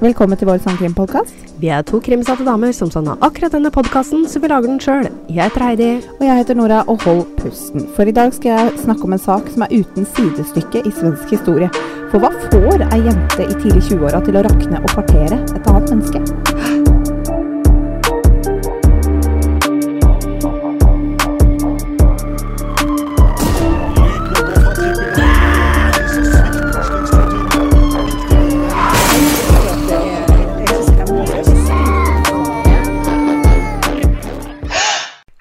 Velkommen 0.00 0.38
til 0.38 0.48
vår 0.48 0.60
sangkrimpodkast. 0.64 1.50
Vi 1.60 1.68
er 1.68 1.82
to 1.84 1.98
krimsatte 2.00 2.46
damer 2.46 2.72
som 2.72 2.88
savna 2.90 3.18
akkurat 3.20 3.52
denne 3.52 3.70
podkasten, 3.74 4.24
så 4.24 4.40
vi 4.40 4.48
lager 4.48 4.70
den 4.70 4.80
sjøl. 4.80 5.08
Jeg 5.28 5.50
heter 5.50 5.64
Heidi. 5.66 5.90
Og 6.18 6.24
jeg 6.24 6.38
heter 6.40 6.56
Nora, 6.56 6.80
og 6.88 7.02
hold 7.04 7.26
pusten. 7.42 7.84
For 7.96 8.08
i 8.08 8.14
dag 8.16 8.32
skal 8.32 8.54
jeg 8.54 8.78
snakke 8.86 9.04
om 9.04 9.12
en 9.12 9.24
sak 9.26 9.50
som 9.52 9.66
er 9.66 9.74
uten 9.74 10.08
sidestykke 10.16 10.86
i 10.86 10.94
svensk 10.96 11.36
historie. 11.36 11.68
For 12.08 12.22
hva 12.22 12.32
får 12.48 12.86
ei 12.88 13.02
jente 13.04 13.44
i 13.44 13.58
tidlig 13.58 13.84
20-åra 13.90 14.24
til 14.24 14.40
å 14.40 14.46
rakne 14.48 14.80
og 14.80 14.96
partere 14.96 15.42
et 15.42 15.68
annet 15.68 15.94
menneske? 15.94 16.91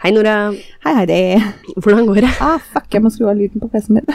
Hei, 0.01 0.09
Nora. 0.15 0.49
Hei, 0.81 0.93
Heidi. 0.97 1.17
Hvordan 1.77 2.07
går 2.09 2.23
det? 2.23 2.29
Ah, 2.41 2.57
fuck, 2.73 2.87
jeg 2.89 3.03
må 3.05 3.11
skru 3.13 3.27
av 3.29 3.35
lyden 3.37 3.61
på 3.61 3.67
PC-en 3.69 3.99
min. 3.99 4.07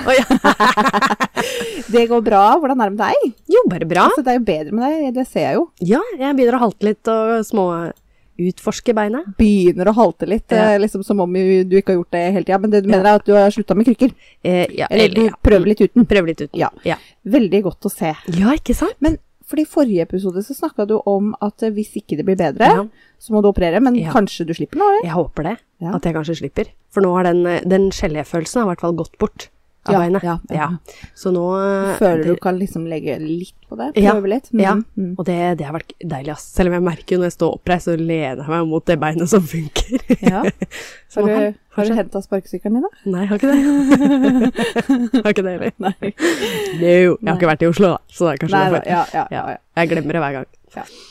det 1.95 2.03
går 2.11 2.25
bra. 2.27 2.41
Hvordan 2.59 2.83
er 2.83 2.91
det 2.91 2.97
med 2.97 3.05
deg? 3.05 3.37
Jo, 3.55 3.63
bare 3.71 3.87
bra. 3.87 4.09
Altså, 4.11 4.25
det 4.27 4.33
er 4.33 4.41
jo 4.41 4.47
bedre 4.49 4.75
med 4.75 4.83
deg, 4.97 5.13
det 5.15 5.27
ser 5.30 5.45
jeg 5.45 5.61
jo. 5.61 5.69
Ja, 5.95 6.01
jeg 6.19 6.35
begynner 6.41 6.59
å 6.59 6.63
halte 6.65 6.89
litt 6.89 7.13
og 7.13 7.37
små 7.47 7.67
utforske 8.37 8.93
beinet. 8.99 9.29
Begynner 9.39 9.93
å 9.93 9.95
halte 9.97 10.27
litt, 10.29 10.51
Ja. 10.51 10.73
eh, 10.75 10.80
liksom 10.83 11.05
som 11.07 11.23
om 11.23 11.33
du 11.39 11.79
ikke 11.79 11.95
har 11.95 12.01
gjort 12.01 12.11
det 12.19 12.25
hele 12.35 12.45
tida. 12.45 12.59
Men 12.65 12.75
det 12.75 12.83
du 12.83 12.91
mener 12.91 13.07
er 13.07 13.21
at 13.23 13.25
du 13.25 13.33
har 13.39 13.55
slutta 13.55 13.79
med 13.79 13.87
krykker? 13.87 14.11
Eh, 14.43 14.66
ja, 14.83 14.91
Eller 14.91 15.15
du 15.15 15.30
prøver 15.39 15.71
litt 15.71 15.80
uten? 15.87 16.05
Prøver 16.05 16.35
litt 16.35 16.43
uten. 16.43 16.59
Ja. 16.59 16.69
ja. 16.85 16.99
Veldig 17.25 17.63
godt 17.71 17.87
å 17.87 17.95
se. 17.95 18.11
Ja, 18.35 18.59
ikke 18.59 18.75
sant? 18.75 18.99
Men 18.99 19.21
fordi 19.47 19.63
i 19.63 19.69
forrige 19.71 20.03
episode 20.03 20.43
så 20.43 20.55
snakka 20.57 20.87
du 20.91 20.97
om 21.07 21.35
at 21.41 21.63
eh, 21.63 21.71
hvis 21.71 21.93
ikke 22.01 22.17
det 22.19 22.25
blir 22.27 22.37
bedre, 22.37 22.67
Ja. 22.67 22.87
så 23.19 23.33
må 23.33 23.43
du 23.43 23.49
operere. 23.49 23.81
Men 23.81 23.95
Ja. 23.95 24.11
kanskje 24.13 24.47
du 24.47 24.53
slipper 24.55 24.79
nå? 24.79 24.85
eller? 24.85 25.05
Jeg 25.07 25.15
håper 25.15 25.43
det. 25.45 25.57
Ja. 25.80 25.95
At 25.95 26.03
jeg 26.05 26.15
kanskje 26.15 26.37
slipper. 26.41 26.65
For 26.91 27.01
nå 27.03 27.13
har 27.15 27.25
den, 27.25 27.45
den 27.69 27.91
geléfølelsen 27.91 28.63
i 28.63 28.66
hvert 28.71 28.80
fall 28.80 28.93
gått 28.95 29.16
bort 29.19 29.49
av 29.87 29.95
beinet. 30.01 30.23
ja, 30.25 30.38
ja. 30.51 30.69
Så 31.15 31.30
nå 31.33 31.45
eh, 31.63 31.97
Føler 31.99 32.25
du 32.25 32.37
kan 32.43 32.59
liksom 32.59 32.87
legge 32.91 33.19
litt 33.21 33.55
på 33.71 33.77
det? 33.81 33.89
Ja, 34.01 34.13
Prøve 34.17 34.31
litt? 34.33 34.49
Mm, 34.53 34.61
Ja, 34.65 34.73
mm. 34.79 35.13
og 35.19 35.25
det, 35.29 35.37
det 35.61 35.67
har 35.69 35.75
vært 35.77 35.93
deilig, 36.01 36.33
ass. 36.37 36.47
Selv 36.57 36.71
om 36.73 36.77
jeg 36.79 36.85
merker 36.87 37.17
jo 37.17 37.21
når 37.23 37.31
jeg 37.31 37.37
står 37.37 37.55
oppreist, 37.59 37.89
så 37.89 37.97
lener 37.99 38.43
jeg 38.43 38.51
meg 38.53 38.67
mot 38.71 38.87
det 38.89 38.97
beinet 39.03 39.31
som 39.33 39.43
funker. 39.43 40.03
ja. 40.23 40.43
Har 41.17 41.25
du, 41.25 41.33
har- 41.33 41.55
har 41.77 41.85
du 41.89 41.95
henta 41.97 42.21
sparkesykkelen 42.21 42.75
din, 42.77 42.85
da? 42.85 42.91
Nei, 43.09 43.23
jeg 43.23 43.29
har 43.31 43.39
ikke 43.39 43.53
det. 43.53 45.21
har 45.25 45.31
ikke 45.33 45.45
det 45.47 45.53
heller. 45.55 45.73
Nei. 45.81 45.95
No, 46.03 46.91
jeg 46.91 47.31
har 47.31 47.39
ikke 47.39 47.49
vært 47.51 47.65
i 47.65 47.69
Oslo, 47.71 47.91
da. 47.95 47.99
Så 48.13 48.27
det 48.27 48.35
er 48.35 48.41
kanskje 48.43 48.57
Nei, 48.59 48.67
derfor. 48.75 48.89
ja, 48.91 49.01
ja, 49.01 49.07
ja, 49.15 49.25
Ja. 49.33 49.43
ja. 49.55 49.59
Jeg 49.81 49.91
glemmer 49.93 50.17
det 50.19 50.23
hver 50.25 50.37
gang. 50.39 50.47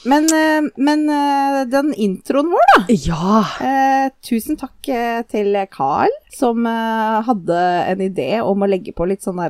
Men, 0.06 0.28
eh, 0.38 0.68
men 0.86 1.04
eh, 1.10 1.60
den 1.74 1.90
introen 2.06 2.52
vår, 2.54 2.68
da. 2.76 2.80
Ja! 3.02 3.40
Eh, 3.66 4.10
tusen 4.26 4.60
takk 4.62 4.90
eh, 4.94 5.24
til 5.32 5.58
Carl, 5.74 6.14
som 6.34 6.66
hadde 6.70 7.60
en 7.96 8.04
idé 8.06 8.30
om 8.46 8.62
å 8.62 8.70
legge 8.70 8.94
på 8.94 9.08
litt 9.10 9.26
sånne 9.26 9.50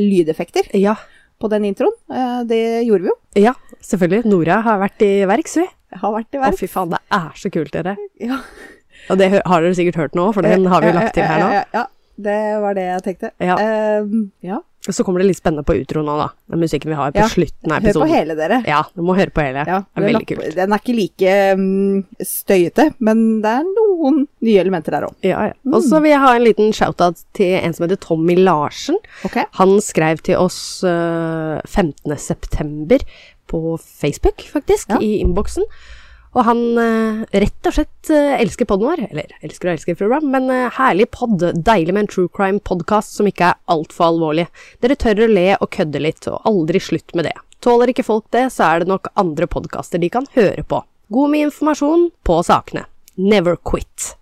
lydeffekter 0.00 0.72
Ja, 0.80 0.96
på 1.44 1.50
den 1.52 1.68
introen. 1.68 1.96
Eh, 2.08 2.38
det 2.48 2.62
gjorde 2.88 3.06
vi 3.06 3.12
jo. 3.12 3.16
ja 3.44 3.54
selvfølgelig. 3.84 4.24
Nora 4.30 4.60
har 4.64 4.78
vært 4.82 5.04
i 5.04 5.12
verks, 5.28 5.58
vi. 5.60 5.66
Har 6.00 6.14
vært 6.16 6.34
i 6.36 6.40
Å, 6.40 6.52
fy 6.58 6.68
faen, 6.70 6.94
det 6.94 7.00
er 7.14 7.34
så 7.38 7.50
kult, 7.52 7.74
dere. 7.74 7.96
Ja. 8.22 8.40
Og 9.12 9.20
det 9.20 9.28
har 9.36 9.60
dere 9.60 9.74
sikkert 9.76 10.00
hørt 10.00 10.16
nå, 10.16 10.30
for 10.34 10.46
den 10.46 10.64
har 10.72 10.82
vi 10.82 10.88
jo 10.90 10.96
lagt 10.96 11.14
til 11.16 11.28
her 11.28 11.42
nå. 11.42 11.50
Ja, 11.76 11.84
det 12.24 12.38
var 12.62 12.78
det 12.78 12.86
jeg 12.88 13.04
tenkte. 13.08 13.30
Ja. 13.42 13.58
Eh, 13.60 14.14
ja. 14.48 14.62
Så 14.84 15.00
kommer 15.04 15.22
det 15.22 15.30
litt 15.30 15.38
spennende 15.38 15.64
på 15.64 15.78
utro 15.80 16.02
nå, 16.04 16.14
da. 16.20 16.26
Den 16.52 16.60
musikken 16.60 16.90
vi 16.92 16.96
har 16.98 17.12
på 17.14 17.22
Ja, 17.22 17.28
slutten 17.32 17.72
av 17.72 17.78
episoden. 17.80 18.02
Hør 18.02 18.10
på 18.10 18.18
hele, 18.18 18.34
dere. 18.36 18.58
Ja, 18.68 18.82
du 18.92 19.00
må 19.06 19.14
høre 19.16 19.32
på 19.32 19.40
hele. 19.40 19.62
Ja, 19.64 19.78
det 19.88 20.02
er 20.02 20.06
veldig 20.10 20.26
kult. 20.28 20.50
Den 20.58 20.74
er 20.76 20.82
ikke 20.82 20.96
like 20.98 21.36
um, 21.56 22.02
støyete, 22.20 22.86
men 23.00 23.22
det 23.40 23.54
er 23.62 23.64
noen 23.70 24.18
nye 24.44 24.60
elementer 24.60 24.92
der 24.98 25.06
òg. 25.08 25.14
Ja, 25.24 25.46
ja. 25.48 25.56
Mm. 25.64 25.78
Og 25.78 25.86
så 25.88 26.02
vil 26.04 26.12
jeg 26.12 26.20
ha 26.20 26.34
en 26.36 26.44
liten 26.44 26.76
shout-out 26.76 27.24
til 27.38 27.56
en 27.62 27.72
som 27.72 27.86
heter 27.86 28.02
Tommy 28.04 28.36
Larsen. 28.42 29.00
Okay. 29.24 29.48
Han 29.56 29.78
skrev 29.80 30.20
til 30.26 30.36
oss 30.42 30.58
uh, 30.84 31.64
15. 31.64 32.12
september 32.20 33.00
på 33.48 33.78
Facebook, 33.80 34.44
faktisk, 34.52 34.92
Ja. 34.92 35.00
i 35.00 35.14
innboksen. 35.24 35.64
Og 36.34 36.42
han 36.48 36.60
øh, 36.82 37.20
rett 37.30 37.68
og 37.68 37.76
slett 37.76 38.10
øh, 38.10 38.34
elsker 38.42 38.66
podden 38.66 38.88
vår. 38.90 39.02
Eller 39.06 39.34
elsker 39.46 39.70
og 39.70 39.76
elsker 39.76 39.98
program, 39.98 40.26
men 40.32 40.50
øh, 40.50 40.66
herlig 40.78 41.06
pod. 41.14 41.44
Deilig 41.54 41.94
med 41.94 42.06
en 42.06 42.10
true 42.10 42.32
crime-podkast 42.34 43.14
som 43.18 43.30
ikke 43.30 43.52
er 43.52 43.60
altfor 43.70 44.10
alvorlig. 44.10 44.48
Dere 44.82 44.98
tør 44.98 45.24
å 45.26 45.30
le 45.30 45.46
og 45.60 45.70
kødde 45.76 46.02
litt, 46.02 46.26
og 46.30 46.42
aldri 46.50 46.82
slutt 46.82 47.14
med 47.14 47.30
det. 47.30 47.36
Tåler 47.64 47.94
ikke 47.94 48.06
folk 48.06 48.26
det, 48.34 48.48
så 48.52 48.66
er 48.66 48.82
det 48.82 48.90
nok 48.90 49.12
andre 49.20 49.48
podkaster 49.48 50.02
de 50.02 50.10
kan 50.12 50.26
høre 50.34 50.66
på. 50.66 50.82
God 51.14 51.32
med 51.32 51.48
informasjon 51.48 52.10
på 52.26 52.42
sakene. 52.44 52.88
Never 53.14 53.56
quit. 53.56 54.14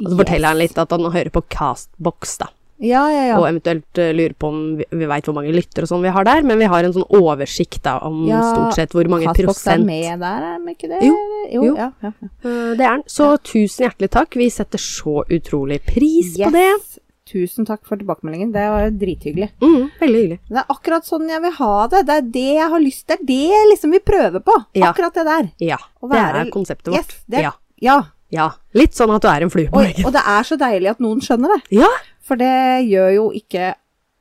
Og 0.00 0.10
så 0.10 0.16
forteller 0.18 0.52
han 0.52 0.60
litt 0.60 0.80
at 0.80 0.90
han 0.92 1.06
hører 1.06 1.30
på 1.32 1.46
Castbox, 1.52 2.40
da 2.42 2.50
Ja, 2.80 3.02
ja, 3.12 3.24
ja. 3.28 3.38
og 3.38 3.44
eventuelt 3.50 4.00
uh, 4.00 4.10
lurer 4.16 4.32
på 4.40 4.48
om 4.48 4.60
vi, 4.78 4.86
vi 5.02 5.08
veit 5.10 5.26
hvor 5.28 5.36
mange 5.36 5.52
lyttere 5.52 5.84
og 5.84 5.90
sånn 5.92 6.04
vi 6.06 6.12
har 6.14 6.24
der, 6.24 6.46
men 6.48 6.58
vi 6.60 6.68
har 6.72 6.86
en 6.86 6.94
sånn 6.96 7.04
oversikt 7.18 7.82
da 7.84 7.98
om 8.08 8.22
Ja, 8.28 8.40
stort 8.54 8.78
sett 8.78 8.96
hvor 8.96 9.10
mange 9.12 9.28
prosent 9.36 9.74
er 9.76 9.84
med 9.84 10.24
der, 10.24 10.46
er 10.54 10.64
de 10.64 10.74
ikke 10.74 10.88
det? 10.88 11.02
Jo, 11.04 11.18
jo. 11.52 11.66
jo. 11.68 11.74
Ja, 11.76 11.90
ja. 12.06 12.12
Eh, 12.24 12.72
det 12.78 12.86
er 12.86 12.96
den. 12.96 13.04
Så 13.10 13.34
tusen 13.44 13.84
hjertelig 13.86 14.10
takk. 14.16 14.36
Vi 14.40 14.48
setter 14.54 14.80
så 14.80 15.20
utrolig 15.28 15.80
pris 15.84 16.34
på 16.40 16.50
det. 16.56 16.66
Yes. 16.72 16.98
Tusen 17.30 17.66
takk 17.68 17.84
for 17.86 18.00
tilbakemeldingen. 18.00 18.50
Det 18.50 18.62
var 18.72 18.88
drithyggelig. 18.90 19.50
Mm, 19.62 19.90
veldig 20.00 20.20
hyggelig. 20.22 20.38
Det 20.48 20.62
er 20.64 20.72
akkurat 20.74 21.06
sånn 21.06 21.28
jeg 21.30 21.42
vil 21.44 21.52
ha 21.60 21.74
det. 21.92 22.00
Det 22.08 22.16
er 22.16 22.30
det 22.34 22.46
jeg 22.56 22.70
har 22.72 22.82
lyst 22.82 23.04
til. 23.06 23.20
Det 23.28 23.42
er 23.46 23.60
det 23.60 23.68
liksom 23.74 23.94
vi 23.94 24.00
prøver 24.02 24.42
på. 24.42 24.56
Ja. 24.74 24.88
Akkurat 24.90 25.14
det 25.20 25.26
der. 25.28 25.50
Ja, 25.62 25.78
det 26.10 26.22
er 26.24 26.50
konseptet 26.50 26.90
vårt. 26.90 27.12
Yes, 27.12 27.20
det, 27.30 27.44
Ja, 27.44 27.52
ja. 27.84 27.98
ja. 28.34 28.48
Litt 28.74 28.98
sånn 28.98 29.12
at 29.14 29.22
du 29.22 29.28
er 29.30 29.46
en 29.46 29.52
flue 29.52 29.70
på 29.70 29.78
Og, 29.78 29.86
veggen. 29.86 30.08
og 30.08 30.16
det 30.16 30.24
er 30.34 30.48
så 30.48 30.58
deilig 30.58 30.90
at 30.90 31.04
noen 31.06 31.22
skjønner 31.22 31.54
det. 31.54 31.60
Ja. 31.78 31.92
For 32.30 32.38
det 32.38 32.86
gjør 32.86 33.14
jo 33.16 33.28
ikke 33.34 33.74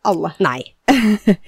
alle. 0.10 0.32
Nei. 0.42 0.62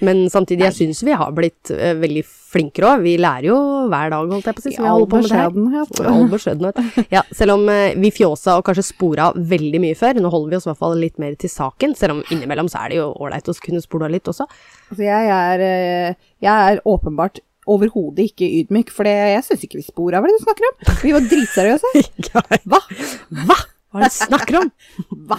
Men 0.06 0.28
samtidig, 0.30 0.68
jeg 0.68 0.76
syns 0.76 1.00
vi 1.02 1.14
har 1.18 1.32
blitt 1.34 1.72
uh, 1.74 1.92
veldig 1.98 2.22
flinkere 2.26 2.92
òg. 2.92 3.04
Vi 3.06 3.14
lærer 3.20 3.48
jo 3.48 3.58
hver 3.90 4.12
dag, 4.12 4.30
holdt 4.30 4.48
jeg 4.48 4.56
på 4.56 4.62
å 4.62 4.64
si, 4.64 4.74
som 4.76 4.86
vi 4.86 4.92
holder 4.92 5.10
på 5.10 5.20
med 5.22 5.32
det 5.32 5.76
her. 5.76 6.10
all 6.12 6.28
beskjedenhet. 6.30 7.06
Ja, 7.12 7.24
selv 7.34 7.56
om 7.56 7.66
uh, 7.66 7.94
vi 7.98 8.12
fjåsa 8.14 8.58
og 8.60 8.66
kanskje 8.68 8.86
spora 8.92 9.30
veldig 9.34 9.82
mye 9.82 9.98
før, 9.98 10.20
nå 10.22 10.32
holder 10.32 10.54
vi 10.54 10.60
oss 10.60 10.68
i 10.68 10.72
hvert 10.72 10.82
fall 10.84 10.98
litt 11.00 11.18
mer 11.22 11.34
til 11.40 11.52
saken, 11.52 11.96
selv 11.98 12.18
om 12.18 12.24
innimellom 12.30 12.70
så 12.70 12.84
er 12.84 12.92
det 12.92 13.00
jo 13.00 13.08
ålreit 13.24 13.50
å 13.50 13.56
kunne 13.66 13.82
spore 13.84 14.12
litt 14.12 14.30
også. 14.30 14.46
Altså, 14.92 15.02
jeg 15.08 15.32
er, 15.38 15.66
eh, 15.66 16.30
jeg 16.44 16.70
er 16.70 16.84
åpenbart 16.88 17.42
overhodet 17.70 18.30
ikke 18.30 18.46
ydmyk, 18.60 18.90
for 18.94 19.06
det, 19.06 19.14
jeg 19.36 19.46
syns 19.46 19.66
ikke 19.66 19.80
vi 19.80 19.86
spora. 19.86 20.22
Hva 20.22 20.30
det 20.30 20.38
du 20.38 20.46
snakker 20.46 20.70
om? 20.70 20.80
Vi 21.02 21.14
var 21.14 21.28
dritseriøse. 21.30 21.92
Hva? 22.70 22.82
Hva? 23.46 23.60
Hva 23.92 24.00
er 24.00 24.08
det 24.08 24.12
du 24.12 24.24
snakker 24.24 24.56
om? 24.62 24.70
Hva? 25.28 25.38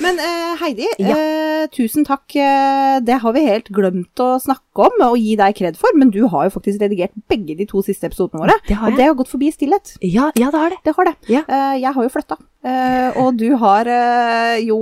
Men 0.00 0.18
eh, 0.22 0.52
Heidi, 0.60 0.86
Ja. 1.02 1.14
eh, 1.16 1.66
tusen 1.74 2.04
takk. 2.06 2.24
eh, 2.38 3.00
det 3.04 3.18
har 3.20 3.32
vi 3.34 3.42
helt 3.44 3.68
glemt 3.74 4.22
å 4.22 4.28
snakke 4.40 4.86
om 4.86 5.02
og 5.10 5.16
gi 5.18 5.34
deg 5.36 5.56
kred 5.58 5.76
for, 5.76 5.90
men 5.98 6.10
du 6.14 6.20
har 6.30 6.46
jo 6.48 6.54
faktisk 6.54 6.80
redigert 6.84 7.12
begge 7.28 7.56
de 7.58 7.66
to 7.66 7.82
siste 7.82 8.06
episodene 8.08 8.44
våre. 8.44 8.54
Det 8.68 8.76
har 8.78 8.92
Og 8.92 8.96
det 8.96 9.04
har 9.10 9.14
gått 9.18 9.32
forbi 9.32 9.50
stillhet. 9.52 9.96
Ja, 10.00 10.30
ja, 10.38 10.50
det 10.54 10.60
har 10.62 10.70
det. 10.70 10.78
Det 10.86 10.94
har 10.96 11.04
det. 11.10 11.16
Ja. 11.28 11.42
Eh, 11.48 11.74
jeg 11.82 11.92
har 11.98 12.02
jo 12.08 12.14
flytta, 12.14 12.38
eh, 12.64 13.10
og 13.20 13.36
du 13.36 13.48
har 13.56 13.90
eh, 13.90 14.58
jo 14.64 14.78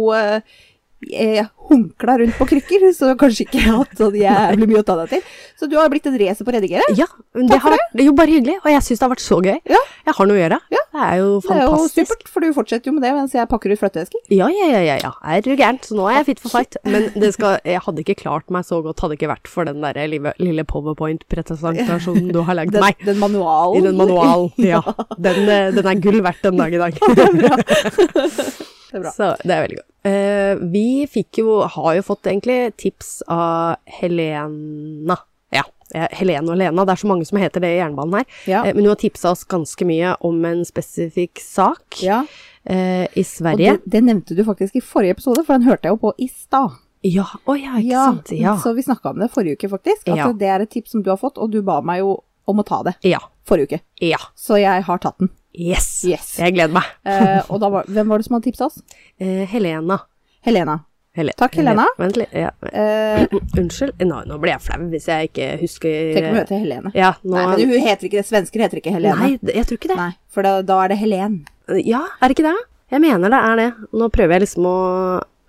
eh, 1.12 1.46
hunkla 1.66 2.18
rundt 2.20 2.36
på 2.38 2.46
krykker, 2.46 2.86
så 2.94 3.12
kanskje 3.18 3.46
ikke 3.46 3.62
hatt 3.66 3.98
sånn 3.98 4.14
jævlig 4.18 4.68
mye 4.70 4.80
å 4.82 4.86
ta 4.86 4.96
deg 5.00 5.16
til. 5.16 5.22
Så 5.58 5.68
du 5.70 5.76
har 5.78 5.90
blitt 5.90 6.06
et 6.06 6.18
racer 6.20 6.46
på 6.46 6.52
å 6.52 6.56
redigere. 6.56 6.86
Ja, 6.98 7.08
men 7.34 7.48
Takk 7.50 7.56
det 7.56 7.62
for 7.62 7.74
har 7.74 7.80
vært 7.80 8.04
jo 8.06 8.14
bare 8.16 8.34
hyggelig, 8.34 8.56
og 8.62 8.68
jeg 8.70 8.84
syns 8.86 9.00
det 9.00 9.06
har 9.06 9.12
vært 9.14 9.24
så 9.24 9.38
gøy. 9.42 9.56
Ja. 9.72 9.80
Jeg 10.06 10.16
har 10.18 10.30
noe 10.30 10.36
å 10.36 10.40
gjøre. 10.42 10.60
Ja. 10.74 10.82
Det 10.96 11.02
er 11.04 11.16
jo 11.20 11.30
fantastisk. 11.44 11.96
Det 11.96 12.00
er 12.00 12.06
jo 12.06 12.06
supert, 12.06 12.28
for 12.32 12.40
du 12.44 12.52
fortsetter 12.56 12.88
jo 12.88 12.94
med 12.96 13.04
det 13.04 13.12
mens 13.16 13.34
jeg 13.36 13.50
pakker 13.50 13.74
ut 13.74 13.80
flytteesker. 13.82 14.22
Ja, 14.32 14.46
ja, 14.52 14.68
ja, 14.72 14.82
ja, 14.86 14.96
ja. 15.02 15.12
Er 15.26 15.42
du 15.44 15.50
gæren? 15.52 15.80
Så 15.84 15.98
nå 15.98 16.06
er 16.08 16.20
jeg 16.20 16.28
fit 16.30 16.44
for 16.44 16.54
fight. 16.54 16.78
Men 16.86 17.10
det 17.16 17.32
skal, 17.36 17.58
jeg 17.66 17.82
hadde 17.84 18.04
ikke 18.04 18.16
klart 18.22 18.48
meg 18.54 18.64
så 18.68 18.80
godt, 18.84 19.02
hadde 19.04 19.18
ikke 19.18 19.32
vært 19.32 19.50
for 19.50 19.68
den 19.68 19.82
der 19.84 20.00
lille, 20.08 20.64
powerpoint-presentasjonen 20.70 22.30
du 22.32 22.40
har 22.46 22.56
lagd 22.60 22.78
meg. 22.80 22.96
den 23.04 23.20
manualen. 23.20 23.82
I 23.82 23.86
den 23.90 24.00
manualen. 24.00 24.52
Ja. 24.62 24.80
Den, 25.26 25.48
eh, 25.48 25.68
den 25.74 25.86
er 25.88 26.00
gull 26.00 26.20
verdt 26.22 26.44
den 26.44 26.58
dag 26.60 26.74
i 26.74 26.78
dag. 26.78 26.96
Det 28.96 29.02
er 29.02 29.04
bra. 29.04 29.12
Så 29.12 29.30
det 29.44 29.52
er 29.52 29.64
veldig 29.66 29.78
godt. 29.78 29.88
Uh, 30.06 30.66
vi 30.72 30.88
fikk 31.10 31.40
jo, 31.42 31.60
har 31.68 31.96
jo 31.98 32.04
fått 32.06 32.28
egentlig 32.30 32.58
tips 32.80 33.18
av 33.28 33.76
Helena. 33.98 35.18
Ja, 35.52 35.64
eh, 35.94 36.06
Helene 36.16 36.54
og 36.54 36.60
Lena. 36.60 36.84
Det 36.86 36.94
er 36.94 37.02
så 37.02 37.10
mange 37.10 37.26
som 37.28 37.38
heter 37.42 37.62
det 37.62 37.74
i 37.74 37.80
jernbanen 37.80 38.20
her. 38.20 38.40
Ja. 38.48 38.64
Uh, 38.64 38.72
men 38.72 38.86
hun 38.86 38.94
har 38.94 39.00
tipsa 39.02 39.34
oss 39.34 39.44
ganske 39.44 39.88
mye 39.88 40.14
om 40.24 40.40
en 40.48 40.64
spesifikk 40.68 41.42
sak 41.42 42.00
Ja, 42.06 42.22
uh, 42.24 43.04
i 43.12 43.24
Sverige. 43.26 43.76
det, 43.82 43.92
det 43.98 44.04
nevnte 44.06 44.38
du 44.38 44.44
faktisk 44.46 44.78
i 44.78 44.84
forrige 44.84 45.18
episode, 45.18 45.44
for 45.44 45.58
den 45.58 45.68
hørte 45.68 45.90
jeg 45.90 45.98
jo 45.98 46.02
på 46.06 46.14
i 46.16 46.30
stad. 46.32 46.78
Ja, 47.06 47.26
oh, 47.44 47.58
ja, 47.60 47.76
ikke 47.78 48.04
sant? 48.08 48.32
Ja. 48.34 48.56
Så 48.58 48.72
vi 48.74 48.82
snakka 48.82 49.12
om 49.12 49.20
det 49.20 49.28
forrige 49.34 49.58
uke, 49.58 49.68
faktisk. 49.68 50.08
At 50.08 50.16
Ja. 50.16 50.32
det 50.32 50.48
er 50.48 50.64
et 50.64 50.70
tips 50.72 50.96
som 50.96 51.04
du 51.04 51.12
har 51.12 51.20
fått, 51.20 51.38
og 51.38 51.52
du 51.52 51.60
ba 51.62 51.82
meg 51.84 52.00
jo 52.00 52.22
om 52.46 52.62
å 52.62 52.64
ta 52.66 52.80
det 52.86 52.96
ja. 53.06 53.20
forrige 53.46 53.68
uke. 53.68 53.80
Ja. 54.02 54.18
Så 54.34 54.58
jeg 54.62 54.86
har 54.86 55.02
tatt 55.02 55.18
den. 55.18 55.30
Yes. 55.56 55.88
Yes. 56.04 56.34
Jeg 56.40 56.54
gleder 56.56 56.74
meg. 56.76 56.90
Eh, 57.08 57.40
og 57.48 57.60
da 57.62 57.70
var, 57.72 57.88
hvem 57.88 58.10
var 58.12 58.20
det 58.20 58.28
som 58.28 58.36
hadde 58.36 58.48
tipsa 58.50 58.68
oss? 58.68 58.82
Eh, 59.18 59.44
Helena. 59.50 59.98
Helena. 60.46 60.80
Hel 61.16 61.30
Takk, 61.32 61.54
Helena. 61.56 61.86
Vent 61.96 62.18
litt. 62.20 62.32
Ja. 62.36 62.50
Eh, 62.68 63.24
Unnskyld. 63.60 64.02
Nå, 64.04 64.18
nå 64.28 64.36
ble 64.42 64.52
jeg 64.52 64.64
flau 64.66 64.82
hvis 64.92 65.08
jeg 65.08 65.30
ikke 65.30 65.46
husker 65.62 65.94
Tenk 66.12 66.26
om 66.28 66.34
hun 66.34 66.40
heter 66.42 66.60
Helene. 66.60 66.92
Ja, 66.98 67.14
nå 67.24 67.38
Nei, 67.38 67.46
men 67.54 67.72
hun 67.72 67.86
heter 67.86 68.08
ikke 68.10 68.20
det. 68.20 68.26
Svensker 68.28 68.66
heter 68.66 68.82
ikke 68.82 68.92
Helene. 68.92 69.16
Nei, 69.22 69.54
jeg 69.56 69.64
tror 69.68 69.80
ikke 69.80 69.92
det. 69.94 69.98
Nei, 70.02 70.10
for 70.32 70.44
da, 70.46 70.58
da 70.66 70.82
er 70.84 70.92
det 70.92 71.00
Helen. 71.00 71.38
Ja, 71.80 72.02
er 72.20 72.28
det 72.28 72.36
ikke 72.36 72.50
det? 72.50 72.56
Jeg 72.92 73.02
mener 73.02 73.32
det 73.32 73.40
er 73.48 73.62
det. 73.62 73.70
Nå 73.96 74.10
prøver 74.14 74.36
jeg 74.36 74.44
liksom 74.44 74.68
å 74.68 74.76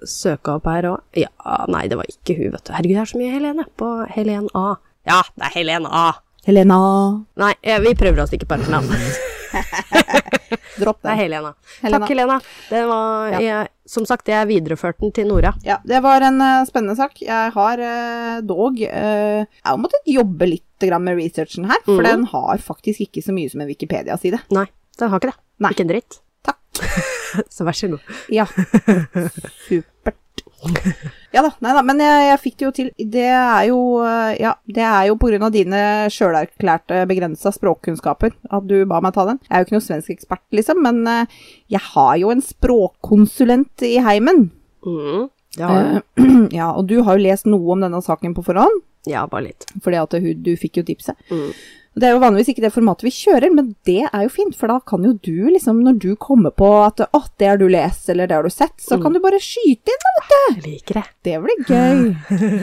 søke 0.08 0.56
opp 0.56 0.70
her 0.72 0.88
òg. 0.94 1.04
Ja, 1.20 1.30
nei, 1.74 1.84
det 1.92 2.00
var 2.00 2.08
ikke 2.10 2.38
hun, 2.40 2.54
vet 2.56 2.64
du. 2.70 2.74
Herregud, 2.78 2.96
det 2.96 3.04
er 3.04 3.12
så 3.12 3.20
mye 3.20 3.36
Helene 3.36 3.68
på 3.78 3.92
Helen 4.16 4.48
A. 4.58 4.68
Ja, 5.10 5.20
det 5.36 5.50
er 5.52 5.58
Helen 5.60 5.90
A. 5.92 6.08
Helena. 6.48 6.80
Nei, 7.44 7.54
ja, 7.68 7.82
vi 7.84 7.92
prøver 8.00 8.24
oss 8.24 8.32
ikke 8.34 8.48
på 8.48 8.56
et 8.62 8.72
navn. 8.72 8.88
Dropp 10.82 11.02
Det 11.02 11.10
er 11.10 11.16
det. 11.16 11.22
Helena. 11.24 11.52
Helena. 11.82 12.00
Takk, 12.00 12.12
Helena. 12.12 12.38
Det 12.70 12.84
var, 12.90 13.32
Ja. 13.34 13.40
jeg, 13.42 13.72
som 13.90 14.06
sagt, 14.06 14.30
jeg 14.30 14.50
videreførte 14.50 15.02
den 15.02 15.14
til 15.16 15.28
Nora. 15.30 15.54
Ja, 15.66 15.80
det 15.88 16.02
var 16.06 16.22
en 16.28 16.42
uh, 16.42 16.66
spennende 16.70 16.96
sak. 17.00 17.22
Jeg 17.24 17.54
har 17.56 17.82
uh, 17.82 18.38
dog 18.46 18.78
uh, 18.78 19.42
Jeg 19.42 19.66
har 19.66 19.82
måttet 19.82 20.14
jobbe 20.14 20.52
litt 20.54 20.86
grann 20.86 21.06
med 21.08 21.18
researchen 21.18 21.66
her, 21.72 21.82
for 21.86 22.04
mm. 22.04 22.10
den 22.10 22.30
har 22.34 22.62
faktisk 22.62 23.08
ikke 23.08 23.26
så 23.26 23.34
mye 23.34 23.50
som 23.50 23.64
en 23.64 23.72
Wikipedia-side. 23.72 24.44
Nei, 24.54 24.68
den 25.02 25.14
har 25.14 25.22
ikke 25.22 25.34
det. 25.34 25.40
Nei. 25.66 25.74
Ikke 25.74 25.88
en 25.88 25.94
dritt. 25.96 26.22
Takk. 26.46 26.62
Så 27.54 27.66
vær 27.68 27.76
så 27.76 27.90
god. 27.92 28.14
Ja. 28.32 28.46
Supert. 29.68 30.22
Ja 31.36 31.44
da, 31.44 31.52
nei 31.62 31.74
da, 31.76 31.82
men 31.86 32.00
jeg, 32.02 32.22
jeg 32.30 32.40
fikk 32.42 32.56
det 32.58 32.66
jo 32.66 32.72
til. 32.74 32.90
Det 33.14 33.26
er 33.30 33.68
jo 33.68 33.80
eh, 34.02 34.38
Ja, 34.42 34.54
det 34.66 34.84
er 34.88 35.10
jo 35.10 35.18
av 35.20 35.54
dine 35.54 35.82
sjølerklærte 36.14 37.04
begrensa 37.10 37.52
språkkunnskaper 37.54 38.32
at 38.34 38.68
du 38.70 38.78
ba 38.90 39.02
meg 39.04 39.14
ta 39.14 39.28
den. 39.28 39.42
Jeg 39.46 39.54
er 39.54 39.62
jo 39.62 39.68
ikke 39.68 39.76
noen 39.78 39.88
svensk 39.88 40.14
ekspert, 40.16 40.46
liksom, 40.56 40.82
men 40.86 41.04
eh, 41.12 41.40
jeg 41.76 41.84
har 41.94 42.16
jo 42.22 42.32
en 42.34 42.42
språkkonsulent 42.42 43.86
i 43.86 43.98
heimen. 44.02 44.48
Mm, 44.88 45.28
det 45.58 45.68
har 45.68 45.84
du. 45.84 46.24
Uh, 46.24 46.48
ja, 46.60 46.72
og 46.72 46.88
du 46.90 47.02
har 47.04 47.18
jo 47.18 47.26
lest 47.28 47.50
noe 47.50 47.76
om 47.76 47.84
denne 47.84 48.02
saken 48.02 48.38
på 48.38 48.46
forhånd, 48.48 48.86
Ja, 49.08 49.28
bare 49.28 49.50
litt. 49.50 49.68
fordi 49.84 50.00
at 50.00 50.16
du, 50.16 50.32
du 50.34 50.56
fikk 50.60 50.82
jo 50.82 50.88
tipset. 50.88 51.20
Mm. 51.30 51.52
Det 51.98 52.08
er 52.08 52.14
jo 52.14 52.22
vanligvis 52.22 52.52
ikke 52.54 52.62
det 52.68 52.74
formatet 52.76 53.08
vi 53.08 53.12
kjører, 53.16 53.54
men 53.58 53.72
det 53.88 54.04
er 54.06 54.26
jo 54.28 54.30
fint, 54.34 54.56
for 54.58 54.70
da 54.70 54.78
kan 54.86 55.04
jo 55.08 55.14
du 55.26 55.48
liksom, 55.50 55.80
når 55.86 55.98
du 56.04 56.10
kommer 56.22 56.54
på 56.54 56.68
at 56.84 57.02
å, 57.08 57.22
det 57.42 57.48
har 57.50 57.58
du 57.62 57.66
lest, 57.72 58.06
eller 58.14 58.30
det 58.30 58.38
har 58.38 58.46
du 58.46 58.54
sett, 58.54 58.76
så 58.84 59.00
kan 59.02 59.16
du 59.16 59.20
bare 59.24 59.40
skyte 59.42 59.94
inn, 59.94 60.04
da, 60.06 60.14
vet 60.18 60.30
du. 60.30 60.38
Jeg 60.58 60.66
liker 60.68 61.00
det. 61.00 61.06
Det 61.28 61.38
blir 61.44 61.58
gøy. 61.68 62.04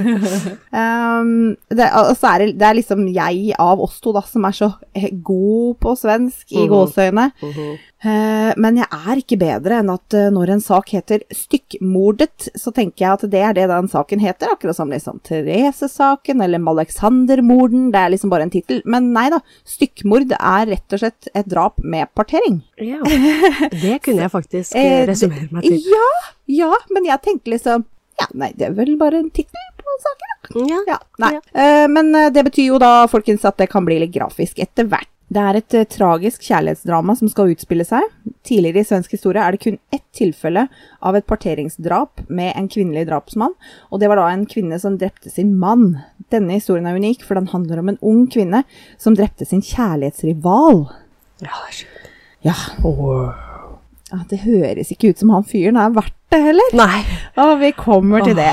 um, 0.80 1.56
det, 1.74 1.88
altså 1.90 2.30
er 2.30 2.44
det, 2.44 2.50
det 2.60 2.68
er 2.68 2.78
liksom 2.78 3.06
jeg 3.14 3.56
av 3.60 3.82
oss 3.84 3.98
to 4.04 4.14
da, 4.14 4.22
som 4.28 4.46
er 4.48 4.56
så 4.56 4.70
god 5.26 5.76
på 5.82 5.96
svensk 5.98 6.54
i 6.54 6.62
Mhm. 6.64 6.70
gåseøyne. 6.74 7.30
Mm 7.42 7.50
Eh, 7.54 7.93
men 8.60 8.78
jeg 8.80 8.88
er 8.90 9.20
ikke 9.20 9.38
bedre 9.40 9.78
enn 9.80 9.92
at 9.92 10.16
eh, 10.16 10.28
når 10.34 10.54
en 10.54 10.62
sak 10.64 10.90
heter 10.92 11.22
Stykkmordet, 11.32 12.50
så 12.58 12.72
tenker 12.74 13.04
jeg 13.04 13.12
at 13.16 13.24
det 13.32 13.40
er 13.40 13.56
det 13.56 13.68
den 13.70 13.88
saken 13.88 14.20
heter, 14.20 14.52
akkurat 14.52 14.76
som 14.76 14.92
liksom 14.92 15.22
Therese-saken 15.24 16.42
eller 16.44 16.60
Malexander-morden, 16.62 17.88
det 17.94 18.02
er 18.02 18.12
liksom 18.14 18.32
bare 18.32 18.46
en 18.48 18.52
tittel. 18.52 18.82
Men 18.84 19.12
nei 19.14 19.26
da, 19.32 19.40
stykkmord 19.68 20.34
er 20.36 20.68
rett 20.74 20.96
og 20.96 21.02
slett 21.04 21.30
et 21.32 21.48
drap 21.50 21.80
med 21.82 22.10
partering. 22.18 22.60
Ja. 22.82 23.00
Det 23.84 23.98
kunne 24.04 24.24
jeg 24.24 24.32
faktisk 24.32 24.74
Eh, 24.74 25.00
eh, 25.00 25.06
resumere 25.08 25.48
meg 25.52 25.64
til. 25.66 25.80
Ja, 25.88 26.08
ja, 26.50 26.70
men 26.94 27.06
jeg 27.08 27.20
tenkte 27.24 27.52
liksom 27.52 27.84
Ja, 28.20 28.28
nei, 28.38 28.52
det 28.54 28.68
er 28.68 28.74
vel 28.76 28.94
bare 28.98 29.18
en 29.18 29.30
tittel 29.34 29.64
på 29.80 29.96
saken, 30.04 30.30
da. 30.30 30.66
Ja. 30.70 30.80
Ja, 30.92 30.98
nei. 31.18 31.32
Ja. 31.34 31.40
Eh, 31.50 31.86
men 31.90 32.14
eh, 32.14 32.30
det 32.34 32.44
betyr 32.46 32.68
jo 32.68 32.78
da, 32.82 32.92
folkens, 33.10 33.44
at 33.48 33.58
det 33.58 33.66
kan 33.72 33.86
bli 33.86 33.98
litt 34.04 34.12
grafisk 34.14 34.60
etter 34.62 34.86
hvert. 34.90 35.10
Det 35.34 35.42
er 35.42 35.58
et 35.58 35.74
uh, 35.74 35.86
tragisk 35.90 36.44
kjærlighetsdrama 36.46 37.16
som 37.18 37.30
skal 37.30 37.50
utspille 37.50 37.86
seg. 37.86 38.06
Tidligere 38.46 38.84
i 38.84 38.86
svensk 38.86 39.16
historie 39.16 39.42
er 39.42 39.56
det 39.56 39.62
kun 39.64 39.78
ett 39.94 40.04
tilfelle 40.14 40.68
av 41.02 41.18
et 41.18 41.26
parteringsdrap 41.26 42.26
med 42.28 42.52
en 42.54 42.68
kvinnelig 42.70 43.08
drapsmann, 43.08 43.56
og 43.90 44.02
det 44.02 44.10
var 44.12 44.20
da 44.20 44.28
en 44.30 44.44
kvinne 44.46 44.78
som 44.78 44.98
drepte 45.00 45.32
sin 45.32 45.56
mann. 45.58 45.96
Denne 46.30 46.60
historien 46.60 46.86
er 46.86 47.00
unik, 47.00 47.24
for 47.26 47.38
den 47.38 47.50
handler 47.50 47.82
om 47.82 47.90
en 47.90 47.98
ung 48.04 48.28
kvinne 48.30 48.62
som 49.00 49.16
drepte 49.18 49.48
sin 49.48 49.64
kjærlighetsrival. 49.64 50.84
Ja, 51.42 51.50
det 51.50 51.72
er 51.72 51.78
sjukt. 51.80 52.12
Ja, 52.44 52.54
ja 54.12 54.20
det 54.30 54.42
høres 54.44 54.92
ikke 54.92 55.10
ut 55.10 55.22
som 55.22 55.32
han 55.34 55.46
fyren 55.48 55.80
er 55.80 55.94
verdt 55.96 56.14
det 56.34 56.42
heller. 56.44 56.78
Nei. 56.78 57.02
Og 57.42 57.56
vi 57.62 57.72
kommer 57.74 58.22
til 58.26 58.36
det. 58.38 58.52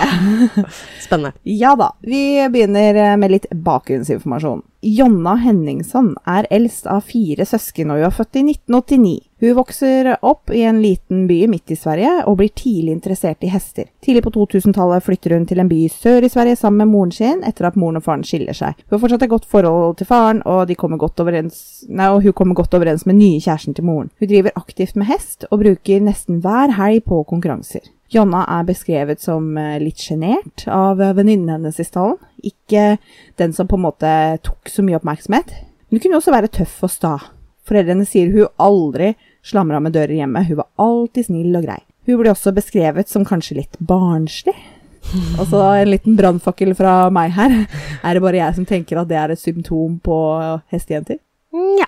Spennende. 1.03 1.35
Ja 1.45 1.75
da, 1.77 1.91
vi 2.01 2.23
begynner 2.49 2.97
eh, 3.05 3.15
med 3.19 3.35
litt 3.35 3.49
bakgrunnsinformasjon. 3.51 4.63
Jonna 4.81 5.35
Henningson 5.37 6.15
er 6.25 6.47
eldst 6.49 6.87
av 6.89 7.03
fire 7.05 7.45
søsken, 7.45 7.91
og 7.93 7.99
hun 7.99 8.07
er 8.07 8.15
født 8.15 8.39
i 8.39 8.41
1989. 8.47 9.11
Hun 9.41 9.53
vokser 9.57 10.09
opp 10.25 10.49
i 10.53 10.63
en 10.65 10.79
liten 10.81 11.27
by 11.29 11.37
midt 11.49 11.73
i 11.73 11.77
Sverige, 11.77 12.15
og 12.25 12.39
blir 12.39 12.49
tidlig 12.49 12.95
interessert 12.95 13.45
i 13.45 13.51
hester. 13.53 13.91
Tidlig 14.01 14.23
på 14.25 14.33
2000-tallet 14.33 15.05
flytter 15.05 15.37
hun 15.37 15.45
til 15.49 15.61
en 15.61 15.69
by 15.69 15.83
sør 15.93 16.25
i 16.25 16.31
Sverige 16.33 16.57
sammen 16.57 16.81
med 16.81 16.93
moren 16.95 17.13
sin, 17.13 17.45
etter 17.45 17.69
at 17.69 17.77
moren 17.77 18.01
og 18.01 18.07
faren 18.07 18.25
skiller 18.25 18.57
seg. 18.57 18.81
Hun 18.87 18.97
har 18.97 19.03
fortsatt 19.05 19.27
et 19.27 19.33
godt 19.35 19.49
forhold 19.53 19.99
til 20.01 20.09
faren, 20.09 20.41
og, 20.49 20.73
kommer 20.81 21.05
overens, 21.05 21.85
nei, 21.87 22.09
og 22.09 22.25
hun 22.25 22.33
kommer 22.33 22.57
godt 22.57 22.73
overens 22.73 23.05
med 23.05 23.21
nye 23.21 23.41
kjæresten 23.41 23.77
til 23.77 23.85
moren. 23.85 24.09
Hun 24.17 24.33
driver 24.33 24.57
aktivt 24.57 24.97
med 24.97 25.13
hest, 25.13 25.45
og 25.51 25.61
bruker 25.61 26.05
nesten 26.09 26.41
hver 26.41 26.73
helg 26.81 27.05
på 27.05 27.21
konkurranser. 27.29 27.85
Jonna 28.11 28.43
er 28.51 28.65
beskrevet 28.67 29.21
som 29.23 29.53
eh, 29.57 29.77
litt 29.79 30.01
sjenert 30.03 30.65
av 30.67 30.99
eh, 31.01 31.13
venninnen 31.15 31.53
hennes 31.55 31.79
i 31.79 31.85
stallen. 31.87 32.17
Ikke 32.43 32.97
den 33.39 33.53
som 33.55 33.69
på 33.71 33.79
en 33.79 33.85
måte 33.85 34.11
tok 34.43 34.71
så 34.71 34.83
mye 34.83 34.97
oppmerksomhet. 34.99 35.53
Men 35.87 35.97
hun 35.97 36.03
kunne 36.03 36.19
også 36.19 36.33
være 36.35 36.51
tøff 36.51 36.75
og 36.83 36.91
sta. 36.91 37.13
Foreldrene 37.67 38.07
sier 38.07 38.33
hun 38.33 38.51
aldri 38.59 39.13
slamra 39.47 39.79
med 39.83 39.95
dører 39.95 40.17
hjemme. 40.17 40.43
Hun 40.49 40.59
var 40.59 40.69
alltid 40.81 41.29
snill 41.29 41.55
og 41.55 41.65
grei. 41.69 41.79
Hun 42.09 42.19
blir 42.19 42.33
også 42.33 42.51
beskrevet 42.55 43.11
som 43.11 43.27
kanskje 43.27 43.61
litt 43.61 43.79
barnslig. 43.79 44.57
Altså 45.41 45.57
en 45.81 45.89
liten 45.89 46.13
brannfakkel 46.13 46.75
fra 46.77 47.07
meg 47.13 47.31
her. 47.33 47.55
Er 48.05 48.15
det 48.15 48.21
bare 48.21 48.37
jeg 48.37 48.57
som 48.59 48.67
tenker 48.69 48.99
at 49.01 49.09
det 49.09 49.17
er 49.17 49.33
et 49.33 49.41
symptom 49.41 49.95
på 50.03 50.17
hestejenter? 50.71 51.17
Nja. 51.55 51.87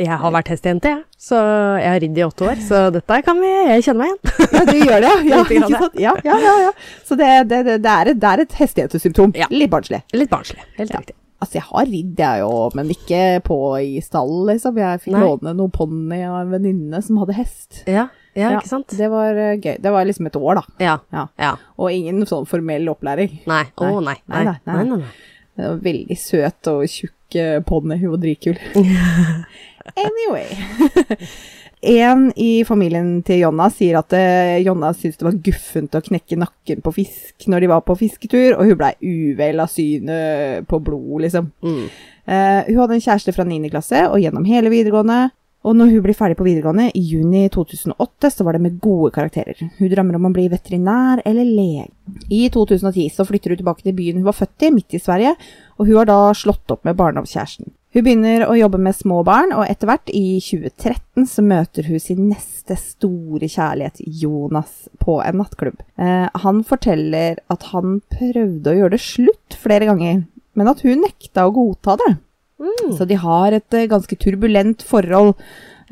Jeg 0.00 0.16
har 0.22 0.32
vært 0.32 0.48
hestejente, 0.48 0.88
jeg. 0.88 1.02
Så 1.20 1.36
jeg 1.36 1.88
har 1.92 1.98
ridd 2.00 2.16
i 2.16 2.22
åtte 2.24 2.46
år, 2.48 2.60
så 2.64 2.78
dette 2.94 3.18
kan 3.26 3.36
vi 3.42 3.50
Jeg 3.50 3.82
kjenner 3.84 4.06
meg 4.06 4.12
igjen. 4.14 4.52
Ja, 4.56 4.62
du 4.64 4.78
gjør 4.78 5.02
det, 5.04 5.10
ja. 5.10 5.18
ja 5.34 5.40
ikke 5.44 5.72
sant? 5.74 5.98
Ja, 6.00 6.14
ja, 6.24 6.36
ja, 6.40 6.54
ja. 6.64 6.70
Så 7.04 7.18
det, 7.20 7.28
det, 7.50 7.58
det, 7.68 7.74
det 7.84 7.90
er 7.92 8.10
et, 8.14 8.20
det 8.22 8.30
er 8.30 8.42
et 8.46 8.56
hestejentesymptom. 8.62 9.34
Ja. 9.36 9.50
Litt 9.52 9.72
barnslig. 9.74 10.00
Litt 10.16 10.32
barnslig. 10.32 10.64
Helt 10.78 10.94
Ja. 10.94 11.02
riktig. 11.02 11.18
Altså, 11.42 11.56
jeg 11.58 11.66
har 11.66 11.86
ridd, 11.90 12.20
jeg 12.22 12.38
jo, 12.44 12.50
men 12.78 12.90
ikke 12.94 13.20
på 13.42 13.56
i 13.82 13.96
stall, 14.04 14.32
liksom. 14.52 14.76
Jeg 14.78 15.00
fikk 15.02 15.16
Nei. 15.16 15.22
låne 15.26 15.54
noen 15.58 15.72
ponni 15.74 16.20
av 16.22 16.36
en 16.44 16.52
venninne 16.54 17.00
som 17.02 17.18
hadde 17.18 17.34
hest. 17.34 17.80
Ja, 17.90 18.04
ja, 18.38 18.52
ikke 18.60 18.70
sant? 18.70 18.94
Det 18.96 19.08
var 19.12 19.34
eh, 19.36 19.56
gøy. 19.58 19.74
Det 19.82 19.92
var 19.92 20.06
liksom 20.08 20.30
et 20.30 20.38
år, 20.38 20.60
da. 20.60 20.62
Ja. 20.80 20.94
Ja. 21.12 21.26
ja. 21.42 21.50
Og 21.82 21.90
ingen 21.92 22.22
sånn 22.30 22.46
formell 22.48 22.86
opplæring. 22.94 23.40
Nei. 23.50 23.64
Å 23.74 23.90
nei. 23.98 24.16
Nei, 24.30 24.44
Nei, 24.44 24.44
nei, 24.46 24.54
nei. 24.64 24.76
nei. 24.78 24.86
nei, 24.94 25.02
nei. 25.02 25.76
Veldig 25.82 26.16
søt 26.16 26.70
og 26.72 26.86
tjukk 26.88 27.36
eh, 27.42 27.58
ponni. 27.66 27.98
Hun 28.00 28.14
var 28.14 28.22
dritkul. 28.22 28.56
Anyway. 29.96 30.46
En 31.82 32.28
i 32.38 32.62
familien 32.62 33.16
til 33.26 33.40
Jonna 33.42 33.66
sier 33.74 33.96
at 33.98 34.14
uh, 34.14 34.54
Jonna 34.62 34.92
syntes 34.94 35.18
det 35.18 35.26
var 35.26 35.38
guffent 35.48 35.96
å 35.98 36.02
knekke 36.06 36.38
nakken 36.38 36.82
på 36.84 36.92
fisk 36.94 37.48
når 37.50 37.64
de 37.64 37.70
var 37.72 37.82
på 37.82 37.96
fisketur, 37.98 38.54
og 38.54 38.68
hun 38.70 38.78
blei 38.78 38.92
uvel 39.02 39.64
av 39.64 39.72
synet 39.72 40.68
på 40.70 40.78
blod, 40.78 41.24
liksom. 41.24 41.50
Mm. 41.66 41.84
Uh, 42.22 42.60
hun 42.68 42.78
hadde 42.84 43.00
en 43.00 43.02
kjæreste 43.08 43.34
fra 43.34 43.46
9. 43.48 43.58
klasse 43.72 44.04
og 44.06 44.22
gjennom 44.22 44.46
hele 44.46 44.70
videregående. 44.70 45.32
Og 45.66 45.76
når 45.78 45.92
hun 45.92 46.02
blir 46.02 46.18
ferdig 46.18 46.38
på 46.38 46.46
videregående 46.46 46.88
i 46.98 47.02
juni 47.06 47.44
2008, 47.54 48.30
så 48.34 48.46
var 48.46 48.56
det 48.56 48.64
med 48.64 48.80
gode 48.82 49.12
karakterer. 49.14 49.58
Hun 49.78 49.90
drømmer 49.90 50.18
om 50.18 50.26
å 50.26 50.32
bli 50.34 50.48
veterinær 50.50 51.22
eller 51.26 51.46
lege. 51.46 51.86
I 52.30 52.48
2010 52.50 53.10
så 53.14 53.26
flytter 53.26 53.54
hun 53.54 53.62
tilbake 53.62 53.86
til 53.86 53.94
byen 53.98 54.18
hun 54.18 54.26
var 54.26 54.38
født 54.38 54.66
i, 54.66 54.72
midt 54.74 54.98
i 54.98 55.02
Sverige, 55.02 55.36
og 55.78 55.86
hun 55.86 56.00
har 56.00 56.10
da 56.10 56.18
slått 56.38 56.74
opp 56.74 56.82
med 56.86 56.98
barndomskjæresten. 56.98 57.70
Hun 57.92 58.04
begynner 58.06 58.46
å 58.46 58.54
jobbe 58.56 58.78
med 58.80 58.96
små 58.96 59.18
barn, 59.26 59.50
og 59.52 59.66
etter 59.68 59.90
hvert, 59.90 60.08
i 60.16 60.38
2013, 60.40 61.26
så 61.28 61.44
møter 61.44 61.90
hun 61.90 62.00
sin 62.00 62.22
neste 62.30 62.78
store 62.80 63.50
kjærlighet, 63.52 64.00
Jonas, 64.22 64.86
på 65.02 65.18
en 65.20 65.42
nattklubb. 65.42 65.82
Eh, 66.00 66.28
han 66.44 66.62
forteller 66.64 67.42
at 67.52 67.68
han 67.74 67.98
prøvde 68.14 68.72
å 68.72 68.78
gjøre 68.78 68.94
det 68.96 69.02
slutt 69.04 69.58
flere 69.60 69.90
ganger, 69.90 70.24
men 70.56 70.72
at 70.72 70.80
hun 70.86 71.04
nekta 71.04 71.44
å 71.44 71.52
godta 71.52 71.98
det. 72.00 72.14
Mm. 72.62 72.96
Så 72.96 73.04
de 73.10 73.20
har 73.20 73.52
et 73.52 73.76
eh, 73.76 73.88
ganske 73.90 74.16
turbulent 74.24 74.84
forhold 74.88 75.34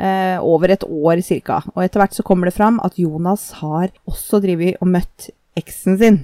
eh, 0.00 0.40
over 0.40 0.72
et 0.72 0.86
år 0.88 1.20
ca. 1.44 1.60
Og 1.74 1.84
etter 1.84 2.00
hvert 2.00 2.16
så 2.16 2.24
kommer 2.24 2.48
det 2.48 2.56
fram 2.56 2.80
at 2.80 2.96
Jonas 3.00 3.50
har 3.60 3.90
også 4.08 4.40
drevet 4.40 4.80
og 4.80 4.88
møtt 4.96 5.28
eksen 5.60 6.00
sin. 6.00 6.22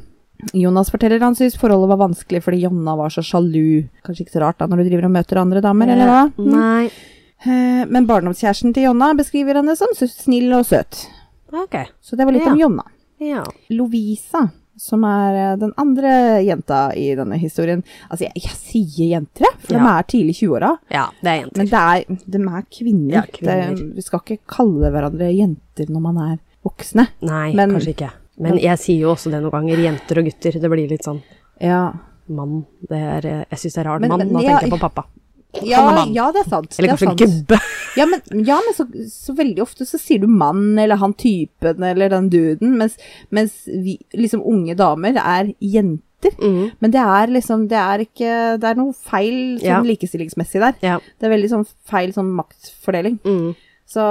Jonas 0.55 0.91
forteller 0.93 1.21
han 1.21 1.35
syntes 1.35 1.57
forholdet 1.59 1.89
var 1.91 1.99
vanskelig 2.09 2.43
fordi 2.45 2.61
Jonna 2.63 2.95
var 2.97 3.11
så 3.11 3.23
sjalu. 3.25 3.89
Kanskje 4.07 4.27
ikke 4.27 4.37
så 4.37 4.43
rart 4.45 4.59
da 4.59 4.67
når 4.71 4.83
du 4.85 4.91
driver 4.91 5.09
og 5.09 5.15
møter 5.17 5.41
andre 5.43 5.61
damer, 5.65 5.89
eller 5.95 6.07
hva? 6.13 6.21
Mm. 6.39 6.53
Nei. 6.53 6.91
Eh, 7.47 7.83
men 7.93 8.07
barndomskjæresten 8.09 8.73
til 8.75 8.87
Jonna 8.89 9.13
beskriver 9.19 9.59
henne 9.61 9.75
som 9.77 9.89
snill 9.97 10.53
og 10.57 10.65
søt. 10.67 11.07
Ok. 11.53 11.75
Så 12.03 12.17
det 12.17 12.25
var 12.27 12.33
litt 12.33 12.47
Ja. 12.47 12.53
om 12.53 12.59
Jonna. 12.59 12.85
Ja. 13.21 13.43
Lovisa, 13.71 14.49
som 14.77 15.05
er 15.09 15.35
eh, 15.53 15.57
den 15.57 15.73
andre 15.81 16.43
jenta 16.45 16.93
i 16.97 17.15
denne 17.17 17.39
historien. 17.41 17.83
Altså, 18.11 18.27
jeg, 18.29 18.43
jeg 18.45 18.57
sier 18.61 19.09
jenter, 19.15 19.47
for 19.63 19.73
de 19.77 19.81
er 19.93 20.03
tidlig 20.11 20.35
i 20.37 20.47
20-åra. 20.47 20.75
ja, 20.93 21.07
det 21.23 21.31
er 21.33 21.41
jenter. 21.43 21.59
Men 21.63 21.71
det 21.73 21.81
er, 21.83 22.21
de 22.27 22.43
er 22.59 22.67
kvinner. 22.79 23.15
Ja, 23.15 23.23
kvinner. 23.33 23.75
Det, 23.77 23.89
vi 23.97 24.03
skal 24.05 24.21
ikke 24.25 24.39
kalle 24.57 24.91
hverandre 24.93 25.31
jenter 25.33 25.89
når 25.93 26.01
man 26.11 26.19
er 26.33 26.37
voksne. 26.67 27.09
Nei, 27.23 27.53
men- 27.55 27.77
kanskje 27.79 27.95
ikke. 27.97 28.11
Men 28.39 28.59
jeg 28.61 28.79
sier 28.83 29.01
jo 29.07 29.13
også 29.15 29.31
det 29.33 29.41
noen 29.43 29.55
ganger, 29.55 29.81
jenter 29.87 30.21
og 30.21 30.27
gutter. 30.29 30.59
Det 30.61 30.71
blir 30.73 30.89
litt 30.91 31.07
sånn 31.07 31.23
Ja, 31.63 31.93
mann. 32.29 32.67
Det 32.89 32.99
er, 32.99 33.29
jeg 33.51 33.59
syns 33.63 33.75
det 33.79 33.81
er 33.81 33.89
rart. 33.89 34.01
Men- 34.05 34.11
mann, 34.13 34.29
da 34.33 34.41
ja, 34.45 34.59
tenker 34.59 34.67
jeg 34.69 34.75
på 34.75 34.81
pappa. 34.83 35.07
ja, 35.65 36.05
ja 36.13 36.27
det 36.33 36.43
er 36.45 36.51
sant. 36.51 36.75
Eller 36.79 36.93
er 36.93 36.97
kanskje 37.01 37.25
gubbe. 37.25 37.61
Ja, 37.97 38.05
men, 38.05 38.21
ja, 38.45 38.59
men 38.61 38.75
så, 38.77 38.85
så 39.09 39.33
veldig 39.39 39.63
ofte 39.65 39.87
så 39.89 39.97
sier 39.99 40.21
du 40.21 40.27
mann, 40.29 40.79
eller 40.79 40.97
han 41.01 41.15
typen, 41.17 41.83
eller 41.83 42.11
den 42.13 42.29
duden, 42.29 42.75
mens, 42.77 42.99
mens 43.33 43.63
vi, 43.67 43.95
liksom 44.13 44.43
unge 44.45 44.75
damer 44.77 45.17
er 45.17 45.55
jenter. 45.65 46.35
Mm. 46.37 46.73
Men 46.81 46.91
det 46.93 47.01
er 47.01 47.33
liksom, 47.33 47.69
det 47.71 47.79
er 47.81 48.05
ikke, 48.05 48.35
det 48.61 48.69
er 48.69 48.75
noe 48.77 48.93
feil 48.93 49.57
Ja. 49.63 49.79
sånn 49.79 49.89
likestillingsmessig 49.89 50.61
der. 50.61 50.75
Ja. 50.85 50.99
Det 51.19 51.25
er 51.29 51.33
veldig 51.39 51.49
sånn 51.55 51.65
feil 51.89 52.13
sånn 52.13 52.35
maktfordeling. 52.37 53.17
Mm. 53.25 53.55
Så, 53.87 54.03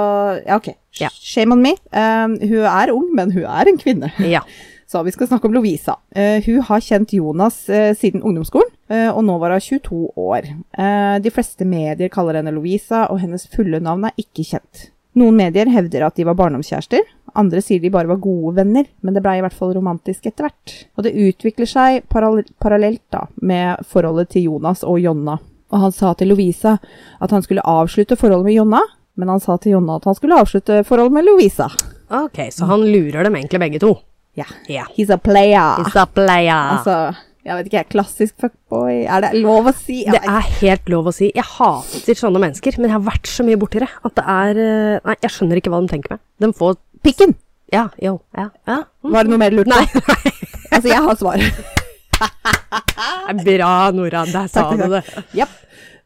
ja, 0.46 0.56
ok. 0.56 0.72
Ja. 1.00 1.10
Shame 1.12 1.52
on 1.52 1.62
me. 1.62 1.74
Um, 1.92 2.38
hun 2.40 2.64
er 2.64 2.92
ung, 2.94 3.10
men 3.14 3.34
hun 3.34 3.44
er 3.44 3.68
en 3.68 3.78
kvinne. 3.78 4.10
ja. 4.36 4.42
Så 4.86 5.02
vi 5.02 5.12
skal 5.12 5.28
snakke 5.28 5.48
om 5.48 5.54
Lovisa. 5.56 5.98
Uh, 6.16 6.38
hun 6.46 6.62
har 6.64 6.84
kjent 6.84 7.12
Jonas 7.12 7.64
uh, 7.68 7.92
siden 7.98 8.22
ungdomsskolen, 8.22 8.70
uh, 8.92 9.10
og 9.10 9.24
nå 9.26 9.36
var 9.42 9.56
hun 9.56 9.64
22 9.64 10.02
år. 10.16 10.48
Eh, 10.78 11.16
de 11.20 11.32
fleste 11.34 11.66
medier 11.68 12.12
kaller 12.12 12.38
henne 12.38 12.54
Lovisa, 12.54 13.08
og 13.10 13.20
hennes 13.20 13.48
fulle 13.52 13.82
navn 13.82 14.06
er 14.06 14.14
ikke 14.20 14.46
kjent. 14.46 14.88
Noen 15.16 15.36
medier 15.38 15.68
hevder 15.72 16.04
at 16.06 16.18
de 16.18 16.26
var 16.28 16.36
barndomskjærester, 16.36 17.04
andre 17.36 17.60
sier 17.64 17.80
de 17.80 17.92
bare 17.92 18.08
var 18.08 18.20
gode 18.22 18.54
venner, 18.58 18.86
men 19.04 19.16
det 19.16 19.22
blei 19.24 19.38
i 19.40 19.42
hvert 19.44 19.56
fall 19.56 19.74
romantisk 19.76 20.28
etter 20.28 20.46
hvert. 20.46 20.74
Og 20.96 21.06
det 21.06 21.16
utvikler 21.16 21.68
seg 21.68 22.04
paral 22.12 22.42
parallelt 22.62 23.04
da, 23.12 23.24
med 23.40 23.84
forholdet 23.88 24.32
til 24.34 24.50
Jonas 24.50 24.84
og 24.84 25.00
Jonna. 25.00 25.38
Og 25.72 25.82
han 25.82 25.92
sa 25.92 26.12
til 26.14 26.30
Lovisa 26.30 26.76
at 27.20 27.32
han 27.34 27.42
skulle 27.44 27.64
avslutte 27.66 28.16
forholdet 28.16 28.48
med 28.50 28.58
Jonna, 28.58 28.82
men 29.16 29.32
han 29.32 29.42
sa 29.42 29.56
til 29.60 29.76
Jonna 29.76 29.98
at 30.00 30.08
han 30.08 30.16
skulle 30.18 30.38
avslutte 30.40 30.82
forholdet 30.86 31.16
med 31.16 31.26
Louisa. 31.28 31.70
Ok, 32.16 32.44
så 32.54 32.68
han 32.70 32.84
lurer 32.86 33.26
dem 33.26 33.38
egentlig 33.38 33.62
begge 33.62 33.80
to. 33.82 33.96
Ja. 34.36 34.46
Yeah. 34.68 34.90
He's 34.96 35.12
a 35.12 35.18
player. 35.18 35.80
He's 35.80 35.96
a 35.96 36.04
player. 36.06 36.76
Altså, 36.76 37.16
jeg 37.46 37.56
vet 37.56 37.68
ikke, 37.70 37.82
klassisk 37.94 38.34
fuckboy, 38.42 39.04
er 39.06 39.22
det 39.22 39.40
lov 39.40 39.70
å 39.70 39.72
si? 39.76 40.00
Det 40.10 40.18
er 40.18 40.48
helt 40.60 40.90
lov 40.92 41.08
å 41.08 41.14
si. 41.14 41.30
Jeg 41.34 41.46
hater 41.46 42.18
sånne 42.18 42.42
mennesker, 42.42 42.76
men 42.80 42.90
jeg 42.90 42.98
har 42.98 43.04
vært 43.06 43.30
så 43.30 43.46
mye 43.46 43.58
borti 43.60 43.80
det 43.82 43.88
at 43.88 44.16
det 44.18 44.24
er 44.32 44.60
eh, 44.64 44.96
Nei, 45.06 45.16
jeg 45.22 45.34
skjønner 45.34 45.60
ikke 45.60 45.72
hva 45.72 45.80
de 45.84 45.92
tenker 45.94 46.16
med. 46.16 46.22
De 46.42 46.50
får 46.58 46.76
Pikken! 47.06 47.36
Ja, 47.72 47.88
jo, 48.02 48.16
ja, 48.36 48.48
ja. 48.66 48.80
Mm. 49.02 49.12
Var 49.14 49.26
det 49.26 49.32
noe 49.32 49.42
mer 49.42 49.54
lurt? 49.54 49.70
Nei. 49.70 49.84
Nei. 50.10 50.32
Altså, 50.74 50.90
jeg 50.90 51.02
har 51.06 51.18
svar. 51.22 51.46
Bra, 53.46 53.70
Nora. 53.94 54.24
Der 54.30 54.50
sa 54.50 54.66
du 54.74 54.84
det. 54.90 55.02
Japp. 55.38 55.54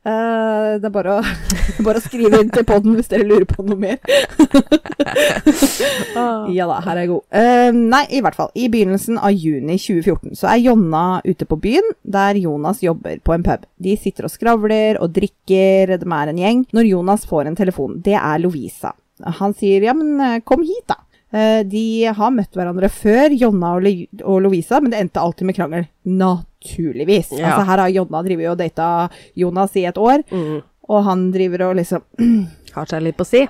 Eh, 0.00 0.78
det 0.80 0.88
er 0.88 0.92
bare 0.94 1.18
å, 1.18 1.32
bare 1.86 2.00
å 2.00 2.04
skrive 2.04 2.40
inn 2.40 2.52
til 2.52 2.64
podden 2.68 2.94
hvis 2.96 3.10
dere 3.10 3.26
lurer 3.28 3.44
på 3.48 3.64
noe 3.66 3.76
mer. 3.76 3.98
ja 6.56 6.68
da, 6.70 6.78
her 6.86 6.94
er 6.94 7.02
jeg 7.02 7.10
god. 7.10 7.24
Uh, 7.28 7.68
nei, 7.76 8.04
i 8.16 8.22
hvert 8.24 8.38
fall. 8.38 8.48
I 8.56 8.70
begynnelsen 8.72 9.20
av 9.20 9.36
juni 9.36 9.76
2014 9.76 10.38
så 10.40 10.48
er 10.54 10.62
Jonna 10.64 11.04
ute 11.26 11.48
på 11.48 11.60
byen, 11.60 11.92
der 12.00 12.40
Jonas 12.40 12.80
jobber 12.84 13.20
på 13.24 13.36
en 13.36 13.44
pub. 13.44 13.68
De 13.76 13.96
sitter 14.00 14.28
og 14.28 14.32
skravler 14.32 15.00
og 15.04 15.12
drikker, 15.18 15.98
de 16.00 16.16
er 16.16 16.32
en 16.32 16.42
gjeng. 16.46 16.64
Når 16.76 16.90
Jonas 16.94 17.28
får 17.28 17.50
en 17.50 17.60
telefon, 17.60 18.00
det 18.04 18.16
er 18.16 18.40
Lovisa. 18.40 18.94
Han 19.40 19.52
sier 19.52 19.84
ja, 19.84 19.92
men 19.92 20.16
eh, 20.24 20.40
kom 20.46 20.64
hit, 20.64 20.86
da. 20.88 20.96
Eh, 21.32 21.62
De 21.62 21.84
har 22.16 22.30
møtt 22.34 22.52
hverandre 22.58 22.88
før, 22.90 23.30
Jonna 23.38 23.74
og, 23.76 24.40
Lovisa, 24.42 24.80
men 24.82 24.90
det 24.90 25.00
endte 25.00 25.20
alltid 25.22 25.46
med 25.46 25.56
krangel. 25.56 25.86
Naturligvis. 26.04 27.30
Ja. 27.38 27.52
Altså, 27.52 27.66
her 27.70 27.78
har 27.84 27.92
Jonna 27.94 28.22
drevet 28.26 28.50
og 28.50 28.58
data 28.58 29.08
Jonas 29.38 29.76
i 29.76 29.84
et 29.86 29.98
år, 29.98 30.24
Mm. 30.30 30.62
og 30.88 31.04
han 31.04 31.30
driver 31.32 31.68
og 31.70 31.76
liksom 31.76 32.02
Har 32.74 32.86
seg 32.86 33.02
litt 33.02 33.16
på 33.18 33.26
si. 33.26 33.48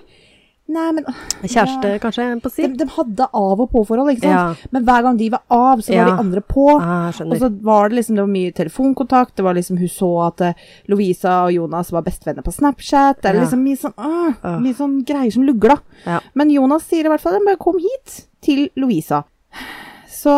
Nei, 0.70 0.86
men 0.94 1.04
Kjæreste, 1.42 1.88
kanskje, 2.02 2.24
på 2.44 2.50
si. 2.52 2.62
de, 2.68 2.76
de 2.78 2.86
hadde 2.94 3.26
av- 3.34 3.60
og 3.64 3.70
på-forhold, 3.72 4.12
ikke 4.12 4.22
sant? 4.28 4.60
Ja. 4.62 4.68
Men 4.70 4.84
hver 4.86 5.02
gang 5.02 5.16
de 5.18 5.28
var 5.32 5.42
av, 5.50 5.80
så 5.82 5.90
var 5.90 5.96
Ja. 5.98 6.04
de 6.12 6.22
andre 6.22 6.40
på. 6.46 6.66
Ah, 6.80 7.08
Og 7.08 7.36
så 7.40 7.48
var 7.62 7.88
det 7.88 7.96
liksom 7.98 8.14
det 8.14 8.22
var 8.22 8.30
mye 8.36 8.52
telefonkontakt. 8.54 9.34
Det 9.36 9.42
var 9.44 9.54
liksom 9.58 9.78
Hun 9.80 9.88
så 9.88 10.10
at 10.28 10.40
uh, 10.40 10.52
Lovisa 10.88 11.34
og 11.48 11.52
Jonas 11.56 11.90
var 11.90 12.02
bestevenner 12.06 12.42
på 12.46 12.52
Snapchat. 12.54 13.20
Det 13.22 13.30
er 13.32 13.34
Ja. 13.34 13.40
liksom 13.42 13.64
mye 13.64 13.80
sånn 13.82 13.94
uh, 13.98 14.32
uh. 14.44 14.58
Mye 14.60 14.74
sånn 14.78 15.04
greier 15.04 15.32
som 15.32 15.42
lugla. 15.42 15.80
Ja. 16.06 16.20
Men 16.34 16.50
Jonas 16.50 16.86
sier 16.86 17.04
i 17.04 17.08
hvert 17.08 17.20
fall 17.20 17.40
bare 17.44 17.56
kom 17.58 17.78
hit 17.82 18.26
til 18.40 18.68
Lovisa. 18.76 19.24
Så 20.06 20.30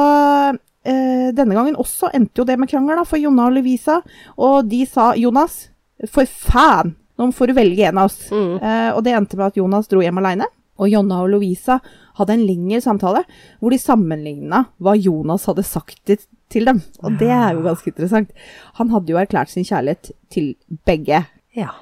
eh, 0.85 1.29
denne 1.35 1.55
gangen 1.55 1.77
også 1.77 2.09
endte 2.15 2.39
jo 2.41 2.45
det 2.49 2.57
med 2.59 2.71
krangel 2.71 2.97
da, 2.97 3.05
for 3.05 3.19
Jonna 3.21 3.47
og 3.51 3.57
Lovisa. 3.59 4.01
Og 4.39 4.69
de 4.69 4.85
sa 4.87 5.13
Jonas, 5.19 5.69
for 6.11 6.25
faen, 6.25 6.97
nå 7.23 7.37
får 7.37 7.51
du 7.51 7.57
velge 7.57 7.87
en 7.89 8.01
av 8.03 8.11
oss. 8.11 8.27
Mm. 8.33 8.59
Eh, 8.59 8.91
og 8.97 9.03
det 9.07 9.15
endte 9.17 9.39
med 9.39 9.53
at 9.53 9.59
Jonas 9.61 9.89
dro 9.91 10.03
hjem 10.05 10.21
aleine. 10.23 10.49
Og 10.81 10.89
Jonna 10.91 11.21
og 11.23 11.31
Lovisa 11.35 11.79
hadde 12.19 12.35
en 12.35 12.45
lengre 12.49 12.81
samtale 12.83 13.23
hvor 13.61 13.73
de 13.73 13.79
sammenligna 13.81 14.65
hva 14.83 14.95
Jonas 14.99 15.45
hadde 15.49 15.65
sagt 15.69 16.01
til, 16.09 16.21
til 16.53 16.69
dem. 16.69 16.81
Og 17.05 17.19
det 17.21 17.31
er 17.31 17.55
jo 17.55 17.65
ganske 17.67 17.93
interessant. 17.93 18.33
Han 18.81 18.93
hadde 18.93 19.13
jo 19.13 19.21
erklært 19.21 19.53
sin 19.53 19.67
kjærlighet 19.69 20.15
til 20.33 20.55
begge. 20.89 21.25
Ja. 21.57 21.75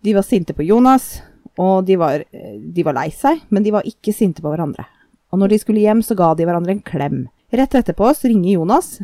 De 0.00 0.16
var 0.16 0.24
sinte 0.24 0.56
på 0.56 0.64
Jonas, 0.64 1.18
og 1.60 1.84
de 1.88 1.98
var, 2.00 2.24
eh, 2.32 2.56
de 2.58 2.86
var 2.86 2.96
lei 2.96 3.10
seg, 3.12 3.44
men 3.52 3.66
de 3.66 3.74
var 3.74 3.88
ikke 3.88 4.16
sinte 4.16 4.42
på 4.42 4.52
hverandre. 4.52 4.86
Og 5.30 5.38
når 5.42 5.52
de 5.52 5.60
skulle 5.62 5.84
hjem, 5.84 6.00
så 6.02 6.16
ga 6.18 6.32
de 6.34 6.46
hverandre 6.48 6.74
en 6.74 6.82
klem. 6.82 7.20
Rett 7.52 7.74
etterpå 7.76 8.08
så 8.16 8.30
ringer 8.30 8.56
Jonas. 8.56 8.96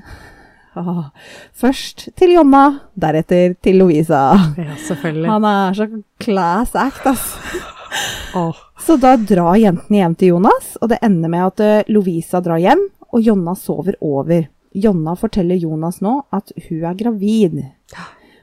Først 1.56 2.08
til 2.18 2.34
Jonna, 2.36 2.64
deretter 2.98 3.54
til 3.64 3.78
Lovisa. 3.80 4.24
ja, 4.58 4.74
selvfølgelig. 4.88 5.28
Han 5.30 5.44
er 5.50 5.78
så 5.78 5.86
class 6.22 6.74
act, 6.76 7.06
ass. 7.06 7.30
Oh. 8.36 8.56
Så 8.82 8.98
da 9.00 9.14
drar 9.16 9.56
jentene 9.58 10.02
hjem 10.02 10.14
til 10.20 10.34
Jonas, 10.34 10.74
og 10.82 10.90
det 10.92 10.98
ender 11.06 11.30
med 11.32 11.46
at 11.46 11.62
eh, 11.64 11.88
Lovisa 11.88 12.42
drar 12.44 12.60
hjem, 12.60 12.82
og 13.12 13.22
Jonna 13.24 13.54
sover 13.56 13.96
over. 14.04 14.44
Jonna 14.76 15.14
forteller 15.16 15.56
Jonas 15.56 16.02
nå 16.04 16.18
at 16.36 16.52
hun 16.68 16.84
er 16.84 16.98
gravid. 16.98 17.62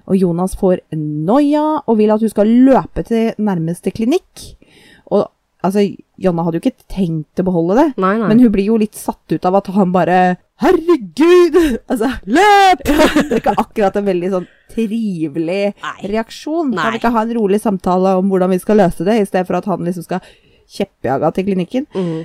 Og 0.10 0.18
Jonas 0.18 0.56
får 0.60 0.82
noia 0.98 1.62
og 1.86 2.00
vil 2.00 2.12
at 2.12 2.24
hun 2.26 2.32
skal 2.32 2.50
løpe 2.66 3.04
til 3.08 3.30
nærmeste 3.38 3.94
klinikk. 3.96 4.48
Og 5.14 5.28
altså, 5.64 5.86
Jonna 6.20 6.44
hadde 6.48 6.58
jo 6.60 6.64
ikke 6.66 6.88
tenkt 6.92 7.40
å 7.40 7.46
beholde 7.48 7.78
det, 7.80 7.86
Nei, 8.02 8.16
nei. 8.20 8.32
men 8.32 8.42
hun 8.42 8.52
blir 8.56 8.72
jo 8.72 8.80
litt 8.82 8.98
satt 9.00 9.36
ut 9.36 9.46
av 9.48 9.60
at 9.62 9.70
han 9.78 9.94
bare 9.96 10.18
Herregud! 10.64 11.58
Altså, 11.92 12.10
løp! 12.26 12.84
Det 12.88 12.96
er 13.28 13.40
ikke 13.42 13.56
akkurat 13.60 14.00
en 14.00 14.08
veldig 14.08 14.32
sånn 14.34 14.48
trivelig 14.74 15.62
Nei. 15.84 15.98
reaksjon. 16.14 16.72
Nei. 16.74 16.82
Kan 16.82 16.96
vi 16.96 17.02
ikke 17.02 17.14
ha 17.14 17.24
en 17.26 17.36
rolig 17.38 17.60
samtale 17.62 18.16
om 18.20 18.32
hvordan 18.32 18.54
vi 18.54 18.62
skal 18.64 18.80
løse 18.82 19.06
det, 19.08 19.20
i 19.22 19.28
stedet 19.28 19.46
for 19.50 19.60
at 19.60 19.68
han 19.70 19.84
liksom 19.86 20.08
skal 20.08 20.24
kjeppjage 20.74 21.34
til 21.36 21.48
klinikken? 21.50 21.88
Mm. 21.94 22.24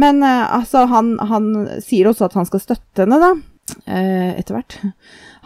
Men 0.00 0.22
eh, 0.26 0.44
altså, 0.58 0.84
han, 0.90 1.14
han 1.22 1.50
sier 1.84 2.10
også 2.10 2.28
at 2.28 2.38
han 2.38 2.48
skal 2.48 2.62
støtte 2.64 3.04
henne, 3.04 3.20
da. 3.22 3.32
eh, 3.86 4.30
etter 4.40 4.58
hvert. 4.58 4.78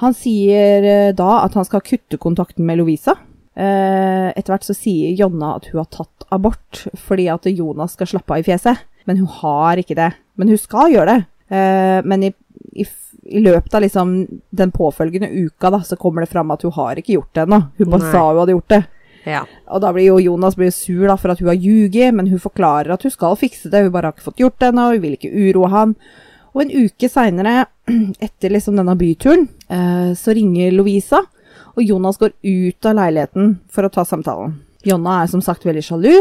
Han 0.02 0.16
sier 0.16 0.86
eh, 0.88 1.10
da 1.16 1.42
at 1.44 1.58
han 1.58 1.66
skal 1.68 1.84
kutte 1.84 2.20
kontakten 2.22 2.66
med 2.68 2.80
Lovisa. 2.80 3.18
Etter 3.58 4.52
hvert 4.52 4.66
så 4.68 4.74
sier 4.76 5.16
Jonna 5.18 5.56
at 5.56 5.64
hun 5.72 5.80
har 5.80 5.88
tatt 5.90 6.28
abort 6.30 6.84
fordi 7.02 7.24
at 7.32 7.48
Jonas 7.50 7.96
skal 7.96 8.06
slappe 8.06 8.36
av 8.36 8.44
i 8.44 8.46
fjeset. 8.46 8.84
Men 9.08 9.18
hun 9.18 9.30
har 9.40 9.80
ikke 9.82 9.96
det. 9.98 10.12
Men 10.38 10.52
hun 10.52 10.60
skal 10.62 10.92
gjøre 10.92 11.10
det. 11.10 11.24
Eh, 11.48 11.98
men 12.04 12.28
i, 12.28 12.32
i, 12.72 12.86
i 13.22 13.42
løpet 13.44 13.74
av 13.74 13.84
liksom 13.84 14.14
den 14.50 14.72
påfølgende 14.74 15.30
uka 15.32 15.72
da, 15.74 15.82
så 15.84 15.96
kommer 16.00 16.24
det 16.24 16.32
fram 16.32 16.52
at 16.54 16.64
hun 16.66 16.74
har 16.76 17.00
ikke 17.00 17.16
gjort 17.16 17.34
det 17.34 17.46
ennå. 17.46 17.62
Hun 17.78 17.90
bare 17.90 18.04
Nei. 18.04 18.12
sa 18.12 18.24
hun 18.28 18.40
hadde 18.42 18.56
gjort 18.56 18.74
det. 18.74 18.82
Ja. 19.28 19.42
Og 19.74 19.82
da 19.84 19.90
blir 19.92 20.08
jo 20.08 20.20
Jonas 20.22 20.56
blir 20.56 20.70
sur 20.72 21.06
da, 21.08 21.16
for 21.20 21.32
at 21.32 21.42
hun 21.42 21.50
har 21.50 21.58
ljuget, 21.58 22.14
men 22.16 22.30
hun 22.30 22.40
forklarer 22.42 22.94
at 22.94 23.04
hun 23.04 23.12
skal 23.12 23.36
fikse 23.40 23.70
det, 23.72 23.84
hun 23.84 23.92
bare 23.94 24.10
har 24.10 24.16
ikke 24.16 24.30
fått 24.30 24.42
gjort 24.44 24.58
det 24.60 24.70
ennå, 24.70 24.86
hun 24.94 25.04
vil 25.04 25.18
ikke 25.18 25.32
uroe 25.32 25.72
han. 25.72 25.96
Og 26.54 26.64
en 26.64 26.86
uke 26.86 27.10
seinere, 27.12 27.66
etter 28.26 28.54
liksom 28.54 28.78
denne 28.78 28.96
byturen, 28.98 29.48
eh, 29.68 30.14
så 30.18 30.36
ringer 30.36 30.72
Lovisa, 30.76 31.24
og 31.74 31.84
Jonas 31.84 32.18
går 32.18 32.32
ut 32.42 32.88
av 32.88 32.96
leiligheten 32.98 33.52
for 33.70 33.86
å 33.86 33.92
ta 33.92 34.06
samtalen. 34.08 34.56
Jonna 34.86 35.20
er 35.22 35.30
som 35.30 35.42
sagt 35.44 35.66
veldig 35.66 35.84
sjalu, 35.84 36.14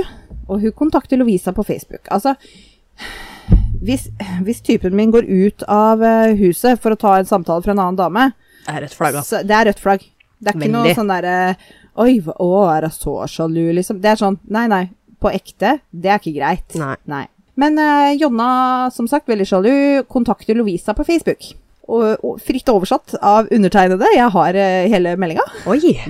og 0.48 0.62
hun 0.62 0.76
kontakter 0.76 1.20
Lovisa 1.20 1.54
på 1.56 1.66
Facebook. 1.66 2.04
Altså, 2.14 2.36
hvis, 3.84 4.08
hvis 4.46 4.62
typen 4.66 4.96
min 4.98 5.12
går 5.14 5.28
ut 5.28 5.64
av 5.72 6.04
eh, 6.04 6.36
huset 6.40 6.80
for 6.82 6.94
å 6.94 7.00
ta 7.00 7.18
en 7.20 7.30
samtale 7.30 7.66
fra 7.66 7.76
en 7.76 7.82
annen 7.84 8.00
dame, 8.00 8.30
Det 8.66 8.76
er 8.76 8.84
rødt 8.84 8.98
flagg, 8.98 9.16
altså. 9.16 9.38
så 9.38 9.48
det 9.48 9.56
er 9.58 9.70
rødt 9.70 9.84
flagg. 9.84 10.06
Det 10.38 10.52
er 10.52 10.60
ikke 10.60 10.74
noe 10.74 10.94
sånn 10.94 11.10
derre 11.10 11.38
Oi, 11.98 12.20
å, 12.22 12.50
er 12.70 12.86
hun 12.86 12.94
så 12.94 13.14
sjalu, 13.26 13.72
liksom? 13.74 14.02
Det 14.04 14.12
er 14.12 14.20
sånn 14.20 14.36
Nei, 14.54 14.68
nei. 14.70 14.84
På 15.18 15.32
ekte. 15.34 15.80
Det 15.90 16.12
er 16.14 16.20
ikke 16.22 16.36
greit. 16.36 16.76
Nei. 17.10 17.24
Men 17.58 17.80
uh, 17.82 18.12
Jonna, 18.14 18.50
som 18.94 19.08
sagt, 19.10 19.26
veldig 19.26 19.48
sjalu, 19.50 19.72
kontakter 20.06 20.54
Lovisa 20.60 20.94
på 20.94 21.08
Facebook. 21.08 21.48
Og, 21.90 22.22
og 22.22 22.38
fritt 22.44 22.70
oversatt 22.70 23.16
av 23.18 23.50
undertegnede. 23.50 24.12
Jeg 24.14 24.30
har 24.36 24.60
uh, 24.62 24.86
hele 24.94 25.16
meldinga. 25.18 25.48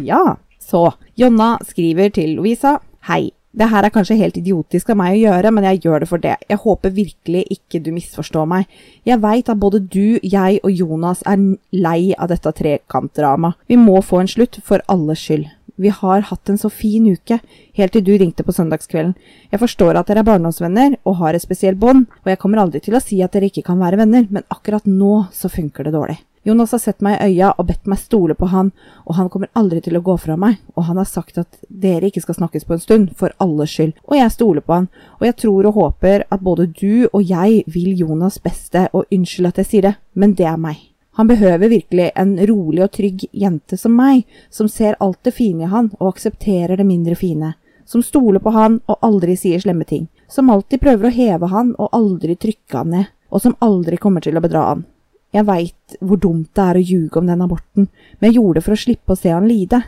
Ja. 0.03 0.19
Så 0.59 0.89
Jonna 1.15 1.53
skriver 1.69 2.11
til 2.19 2.35
Lovisa. 2.35 2.81
Hei. 3.07 3.29
Det 3.57 3.65
her 3.71 3.87
er 3.87 3.89
kanskje 3.89 4.19
helt 4.19 4.35
idiotisk 4.37 4.91
av 4.93 4.99
meg 4.99 5.15
å 5.15 5.21
gjøre, 5.23 5.51
men 5.55 5.65
jeg 5.65 5.79
gjør 5.87 6.03
det 6.03 6.09
for 6.11 6.21
det. 6.21 6.35
Jeg 6.45 6.61
håper 6.61 6.93
virkelig 6.93 7.41
ikke 7.55 7.81
du 7.81 7.89
misforstår 7.95 8.45
meg. 8.45 8.67
Jeg 9.07 9.17
veit 9.23 9.49
at 9.49 9.57
både 9.57 9.81
du, 9.81 10.19
jeg 10.21 10.59
og 10.61 10.69
Jonas 10.69 11.23
er 11.25 11.41
lei 11.73 12.13
av 12.13 12.29
dette 12.29 12.53
trekantdramaet. 12.59 13.57
Vi 13.65 13.79
må 13.81 13.97
få 14.05 14.21
en 14.21 14.29
slutt, 14.29 14.59
for 14.67 14.85
alles 14.93 15.25
skyld. 15.25 15.49
Vi 15.77 15.89
har 15.93 16.29
hatt 16.29 16.49
en 16.49 16.61
så 16.61 16.69
fin 16.73 17.05
uke, 17.09 17.39
helt 17.77 17.93
til 17.93 18.05
du 18.05 18.13
ringte 18.17 18.45
på 18.45 18.53
søndagskvelden. 18.53 19.17
Jeg 19.49 19.61
forstår 19.61 19.97
at 19.97 20.09
dere 20.09 20.21
er 20.21 20.29
barndomsvenner 20.29 20.99
og 21.05 21.19
har 21.23 21.37
et 21.37 21.45
spesielt 21.45 21.81
bånd, 21.81 22.05
og 22.25 22.33
jeg 22.33 22.41
kommer 22.41 22.61
aldri 22.61 22.81
til 22.85 22.97
å 22.97 23.01
si 23.01 23.23
at 23.25 23.33
dere 23.33 23.49
ikke 23.49 23.65
kan 23.65 23.81
være 23.81 24.01
venner, 24.05 24.29
men 24.29 24.45
akkurat 24.53 24.85
nå 24.85 25.27
så 25.33 25.49
funker 25.53 25.89
det 25.89 25.97
dårlig. 25.97 26.19
Jonas 26.47 26.71
har 26.71 26.79
sett 26.79 27.01
meg 27.03 27.17
i 27.19 27.25
øya 27.27 27.49
og 27.59 27.65
bedt 27.67 27.89
meg 27.91 27.99
stole 27.99 28.35
på 28.39 28.47
han, 28.47 28.69
og 29.03 29.17
han 29.17 29.27
kommer 29.27 29.49
aldri 29.59 29.81
til 29.83 29.97
å 29.99 30.01
gå 30.05 30.13
fra 30.23 30.37
meg, 30.39 30.61
og 30.79 30.85
han 30.87 30.95
har 31.01 31.09
sagt 31.09 31.41
at 31.41 31.57
dere 31.67 32.07
ikke 32.07 32.23
skal 32.23 32.37
snakkes 32.37 32.63
på 32.63 32.77
en 32.77 32.83
stund, 32.83 33.09
for 33.19 33.35
alles 33.43 33.73
skyld, 33.75 33.97
og 34.07 34.15
jeg 34.15 34.31
stoler 34.31 34.63
på 34.63 34.77
han, 34.77 34.87
og 35.19 35.25
jeg 35.27 35.35
tror 35.43 35.67
og 35.67 35.75
håper 35.75 36.23
at 36.31 36.45
både 36.47 36.69
du 36.71 37.09
og 37.11 37.19
jeg 37.19 37.65
vil 37.67 37.99
Jonas 37.99 38.39
beste, 38.39 38.85
og 38.95 39.11
unnskyld 39.11 39.51
at 39.51 39.59
jeg 39.59 39.71
sier 39.73 39.89
det, 39.89 39.93
men 40.15 40.39
det 40.39 40.47
er 40.47 40.63
meg. 40.69 40.79
Han 41.19 41.27
behøver 41.27 41.67
virkelig 41.67 42.11
en 42.15 42.35
rolig 42.47 42.87
og 42.87 42.91
trygg 42.95 43.27
jente 43.33 43.75
som 43.75 43.99
meg, 43.99 44.23
som 44.47 44.71
ser 44.71 44.95
alt 45.03 45.19
det 45.27 45.35
fine 45.35 45.67
i 45.67 45.71
han 45.75 45.91
og 45.99 46.13
aksepterer 46.13 46.79
det 46.79 46.87
mindre 46.87 47.19
fine, 47.19 47.57
som 47.83 47.99
stoler 47.99 48.39
på 48.39 48.55
han 48.55 48.79
og 48.87 49.03
aldri 49.03 49.35
sier 49.35 49.59
slemme 49.59 49.83
ting, 49.83 50.07
som 50.31 50.47
alltid 50.53 50.79
prøver 50.79 51.09
å 51.09 51.17
heve 51.19 51.51
han 51.51 51.75
og 51.75 51.91
aldri 51.91 52.39
trykke 52.39 52.85
han 52.85 52.93
ned, 52.95 53.15
og 53.35 53.43
som 53.43 53.59
aldri 53.59 53.99
kommer 53.99 54.23
til 54.23 54.39
å 54.39 54.47
bedra 54.47 54.69
han. 54.71 54.87
Jeg 55.35 55.47
veit 55.47 55.97
hvor 55.99 56.19
dumt 56.23 56.49
det 56.55 56.63
er 56.63 56.79
å 56.79 56.87
ljuge 56.87 57.19
om 57.19 57.27
den 57.27 57.43
aborten, 57.43 57.89
men 58.17 58.29
jeg 58.29 58.39
gjorde 58.39 58.59
det 58.59 58.65
for 58.65 58.77
å 58.77 58.79
slippe 58.79 59.13
å 59.13 59.19
se 59.19 59.33
han 59.33 59.47
lide. 59.49 59.81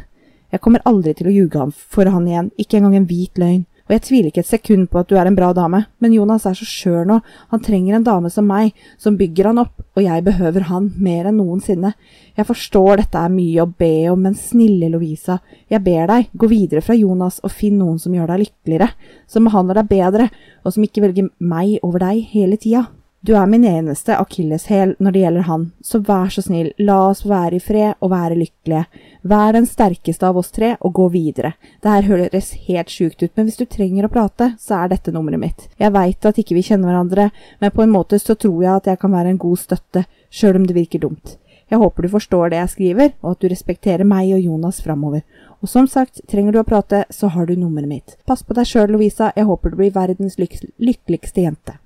Jeg 0.50 0.64
kommer 0.66 0.84
aldri 0.90 1.14
til 1.16 1.30
å 1.30 1.34
ljuge 1.34 1.68
for 1.78 2.10
han 2.10 2.28
igjen, 2.28 2.50
ikke 2.58 2.80
engang 2.80 2.98
en 3.00 3.10
hvit 3.10 3.40
løgn. 3.40 3.66
Og 3.90 3.96
jeg 3.96 4.04
tviler 4.06 4.30
ikke 4.30 4.44
et 4.44 4.50
sekund 4.52 4.86
på 4.92 5.00
at 5.02 5.10
du 5.10 5.16
er 5.18 5.26
en 5.26 5.38
bra 5.38 5.48
dame, 5.58 5.80
men 5.98 6.14
Jonas 6.14 6.44
er 6.46 6.54
så 6.54 6.66
skjør 6.68 7.08
nå, 7.10 7.16
han 7.50 7.64
trenger 7.66 7.96
en 7.98 8.06
dame 8.06 8.30
som 8.30 8.46
meg, 8.46 8.76
som 9.02 9.16
bygger 9.18 9.50
han 9.50 9.62
opp, 9.64 9.82
og 9.98 10.04
jeg 10.06 10.26
behøver 10.28 10.68
han 10.68 10.92
mer 11.02 11.32
enn 11.32 11.40
noensinne. 11.42 11.96
Jeg 12.38 12.46
forstår 12.46 13.02
dette 13.02 13.24
er 13.24 13.34
mye 13.34 13.66
å 13.66 13.72
be 13.82 14.06
om, 14.12 14.22
men 14.28 14.38
snille 14.38 14.92
Lovisa, 14.94 15.40
jeg 15.74 15.82
ber 15.88 16.06
deg, 16.14 16.30
gå 16.38 16.52
videre 16.54 16.86
fra 16.86 17.00
Jonas 17.00 17.42
og 17.42 17.56
finn 17.56 17.82
noen 17.82 17.98
som 17.98 18.14
gjør 18.14 18.30
deg 18.30 18.44
lykkeligere, 18.46 18.92
som 19.26 19.50
behandler 19.50 19.82
deg 19.82 19.92
bedre, 19.96 20.30
og 20.62 20.78
som 20.78 20.86
ikke 20.86 21.08
velger 21.08 21.34
meg 21.42 21.80
over 21.82 22.06
deg 22.06 22.22
hele 22.30 22.62
tida. 22.62 22.86
Du 23.22 23.34
er 23.36 23.50
min 23.52 23.66
eneste 23.68 24.16
akilleshæl 24.16 24.94
når 25.04 25.12
det 25.12 25.22
gjelder 25.26 25.44
han, 25.44 25.64
så 25.84 26.00
vær 26.08 26.30
så 26.32 26.40
snill, 26.40 26.70
la 26.80 26.96
oss 27.10 27.26
være 27.28 27.58
i 27.58 27.60
fred 27.60 27.98
og 28.00 28.14
være 28.14 28.38
lykkelige. 28.40 28.86
Vær 29.28 29.58
den 29.58 29.68
sterkeste 29.68 30.24
av 30.24 30.40
oss 30.40 30.54
tre 30.56 30.70
og 30.80 30.94
gå 30.96 31.10
videre. 31.12 31.52
Det 31.84 31.92
her 31.92 32.08
høres 32.08 32.54
helt 32.70 32.94
sjukt 32.94 33.20
ut, 33.20 33.34
men 33.36 33.50
hvis 33.50 33.60
du 33.60 33.66
trenger 33.68 34.08
å 34.08 34.12
prate, 34.14 34.54
så 34.56 34.78
er 34.78 34.94
dette 34.94 35.12
nummeret 35.12 35.44
mitt. 35.44 35.68
Jeg 35.84 35.92
veit 35.92 36.30
at 36.32 36.40
ikke 36.40 36.56
vi 36.56 36.64
kjenner 36.70 36.88
hverandre, 36.94 37.28
men 37.60 37.76
på 37.76 37.84
en 37.84 37.92
måte 37.92 38.22
så 38.24 38.38
tror 38.40 38.64
jeg 38.64 38.72
at 38.78 38.88
jeg 38.94 39.04
kan 39.04 39.12
være 39.12 39.36
en 39.36 39.44
god 39.44 39.66
støtte, 39.66 40.06
sjøl 40.32 40.62
om 40.62 40.72
det 40.72 40.80
virker 40.80 41.04
dumt. 41.04 41.36
Jeg 41.68 41.84
håper 41.84 42.08
du 42.08 42.14
forstår 42.16 42.50
det 42.50 42.64
jeg 42.64 42.74
skriver, 42.78 43.14
og 43.20 43.36
at 43.36 43.44
du 43.44 43.52
respekterer 43.52 44.08
meg 44.08 44.32
og 44.32 44.48
Jonas 44.48 44.80
framover. 44.82 45.28
Og 45.60 45.68
som 45.68 45.92
sagt, 45.92 46.24
trenger 46.32 46.56
du 46.56 46.64
å 46.64 46.68
prate, 46.72 47.04
så 47.12 47.28
har 47.36 47.52
du 47.52 47.58
nummeret 47.60 47.92
mitt. 47.92 48.18
Pass 48.24 48.48
på 48.48 48.56
deg 48.56 48.72
sjøl, 48.72 48.88
Lovisa, 48.96 49.34
jeg 49.36 49.52
håper 49.52 49.76
du 49.76 49.82
blir 49.84 49.92
verdens 50.00 50.40
lyk 50.40 50.56
lykkeligste 50.80 51.44
jente. 51.44 51.82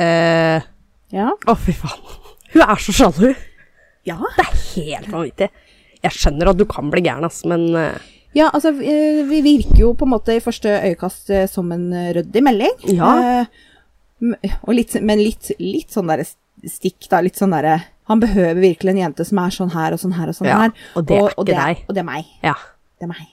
Eh, 0.00 0.68
Ja? 1.14 1.28
Å, 1.50 1.54
fy 1.58 1.72
faen. 1.74 2.00
Hun 2.54 2.62
er 2.64 2.80
så 2.82 2.92
sjalu. 2.94 3.32
Ja? 4.06 4.16
Det 4.36 4.44
er 4.46 4.56
helt 4.74 5.08
vanvittig. 5.12 5.48
Jeg 6.00 6.14
skjønner 6.16 6.50
at 6.52 6.58
du 6.60 6.64
kan 6.70 6.88
bli 6.92 7.02
gæren, 7.04 7.26
ass, 7.28 7.42
men 7.50 7.66
eh, 7.76 7.96
Ja, 8.38 8.46
altså, 8.54 8.70
eh, 8.78 9.24
vi 9.28 9.40
virker 9.44 9.82
jo 9.82 9.90
på 9.98 10.06
en 10.06 10.12
måte 10.14 10.36
i 10.38 10.42
første 10.44 10.70
øyekast 10.86 11.32
eh, 11.34 11.46
som 11.50 11.72
en 11.74 11.88
eh, 11.92 12.12
ryddig 12.16 12.42
melding. 12.46 12.76
Ja. 12.96 13.10
Eh, 13.42 14.54
og 14.62 14.74
litt, 14.76 14.94
men 15.02 15.18
litt, 15.24 15.50
litt 15.58 15.90
sånn 15.94 16.08
derre 16.10 16.24
stikk, 16.28 17.08
da. 17.10 17.20
Litt 17.24 17.38
sånn 17.40 17.54
derre 17.56 17.78
Han 18.10 18.20
behøver 18.20 18.58
virkelig 18.60 18.92
en 18.92 18.98
jente 19.04 19.24
som 19.24 19.38
er 19.40 19.52
sånn 19.54 19.70
her 19.72 19.94
og 19.96 20.00
sånn 20.02 20.12
her 20.16 20.28
og 20.32 20.36
sånn 20.36 20.48
Ja, 20.50 20.58
her. 20.66 20.72
og 20.98 21.06
det 21.08 21.16
er 21.16 21.28
ikke 21.30 21.44
det, 21.48 21.54
deg. 21.56 21.84
Og 21.88 21.94
det 21.96 22.02
er 22.02 22.08
meg. 22.08 22.32
ja. 22.44 22.54
Det 23.00 23.06
er 23.06 23.12
meg. 23.14 23.28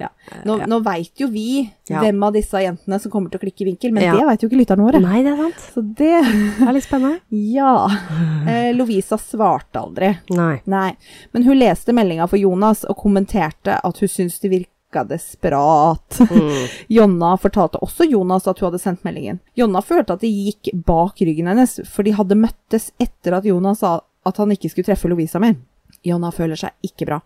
Ja. 0.00 0.08
Nå, 0.44 0.58
ja. 0.60 0.78
veit 0.84 1.20
jo 1.20 1.28
vi 1.32 1.70
Ja. 1.88 2.00
hvem 2.00 2.22
av 2.24 2.32
disse 2.34 2.60
jentene 2.60 2.98
som 3.00 3.10
kommer 3.12 3.30
til 3.30 3.40
å 3.40 3.42
klikke 3.42 3.62
i 3.62 3.70
vinkel, 3.70 3.92
men 3.92 4.02
Ja. 4.04 4.12
det 4.16 4.26
veit 4.26 4.42
jo 4.42 4.48
ikke 4.48 4.60
lytterne 4.60 4.84
våre. 4.86 5.00
Nei, 5.00 5.22
det 5.22 5.32
er 5.32 5.36
sant. 5.36 5.62
Så 5.74 5.82
det 5.94 6.22
Det 6.58 6.68
er 6.68 6.72
litt 6.72 6.84
spennende. 6.84 7.20
Ja. 7.30 7.88
Eh, 8.48 8.72
Lovisa 8.74 9.16
svarte 9.18 9.80
aldri. 9.80 10.18
Nei. 10.30 10.60
Nei, 10.66 10.96
men 11.32 11.42
hun 11.44 11.58
leste 11.58 11.92
meldinga 11.92 12.28
for 12.28 12.36
Jonas 12.38 12.84
og 12.84 12.96
kommenterte 12.96 13.78
at 13.82 13.98
hun 13.98 14.08
syntes 14.08 14.38
det 14.40 14.50
virka 14.50 15.04
desperat. 15.08 16.18
Mm. 16.30 16.68
Jonna 16.88 17.36
fortalte 17.40 17.80
også 17.82 18.08
Jonas 18.10 18.46
at 18.46 18.58
hun 18.60 18.70
hadde 18.70 18.80
sendt 18.82 19.04
meldingen. 19.04 19.40
Jonna 19.56 19.80
følte 19.82 20.12
at 20.12 20.20
det 20.20 20.30
gikk 20.32 20.72
bak 20.84 21.16
ryggen 21.24 21.48
hennes, 21.48 21.78
for 21.88 22.02
de 22.04 22.12
hadde 22.12 22.36
møttes 22.36 22.90
etter 23.00 23.38
at 23.38 23.44
Jonas 23.48 23.80
sa 23.80 24.00
at 24.24 24.36
han 24.38 24.52
ikke 24.54 24.70
skulle 24.70 24.86
treffe 24.86 25.08
Lovisa 25.10 25.40
mer. 25.42 25.56
Jonna 26.06 26.32
føler 26.34 26.58
seg 26.58 26.74
ikke 26.86 27.06
bra. 27.08 27.20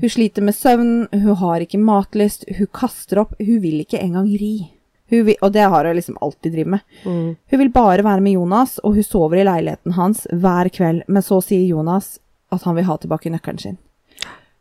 Hun 0.00 0.12
sliter 0.12 0.44
med 0.46 0.56
søvn, 0.56 1.08
hun 1.12 1.38
har 1.42 1.64
ikke 1.64 1.80
matlyst, 1.82 2.46
hun 2.58 2.70
kaster 2.72 3.24
opp, 3.24 3.34
hun 3.38 3.62
vil 3.64 3.82
ikke 3.84 4.00
engang 4.00 4.30
ri. 4.40 4.70
Vil, 5.08 5.34
og 5.40 5.52
det 5.54 5.64
har 5.72 5.88
hun 5.88 5.96
liksom 5.96 6.18
alltid 6.20 6.52
drevet 6.52 6.72
med. 6.76 6.80
Mm. 7.04 7.36
Hun 7.50 7.60
vil 7.62 7.72
bare 7.72 8.04
være 8.04 8.24
med 8.24 8.36
Jonas, 8.36 8.78
og 8.84 8.98
hun 8.98 9.06
sover 9.06 9.40
i 9.40 9.46
leiligheten 9.48 9.96
hans 9.96 10.26
hver 10.32 10.68
kveld, 10.72 11.04
men 11.08 11.24
så 11.24 11.40
sier 11.44 11.64
Jonas 11.64 12.18
at 12.52 12.64
han 12.68 12.76
vil 12.76 12.88
ha 12.88 12.96
tilbake 13.00 13.32
nøkkelen 13.32 13.62
sin. 13.62 13.78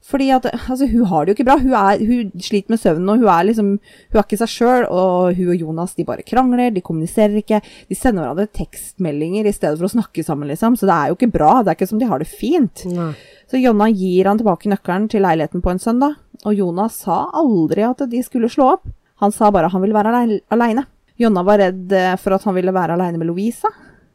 Fordi 0.08 0.30
at, 0.32 0.46
altså, 0.70 0.86
hun 0.88 1.04
har 1.12 1.26
det 1.26 1.34
jo 1.34 1.36
ikke 1.36 1.46
bra. 1.50 1.58
Hun, 1.60 1.74
er, 1.76 2.00
hun 2.08 2.30
sliter 2.40 2.72
med 2.72 2.80
søvnen, 2.80 3.10
og 3.12 3.18
hun 3.20 3.28
er 3.28 3.48
liksom 3.50 3.72
Hun 3.76 4.20
er 4.20 4.24
ikke 4.24 4.38
seg 4.40 4.52
sjøl, 4.54 4.86
og 4.88 5.34
hun 5.36 5.50
og 5.52 5.60
Jonas 5.66 5.96
de 5.98 6.06
bare 6.08 6.24
krangler, 6.24 6.72
de 6.72 6.84
kommuniserer 6.86 7.36
ikke. 7.42 7.60
De 7.90 7.96
sender 7.98 8.24
hverandre 8.24 8.48
tekstmeldinger 8.56 9.50
i 9.50 9.54
stedet 9.56 9.76
for 9.82 9.90
å 9.90 9.92
snakke 9.92 10.24
sammen, 10.24 10.48
liksom. 10.48 10.78
Så 10.80 10.88
det 10.88 10.96
er 10.96 11.12
jo 11.12 11.18
ikke 11.20 11.32
bra. 11.34 11.58
Det 11.60 11.74
er 11.74 11.80
ikke 11.80 11.90
som 11.92 12.00
de 12.00 12.08
har 12.08 12.24
det 12.24 12.30
fint. 12.32 12.86
Nei. 12.88 13.10
Så 13.52 13.60
Jonna 13.60 13.90
gir 13.92 14.28
han 14.32 14.40
tilbake 14.40 14.72
nøkkelen 14.72 15.10
til 15.12 15.24
leiligheten 15.28 15.62
på 15.64 15.72
en 15.72 15.80
søndag, 15.84 16.16
og 16.46 16.56
Jonas 16.56 17.02
sa 17.04 17.26
aldri 17.36 17.84
at 17.88 18.04
de 18.12 18.24
skulle 18.24 18.50
slå 18.52 18.74
opp. 18.78 18.88
Han 19.24 19.32
sa 19.36 19.50
bare 19.52 19.68
at 19.68 19.74
han 19.76 19.82
ville 19.84 19.96
være 19.98 20.12
alei- 20.14 20.42
aleine. 20.54 20.84
Jonna 21.20 21.42
var 21.48 21.58
redd 21.60 21.92
eh, 21.96 22.16
for 22.22 22.36
at 22.36 22.44
han 22.46 22.54
ville 22.56 22.72
være 22.76 22.94
aleine 22.96 23.18
med 23.18 23.28
Louisa, 23.32 23.72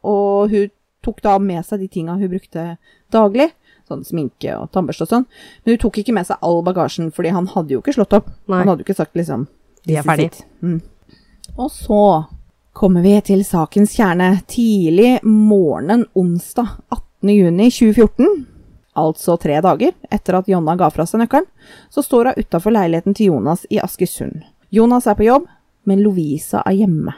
og 0.07 0.53
hun 0.53 0.71
tok 1.03 1.19
da 1.25 1.33
med 1.43 1.65
seg 1.67 1.81
de 1.83 1.89
tinga 1.91 2.15
hun 2.15 2.31
brukte 2.31 2.67
daglig, 3.11 3.49
sånn 3.89 4.05
sminke 4.07 4.55
og 4.59 4.71
tannbørste 4.75 5.07
og 5.07 5.11
sånn, 5.11 5.27
men 5.63 5.75
hun 5.75 5.83
tok 5.83 5.99
ikke 6.03 6.15
med 6.17 6.29
seg 6.29 6.45
all 6.45 6.63
bagasjen, 6.67 7.11
fordi 7.15 7.35
han 7.35 7.49
hadde 7.53 7.77
jo 7.77 7.83
ikke 7.83 7.97
slått 7.97 8.17
opp. 8.19 8.31
Nei. 8.47 8.63
Han 8.63 8.73
hadde 8.73 8.85
jo 8.85 8.89
ikke 8.89 9.01
sagt 9.01 9.19
liksom 9.19 9.49
De 9.87 9.99
er 9.99 10.07
ferdige. 10.07 10.47
Mm. 10.63 10.81
Og 11.57 11.69
så 11.75 12.03
kommer 12.73 13.05
vi 13.05 13.17
til 13.27 13.45
sakens 13.45 13.97
kjerne. 13.97 14.37
Tidlig 14.49 15.19
morgenen 15.27 16.07
onsdag 16.15 16.79
18. 16.95 17.33
juni 17.35 17.69
2014, 17.71 18.47
altså 18.99 19.37
tre 19.41 19.59
dager 19.65 19.93
etter 20.13 20.39
at 20.39 20.49
Jonna 20.51 20.77
ga 20.79 20.89
fra 20.93 21.07
seg 21.09 21.23
nøkkelen, 21.23 21.49
så 21.93 22.05
står 22.05 22.33
hun 22.33 22.47
utafor 22.47 22.75
leiligheten 22.75 23.17
til 23.17 23.33
Jonas 23.33 23.67
i 23.71 23.81
Askersund. 23.83 24.43
Jonas 24.73 25.07
er 25.07 25.19
på 25.19 25.29
jobb, 25.29 25.51
men 25.85 26.03
Lovisa 26.05 26.63
er 26.65 26.79
hjemme. 26.83 27.15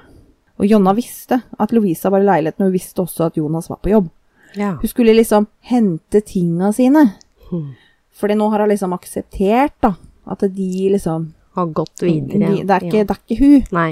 Og 0.59 0.67
Jonna 0.71 0.95
visste 0.95 1.41
at 1.59 1.73
Lovisa 1.75 2.11
var 2.11 2.23
i 2.23 2.29
leiligheten, 2.29 2.65
og 2.65 2.71
hun 2.71 2.77
visste 2.77 3.03
også 3.03 3.29
at 3.29 3.39
Jonas 3.39 3.71
var 3.71 3.81
på 3.83 3.93
jobb. 3.93 4.11
Ja. 4.59 4.75
Hun 4.81 4.91
skulle 4.91 5.15
liksom 5.17 5.47
hente 5.71 6.21
tinga 6.21 6.73
sine. 6.73 7.07
Hmm. 7.51 7.73
Fordi 8.15 8.37
nå 8.39 8.49
har 8.53 8.65
hun 8.65 8.71
liksom 8.71 8.95
akseptert 8.97 9.75
da, 9.83 9.95
at 10.31 10.45
de 10.55 10.71
liksom 10.95 11.33
Har 11.55 11.67
gått 11.71 12.03
videre. 12.03 12.39
de, 12.51 12.63
det, 12.67 12.71
er 12.75 12.87
ikke, 12.87 13.05
det 13.07 13.15
er 13.15 13.21
ikke 13.23 13.41
hun. 13.43 13.67
Nei. 13.75 13.91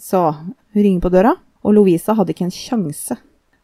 Så 0.00 0.20
hun 0.36 0.82
ringer 0.82 1.00
på 1.04 1.12
døra, 1.12 1.34
og 1.64 1.74
Lovisa 1.76 2.14
hadde 2.16 2.34
ikke 2.34 2.46
en 2.48 2.54
sjanse 2.54 3.16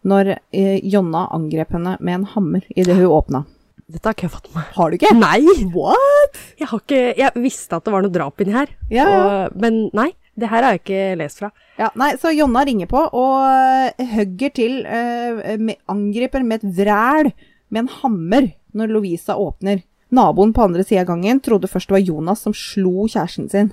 når 0.07 0.37
eh, 0.55 0.79
Jonna 0.87 1.27
angrep 1.35 1.73
henne 1.75 1.97
med 2.01 2.15
en 2.21 2.27
hammer 2.37 2.67
idet 2.77 2.97
hun 2.97 3.11
åpna. 3.11 3.43
Dette 3.87 4.09
har 4.09 4.17
ikke 4.17 4.27
jeg 4.27 4.35
fått 4.35 4.49
med 4.51 4.59
meg. 4.61 4.71
Har 4.77 4.91
du 4.91 4.97
ikke? 4.99 5.11
Nei! 5.15 5.41
What? 5.75 6.39
Jeg, 6.59 6.69
har 6.71 6.81
ikke, 6.83 7.03
jeg 7.19 7.43
visste 7.43 7.79
at 7.79 7.87
det 7.87 7.95
var 7.95 8.05
noe 8.07 8.15
drap 8.15 8.43
inni 8.43 8.55
her, 8.55 8.73
Ja, 8.91 9.05
ja. 9.07 9.19
Og, 9.19 9.59
men 9.63 9.85
nei. 9.97 10.11
Det 10.37 10.51
her 10.51 10.63
har 10.63 10.75
jeg 10.75 10.83
ikke 10.83 11.03
lest 11.23 11.41
fra. 11.41 11.51
Ja, 11.81 11.89
nei, 11.97 12.11
så 12.21 12.33
Jonna 12.35 12.65
ringer 12.69 12.89
på 12.91 13.01
og 13.07 13.97
eh, 13.97 14.11
hugger 14.13 14.53
til, 14.57 14.79
eh, 14.85 15.57
med, 15.57 15.79
angriper 15.89 16.45
med 16.45 16.61
et 16.61 16.77
vræl 16.77 17.31
med 17.73 17.83
en 17.83 17.93
hammer 18.03 18.51
når 18.77 18.93
Lovisa 18.93 19.37
åpner. 19.41 19.81
Naboen 20.15 20.53
på 20.55 20.63
andre 20.69 20.85
sida 20.85 21.03
av 21.03 21.11
gangen 21.11 21.41
trodde 21.43 21.71
først 21.71 21.89
det 21.89 21.97
var 21.97 22.05
Jonas 22.05 22.45
som 22.45 22.55
slo 22.55 23.09
kjæresten 23.09 23.49
sin. 23.51 23.73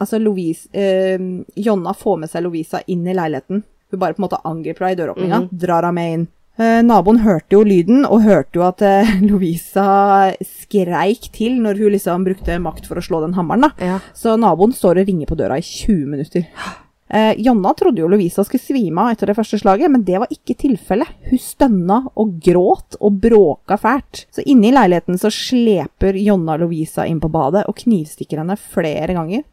Altså, 0.00 0.18
Louise, 0.22 0.70
eh, 0.72 1.20
Jonna 1.60 1.92
får 1.92 2.22
med 2.22 2.32
seg 2.32 2.46
Lovisa 2.46 2.80
inn 2.86 3.04
i 3.04 3.16
leiligheten. 3.16 3.64
Hun 3.90 4.00
bare 4.00 4.14
på 4.14 4.22
en 4.22 4.28
måte 4.28 4.40
angriper 4.46 4.86
henne 4.86 4.96
i 4.96 5.00
døråpninga, 5.02 5.40
drar 5.50 5.88
henne 5.88 5.96
med 5.98 6.14
inn. 6.14 6.28
Eh, 6.60 6.82
naboen 6.84 7.22
hørte 7.24 7.56
jo 7.56 7.62
lyden, 7.64 8.04
og 8.04 8.26
hørte 8.26 8.60
jo 8.60 8.66
at 8.66 8.84
eh, 8.84 9.16
Lovisa 9.28 10.34
skreik 10.44 11.30
til 11.32 11.56
når 11.62 11.80
hun 11.80 11.94
liksom 11.96 12.26
brukte 12.26 12.60
makt 12.60 12.90
for 12.90 13.00
å 13.00 13.04
slå 13.04 13.22
den 13.24 13.36
hammeren. 13.38 13.64
da. 13.70 13.72
Ja. 13.80 13.98
Så 14.16 14.36
naboen 14.40 14.76
står 14.76 15.00
og 15.00 15.08
ringer 15.08 15.30
på 15.30 15.38
døra 15.40 15.56
i 15.60 15.64
20 15.64 16.06
minutter. 16.10 16.44
Eh, 17.10 17.32
Jonna 17.42 17.72
trodde 17.74 18.04
jo 18.04 18.10
Lovisa 18.12 18.44
skulle 18.46 18.62
svime 18.62 19.02
av 19.02 19.14
etter 19.14 19.32
det 19.32 19.38
første 19.38 19.58
slaget, 19.58 19.90
men 19.90 20.04
det 20.06 20.20
var 20.20 20.30
ikke 20.30 20.58
tilfellet. 20.60 21.08
Hun 21.30 21.42
stønna 21.42 22.02
og 22.20 22.36
gråt 22.44 23.00
og 23.00 23.16
bråka 23.24 23.80
fælt. 23.80 24.26
Så 24.30 24.44
inne 24.44 24.68
i 24.68 24.74
leiligheten 24.76 25.18
så 25.18 25.32
sleper 25.34 26.18
Jonna 26.20 26.58
Lovisa 26.60 27.08
inn 27.08 27.22
på 27.22 27.32
badet 27.32 27.64
og 27.70 27.80
knivstikker 27.80 28.44
henne 28.44 28.58
flere 28.60 29.16
ganger. 29.16 29.48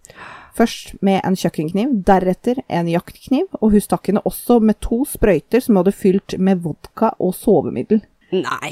Først 0.58 0.96
med 1.06 1.22
en 1.22 1.38
kjøkkenkniv, 1.38 1.92
deretter 2.08 2.64
en 2.66 2.90
jaktkniv, 2.90 3.46
og 3.62 3.76
hun 3.76 3.84
stakk 3.84 4.10
henne 4.10 4.24
også 4.26 4.58
med 4.64 4.80
to 4.82 5.04
sprøyter 5.06 5.62
som 5.62 5.76
hun 5.76 5.84
hadde 5.84 5.98
fylt 6.00 6.38
med 6.42 6.64
vodka 6.64 7.12
og 7.22 7.36
sovemiddel. 7.38 8.02
Nei. 8.34 8.72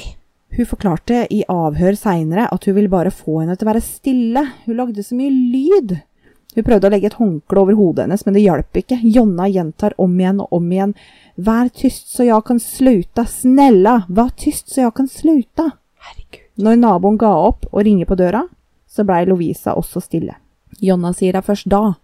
Hun 0.56 0.66
forklarte 0.66 1.24
i 1.30 1.42
avhør 1.52 1.96
seinere 1.98 2.48
at 2.52 2.66
hun 2.66 2.76
ville 2.78 2.90
bare 2.90 3.14
få 3.14 3.42
henne 3.42 3.54
til 3.56 3.66
å 3.66 3.70
være 3.70 3.84
stille. 3.84 4.42
Hun 4.64 4.78
lagde 4.78 5.04
så 5.04 5.18
mye 5.18 5.34
lyd. 5.34 5.96
Hun 6.56 6.64
prøvde 6.64 6.88
å 6.88 6.92
legge 6.94 7.10
et 7.10 7.18
håndkle 7.18 7.60
over 7.60 7.76
hodet 7.76 8.06
hennes, 8.06 8.24
men 8.24 8.34
det 8.34 8.46
hjalp 8.46 8.78
ikke. 8.80 8.98
Jonna 9.12 9.46
gjentar 9.52 9.94
om 10.00 10.14
igjen 10.16 10.40
og 10.42 10.56
om 10.56 10.70
igjen. 10.72 10.94
Vær 11.36 11.68
tyst 11.76 12.08
så 12.14 12.24
jeg 12.24 12.46
kan 12.48 12.62
sluta, 12.62 13.26
snella, 13.28 13.98
vær 14.08 14.32
tyst 14.40 14.72
så 14.72 14.86
jeg 14.86 14.96
kan 14.96 15.10
sluta. 15.12 15.68
Herregud. 16.08 16.42
Når 16.64 16.80
naboen 16.80 17.20
ga 17.20 17.34
opp 17.50 17.68
og 17.68 17.84
ringer 17.84 18.08
på 18.08 18.16
døra, 18.16 18.46
så 18.88 19.04
blei 19.04 19.26
Lovisa 19.28 19.76
også 19.76 20.00
stille. 20.00 20.38
Jonna 20.82 21.12
sier 21.16 21.36
det 21.36 21.44
først 21.46 21.68
da, 21.72 21.96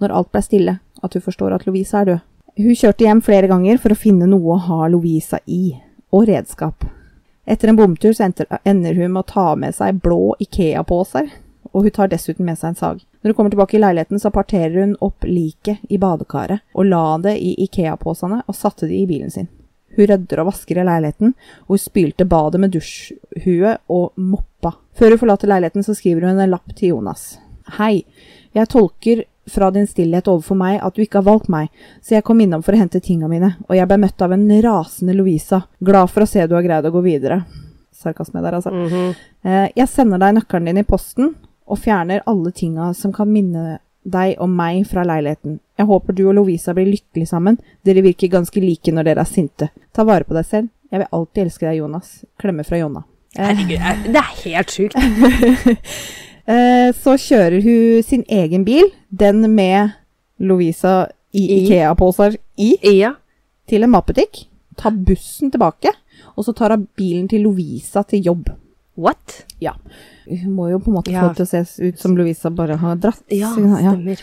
når 0.00 0.14
alt 0.14 0.32
ble 0.32 0.42
stille, 0.44 0.78
at 1.04 1.14
hun 1.14 1.24
forstår 1.24 1.54
at 1.54 1.66
Lovisa 1.68 2.00
er 2.02 2.10
død. 2.10 2.24
Hun 2.54 2.76
kjørte 2.78 3.06
hjem 3.06 3.22
flere 3.26 3.50
ganger 3.50 3.80
for 3.82 3.94
å 3.94 3.98
finne 3.98 4.28
noe 4.30 4.54
å 4.54 4.62
ha 4.68 4.84
Lovisa 4.88 5.40
i, 5.50 5.74
og 6.14 6.28
redskap. 6.30 6.86
Etter 7.44 7.68
en 7.68 7.76
bomtur 7.76 8.14
så 8.16 8.30
ender 8.64 8.94
hun 8.94 9.10
med 9.12 9.24
å 9.24 9.30
ta 9.32 9.48
med 9.58 9.74
seg 9.76 9.98
blå 10.04 10.36
Ikea-poser, 10.40 11.28
og 11.74 11.88
hun 11.88 11.94
tar 11.96 12.12
dessuten 12.12 12.46
med 12.46 12.56
seg 12.60 12.72
en 12.72 12.78
sag. 12.78 13.02
Når 13.20 13.32
hun 13.32 13.36
kommer 13.36 13.52
tilbake 13.52 13.76
i 13.76 13.82
leiligheten, 13.82 14.20
så 14.22 14.30
parterer 14.32 14.78
hun 14.80 14.96
opp 15.02 15.26
liket 15.26 15.82
i 15.90 15.98
badekaret 15.98 16.62
og 16.76 16.88
la 16.88 17.18
det 17.24 17.34
i 17.42 17.54
Ikea-posene 17.66 18.42
og 18.46 18.56
satte 18.56 18.86
det 18.88 18.96
i 19.00 19.08
bilen 19.10 19.32
sin. 19.34 19.50
Hun 19.94 20.08
rydder 20.10 20.42
og 20.42 20.50
vasker 20.50 20.80
i 20.80 20.86
leiligheten, 20.86 21.34
og 21.66 21.76
hun 21.76 21.82
spylte 21.82 22.26
badet 22.26 22.60
med 22.62 22.74
dusjhue 22.74 23.76
og 23.90 24.14
moppa. 24.18 24.74
Før 24.94 25.14
hun 25.14 25.22
forlater 25.22 25.50
leiligheten, 25.50 25.86
så 25.86 25.94
skriver 25.94 26.26
hun 26.28 26.38
en 26.38 26.54
lapp 26.54 26.74
til 26.74 26.94
Jonas. 26.94 27.34
Hei, 27.78 28.04
jeg 28.52 28.68
tolker 28.68 29.24
fra 29.48 29.70
din 29.70 29.86
stillhet 29.86 30.28
overfor 30.28 30.56
meg 30.56 30.78
at 30.84 30.94
du 30.96 31.02
ikke 31.04 31.20
har 31.20 31.26
valgt 31.26 31.48
meg, 31.52 31.68
så 32.04 32.14
jeg 32.16 32.24
kom 32.24 32.40
innom 32.40 32.62
for 32.64 32.72
å 32.72 32.80
hente 32.80 33.00
tinga 33.04 33.28
mine, 33.28 33.54
og 33.68 33.74
jeg 33.76 33.88
ble 33.90 33.98
møtt 34.00 34.22
av 34.24 34.32
en 34.32 34.46
rasende 34.64 35.14
Louisa. 35.16 35.62
Glad 35.84 36.10
for 36.12 36.24
å 36.24 36.28
se 36.28 36.46
du 36.48 36.54
har 36.56 36.64
greid 36.64 36.84
å 36.88 36.92
gå 36.94 37.02
videre. 37.04 37.42
Sarkasme 37.94 38.40
der, 38.44 38.56
altså. 38.58 38.70
Mhm. 38.72 39.14
Eh, 39.44 39.68
Jeg 39.76 39.88
sender 39.88 40.18
deg 40.18 40.34
nøkkelen 40.36 40.64
din 40.66 40.78
i 40.78 40.82
posten, 40.82 41.34
og 41.66 41.78
fjerner 41.78 42.20
alle 42.26 42.52
tinga 42.52 42.94
som 42.94 43.12
kan 43.12 43.28
minne 43.32 43.78
deg 44.04 44.36
og 44.38 44.48
meg 44.50 44.84
fra 44.86 45.02
leiligheten. 45.04 45.60
Jeg 45.78 45.86
håper 45.86 46.12
du 46.14 46.26
og 46.28 46.34
Lovisa 46.34 46.74
blir 46.74 46.86
lykkelig 46.92 47.28
sammen. 47.28 47.58
Dere 47.84 48.02
virker 48.02 48.28
ganske 48.28 48.60
like 48.60 48.92
når 48.92 49.04
dere 49.04 49.20
er 49.20 49.24
sinte. 49.24 49.70
Ta 49.94 50.04
vare 50.04 50.24
på 50.24 50.34
deg 50.36 50.44
selv. 50.44 50.68
Jeg 50.92 51.00
vil 51.00 51.08
alltid 51.10 51.44
elske 51.46 51.66
deg, 51.66 51.78
Jonas. 51.78 52.24
Klemme 52.38 52.64
fra 52.64 52.76
Jonna. 52.78 53.04
Herregud, 53.36 54.12
det 54.12 54.20
er 54.20 54.42
helt 54.44 54.68
sjukt. 54.70 54.94
eh, 56.46 56.92
så 56.92 57.14
kjører 57.20 57.62
hun 57.64 58.02
sin 58.02 58.24
egen 58.28 58.64
bil, 58.64 58.90
den 59.10 59.44
med 59.54 59.92
Lovisa 60.40 61.08
i 61.34 61.44
I. 61.44 61.60
Ikea-poser 61.66 62.36
i, 62.58 62.76
Ja. 63.00 63.14
til 63.68 63.82
en 63.82 63.90
matbutikk. 63.90 64.46
Tar 64.76 64.90
bussen 64.90 65.50
tilbake, 65.50 65.92
og 66.36 66.44
så 66.44 66.54
tar 66.54 66.70
hun 66.76 66.88
bilen 66.96 67.28
til 67.28 67.42
Lovisa 67.42 68.02
til 68.06 68.22
jobb. 68.22 68.48
What? 68.96 69.44
Ja. 69.60 69.72
Hun 70.28 70.54
må 70.54 70.68
jo 70.70 70.78
på 70.78 70.88
en 70.90 70.94
måte 71.00 71.10
Ja. 71.12 71.22
få 71.22 71.28
det 71.34 71.36
til 71.36 71.46
å 71.46 71.64
se 71.66 71.88
ut 71.88 71.98
som 71.98 72.16
Lovisa 72.16 72.50
bare 72.50 72.76
har 72.76 72.96
dratt. 72.96 73.22
Ja, 73.30 73.50
Ja. 73.56 73.92
stemmer. 73.92 74.18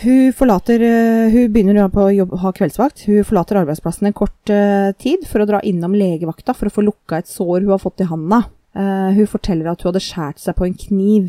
Hun 0.00 0.32
forlater 0.32 0.80
eh, 0.80 1.30
Hun 1.32 1.52
begynner 1.52 1.88
på 1.90 2.04
å 2.06 2.38
ha 2.38 2.52
kveldsvakt. 2.52 3.04
Hun 3.06 3.24
forlater 3.24 3.56
arbeidsplassen 3.64 4.06
en 4.06 4.12
kort 4.12 4.48
eh, 4.48 4.92
tid 4.92 5.26
for 5.26 5.40
å 5.40 5.46
dra 5.46 5.60
innom 5.60 5.92
legevakta 5.92 6.54
for 6.54 6.66
å 6.68 6.70
få 6.72 6.84
lukka 6.86 7.18
et 7.18 7.26
sår 7.26 7.62
hun 7.62 7.70
har 7.70 7.78
fått 7.78 8.00
i 8.00 8.04
handa. 8.04 8.44
Eh, 8.76 9.10
hun 9.16 9.26
forteller 9.26 9.70
at 9.70 9.82
hun 9.82 9.92
hadde 9.92 10.02
skåret 10.04 10.38
seg 10.38 10.56
på 10.56 10.66
en 10.66 10.74
kniv. 10.74 11.28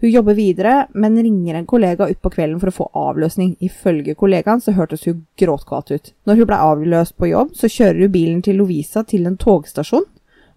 Hun 0.00 0.10
jobber 0.12 0.34
videre, 0.38 0.86
men 0.94 1.16
ringer 1.18 1.56
en 1.58 1.66
kollega 1.66 2.06
utpå 2.12 2.30
kvelden 2.30 2.60
for 2.60 2.70
å 2.70 2.76
få 2.76 2.86
avløsning. 2.94 3.56
Ifølge 3.60 4.14
kollegaen 4.14 4.60
så 4.62 4.72
hørtes 4.76 5.04
hun 5.08 5.24
gråtkvalt 5.40 5.90
ut. 5.90 6.12
Når 6.28 6.36
hun 6.36 6.46
ble 6.46 6.58
avløst 6.62 7.16
på 7.18 7.30
jobb, 7.32 7.50
så 7.58 7.66
kjører 7.66 8.04
hun 8.04 8.12
bilen 8.14 8.42
til 8.46 8.60
Lovisa 8.60 9.02
til 9.02 9.26
en 9.26 9.36
togstasjon, 9.36 10.06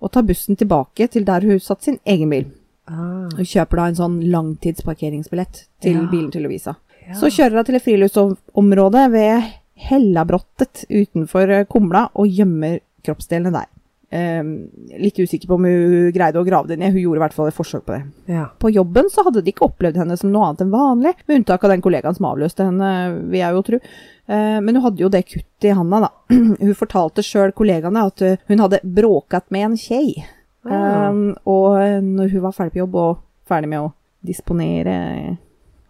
og 0.02 0.12
tar 0.14 0.28
bussen 0.30 0.56
tilbake 0.58 1.08
til 1.10 1.26
der 1.26 1.42
hun 1.42 1.60
satt 1.60 1.84
sin 1.84 1.98
egen 2.06 2.30
bil. 2.30 2.46
Ah, 2.88 3.30
Hun 3.38 3.46
kjøper 3.46 3.78
da 3.78 3.84
en 3.88 3.96
sånn 3.96 4.20
langtidsparkeringsbillett 4.32 5.66
til 5.82 5.94
Ja. 5.96 6.08
bilen 6.12 6.32
til 6.32 6.44
Lovisa. 6.44 6.76
ja. 7.08 7.14
Så 7.14 7.30
kjører 7.30 7.56
hun 7.56 7.66
til 7.66 7.76
et 7.76 7.84
friluftsområde 7.84 9.12
ved 9.12 9.44
Hellabrottet 9.76 10.86
utenfor 10.90 11.50
eh, 11.50 11.66
Kumla 11.66 12.10
og 12.16 12.28
gjemmer 12.28 12.80
kroppsdelene 13.04 13.52
der. 13.52 13.66
Ehm, 14.12 14.68
litt 15.00 15.20
usikker 15.20 15.48
på 15.48 15.56
om 15.56 15.64
hun 15.64 16.10
greide 16.12 16.40
å 16.42 16.44
grave 16.44 16.68
det 16.68 16.76
ned, 16.82 16.92
hun 16.92 17.00
gjorde 17.06 17.22
i 17.22 17.24
hvert 17.24 17.36
fall 17.36 17.48
et 17.48 17.56
forsøk 17.56 17.86
på 17.88 17.94
det. 17.96 18.02
ja. 18.34 18.50
På 18.60 18.68
jobben 18.70 19.08
så 19.10 19.24
hadde 19.24 19.40
de 19.42 19.54
ikke 19.54 19.70
opplevd 19.70 20.02
henne 20.02 20.18
som 20.20 20.34
noe 20.34 20.50
annet 20.50 20.66
enn 20.66 20.74
vanlig, 20.74 21.14
med 21.28 21.40
unntak 21.40 21.64
av 21.64 21.72
den 21.72 21.84
kollegaen 21.86 22.18
som 22.18 22.28
avløste 22.28 22.68
henne, 22.68 22.90
vil 23.32 23.40
jeg 23.40 23.56
jo 23.56 23.62
tro. 23.70 23.80
Eh, 24.28 24.58
men 24.60 24.76
hun 24.76 24.84
hadde 24.84 25.06
jo 25.06 25.12
det 25.14 25.24
kuttet 25.30 25.70
i 25.70 25.76
handa, 25.78 26.02
da. 26.10 26.12
hun 26.66 26.76
fortalte 26.76 27.24
sjøl 27.24 27.56
kollegaene 27.56 28.04
at 28.12 28.26
eh, 28.28 28.44
hun 28.52 28.66
hadde 28.66 28.82
bråkat 28.84 29.48
med 29.50 29.70
en 29.70 29.80
kjei. 29.80 30.26
Ja. 30.68 31.08
Um, 31.10 31.32
og 31.50 31.80
når 32.06 32.36
hun 32.36 32.44
var 32.44 32.54
ferdig 32.54 32.76
på 32.76 32.84
jobb 32.84 33.00
og 33.00 33.24
ferdig 33.50 33.72
med 33.72 33.82
å 33.82 33.94
disponere 34.22 34.94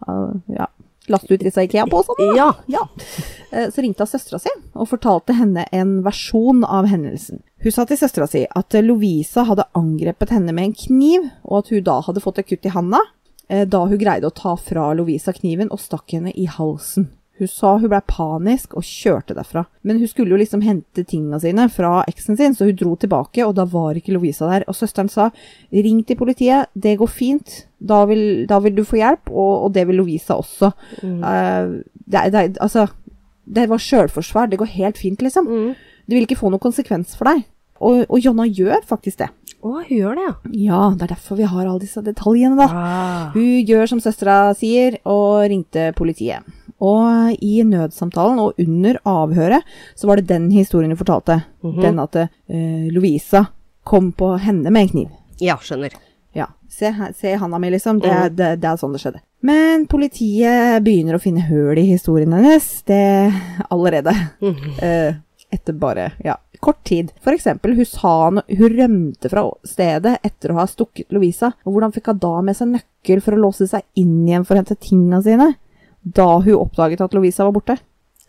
uh, 0.06 0.30
ja, 0.48 0.70
laste 1.12 1.34
ut 1.34 1.42
disse 1.42 1.62
Ikea-posene, 1.66 2.30
Ja. 2.36 2.54
ja. 2.66 2.88
Eh, 3.50 3.68
så 3.70 3.82
ringte 3.82 4.06
hun 4.06 4.08
søstera 4.08 4.38
si 4.40 4.52
og 4.72 4.88
fortalte 4.88 5.34
henne 5.36 5.66
en 5.72 5.98
versjon 6.06 6.64
av 6.64 6.86
hendelsen. 6.88 7.42
Hun 7.62 7.70
sa 7.70 7.84
til 7.86 7.98
søstera 8.00 8.26
si 8.26 8.42
at 8.42 8.74
eh, 8.74 8.82
Lovisa 8.82 9.44
hadde 9.46 9.68
angrepet 9.78 10.32
henne 10.34 10.54
med 10.54 10.70
en 10.70 10.76
kniv, 10.76 11.26
og 11.46 11.62
at 11.62 11.72
hun 11.72 11.84
da 11.86 12.00
hadde 12.02 12.22
fått 12.24 12.40
et 12.42 12.48
kutt 12.50 12.66
i 12.66 12.72
handa, 12.74 12.98
eh, 13.48 13.62
da 13.70 13.84
hun 13.86 14.00
greide 14.00 14.26
å 14.26 14.34
ta 14.34 14.56
fra 14.58 14.90
Lovisa 14.98 15.34
kniven 15.36 15.70
og 15.70 15.82
stakk 15.82 16.16
henne 16.16 16.34
i 16.34 16.48
halsen. 16.50 17.06
Hun 17.38 17.48
sa 17.48 17.72
hun 17.80 17.90
ble 17.90 17.98
panisk 18.06 18.74
og 18.78 18.84
kjørte 18.86 19.34
derfra. 19.34 19.64
Men 19.86 19.98
hun 19.98 20.10
skulle 20.10 20.34
jo 20.34 20.40
liksom 20.40 20.62
hente 20.62 21.04
tinga 21.08 21.40
sine 21.42 21.64
fra 21.72 22.02
eksen 22.10 22.36
sin, 22.38 22.54
så 22.54 22.66
hun 22.68 22.76
dro 22.78 22.96
tilbake, 22.98 23.46
og 23.46 23.54
da 23.58 23.64
var 23.66 23.98
ikke 23.98 24.14
Lovisa 24.14 24.50
der. 24.50 24.66
Og 24.70 24.76
søsteren 24.78 25.10
sa 25.10 25.30
ring 25.72 26.02
til 26.06 26.18
politiet, 26.18 26.70
det 26.74 26.98
går 27.00 27.10
fint, 27.10 27.54
da 27.78 28.02
vil, 28.10 28.44
da 28.50 28.58
vil 28.62 28.76
du 28.76 28.84
få 28.86 29.00
hjelp, 29.00 29.30
og, 29.30 29.54
og 29.68 29.72
det 29.74 29.86
vil 29.88 30.02
Lovisa 30.02 30.36
også. 30.42 30.74
Mm. 31.02 31.22
Uh, 31.22 32.04
det, 32.10 32.26
det, 32.34 32.44
altså, 32.62 32.88
det 33.46 33.70
var 33.70 33.86
sjølforsvar, 33.86 34.50
det 34.50 34.60
går 34.60 34.74
helt 34.76 35.00
fint, 35.00 35.22
liksom. 35.22 35.48
Mm. 35.48 35.72
Det 36.06 36.18
vil 36.18 36.26
ikke 36.26 36.38
få 36.42 36.50
noen 36.52 36.62
konsekvens 36.62 37.16
for 37.16 37.30
deg. 37.30 37.46
Og, 37.82 38.04
og 38.08 38.20
Jonna 38.22 38.46
gjør 38.46 38.84
faktisk 38.86 39.18
det. 39.24 39.28
Å, 39.62 39.72
hun 39.82 39.90
gjør 39.90 40.16
det, 40.18 40.24
ja. 40.26 40.34
Ja, 40.66 40.80
det 40.98 41.04
er 41.06 41.12
derfor 41.14 41.38
vi 41.38 41.46
har 41.46 41.66
alle 41.66 41.82
disse 41.82 42.02
detaljene, 42.02 42.56
da. 42.58 42.66
Ah. 42.70 43.30
Hun 43.34 43.64
gjør 43.66 43.88
som 43.92 44.00
søstera 44.02 44.36
sier, 44.58 44.96
og 45.06 45.44
ringte 45.50 45.90
politiet. 45.98 46.42
Og 46.82 47.36
i 47.42 47.60
nødsamtalen 47.62 48.40
og 48.42 48.58
under 48.58 48.96
avhøret 49.06 49.62
så 49.94 50.08
var 50.10 50.18
det 50.18 50.26
den 50.32 50.48
historien 50.50 50.90
hun 50.90 50.98
fortalte. 50.98 51.40
Mhm. 51.62 51.78
Den 51.84 52.00
at 52.02 52.16
uh, 52.24 52.88
Louisa 52.90 53.44
kom 53.86 54.10
på 54.18 54.32
henne 54.42 54.70
med 54.70 54.82
en 54.88 54.90
kniv. 54.96 55.12
Ja, 55.42 55.56
skjønner. 55.62 55.94
Ja, 56.34 56.46
se, 56.70 56.90
her- 56.96 57.12
se 57.14 57.34
handa 57.38 57.58
mi, 57.62 57.70
liksom. 57.70 58.00
Det, 58.02 58.10
Mhm. 58.10 58.34
det, 58.36 58.50
det 58.62 58.68
er 58.72 58.76
sånn 58.80 58.92
det 58.96 59.00
skjedde. 59.02 59.20
Men 59.42 59.86
politiet 59.90 60.82
begynner 60.82 61.18
å 61.18 61.22
finne 61.22 61.42
høl 61.46 61.78
i 61.78 61.86
historien 61.92 62.32
hennes. 62.34 62.82
Det 62.86 63.32
allerede. 63.70 64.14
Mhm. 64.40 64.78
eh, 64.82 65.14
etter 65.52 65.76
bare 65.76 66.10
ja, 66.24 66.36
kort 66.64 66.82
tid. 66.88 67.12
For 67.24 67.34
eksempel, 67.36 67.74
hun 67.76 68.40
hun 68.48 68.76
rømte 68.78 69.28
fra 69.30 69.44
stedet 69.68 70.18
etter 70.24 70.52
å 70.52 70.58
ha 70.60 70.66
stukket 70.70 71.12
Lovisa. 71.12 71.52
Og 71.64 71.74
hvordan 71.74 71.92
fikk 71.94 72.10
hun 72.12 72.20
da 72.22 72.34
med 72.42 72.56
seg 72.58 72.72
nøkkel 72.72 73.22
for 73.24 73.36
å 73.36 73.42
låse 73.44 73.68
seg 73.70 73.82
inn 74.00 74.22
igjen 74.26 74.46
for 74.48 74.54
å 74.56 74.62
hente 74.62 74.78
tingene 74.80 75.22
sine? 75.22 75.50
Da 76.02 76.28
hun 76.40 76.54
oppdaget 76.58 77.00
at 77.04 77.14
Lovisa 77.14 77.44
var 77.46 77.52
borte. 77.56 77.76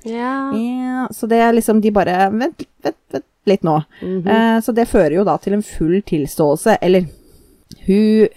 Ja. 0.03 0.51
Ja, 0.51 1.07
så 1.15 1.29
det 1.31 1.39
er 1.39 1.53
liksom 1.55 1.79
de 1.81 1.91
bare 1.95 2.27
Vent, 2.33 2.65
vent, 2.83 2.97
vent 3.13 3.25
litt 3.47 3.63
nå. 3.63 3.77
Mhm. 4.01 4.27
Eh, 4.27 4.59
så 4.61 4.73
det 4.75 4.89
fører 4.91 5.15
jo 5.17 5.23
da 5.27 5.37
til 5.37 5.53
en 5.53 5.63
full 5.63 6.01
tilståelse. 6.01 6.77
Eller 6.81 7.07
hun, 7.87 8.27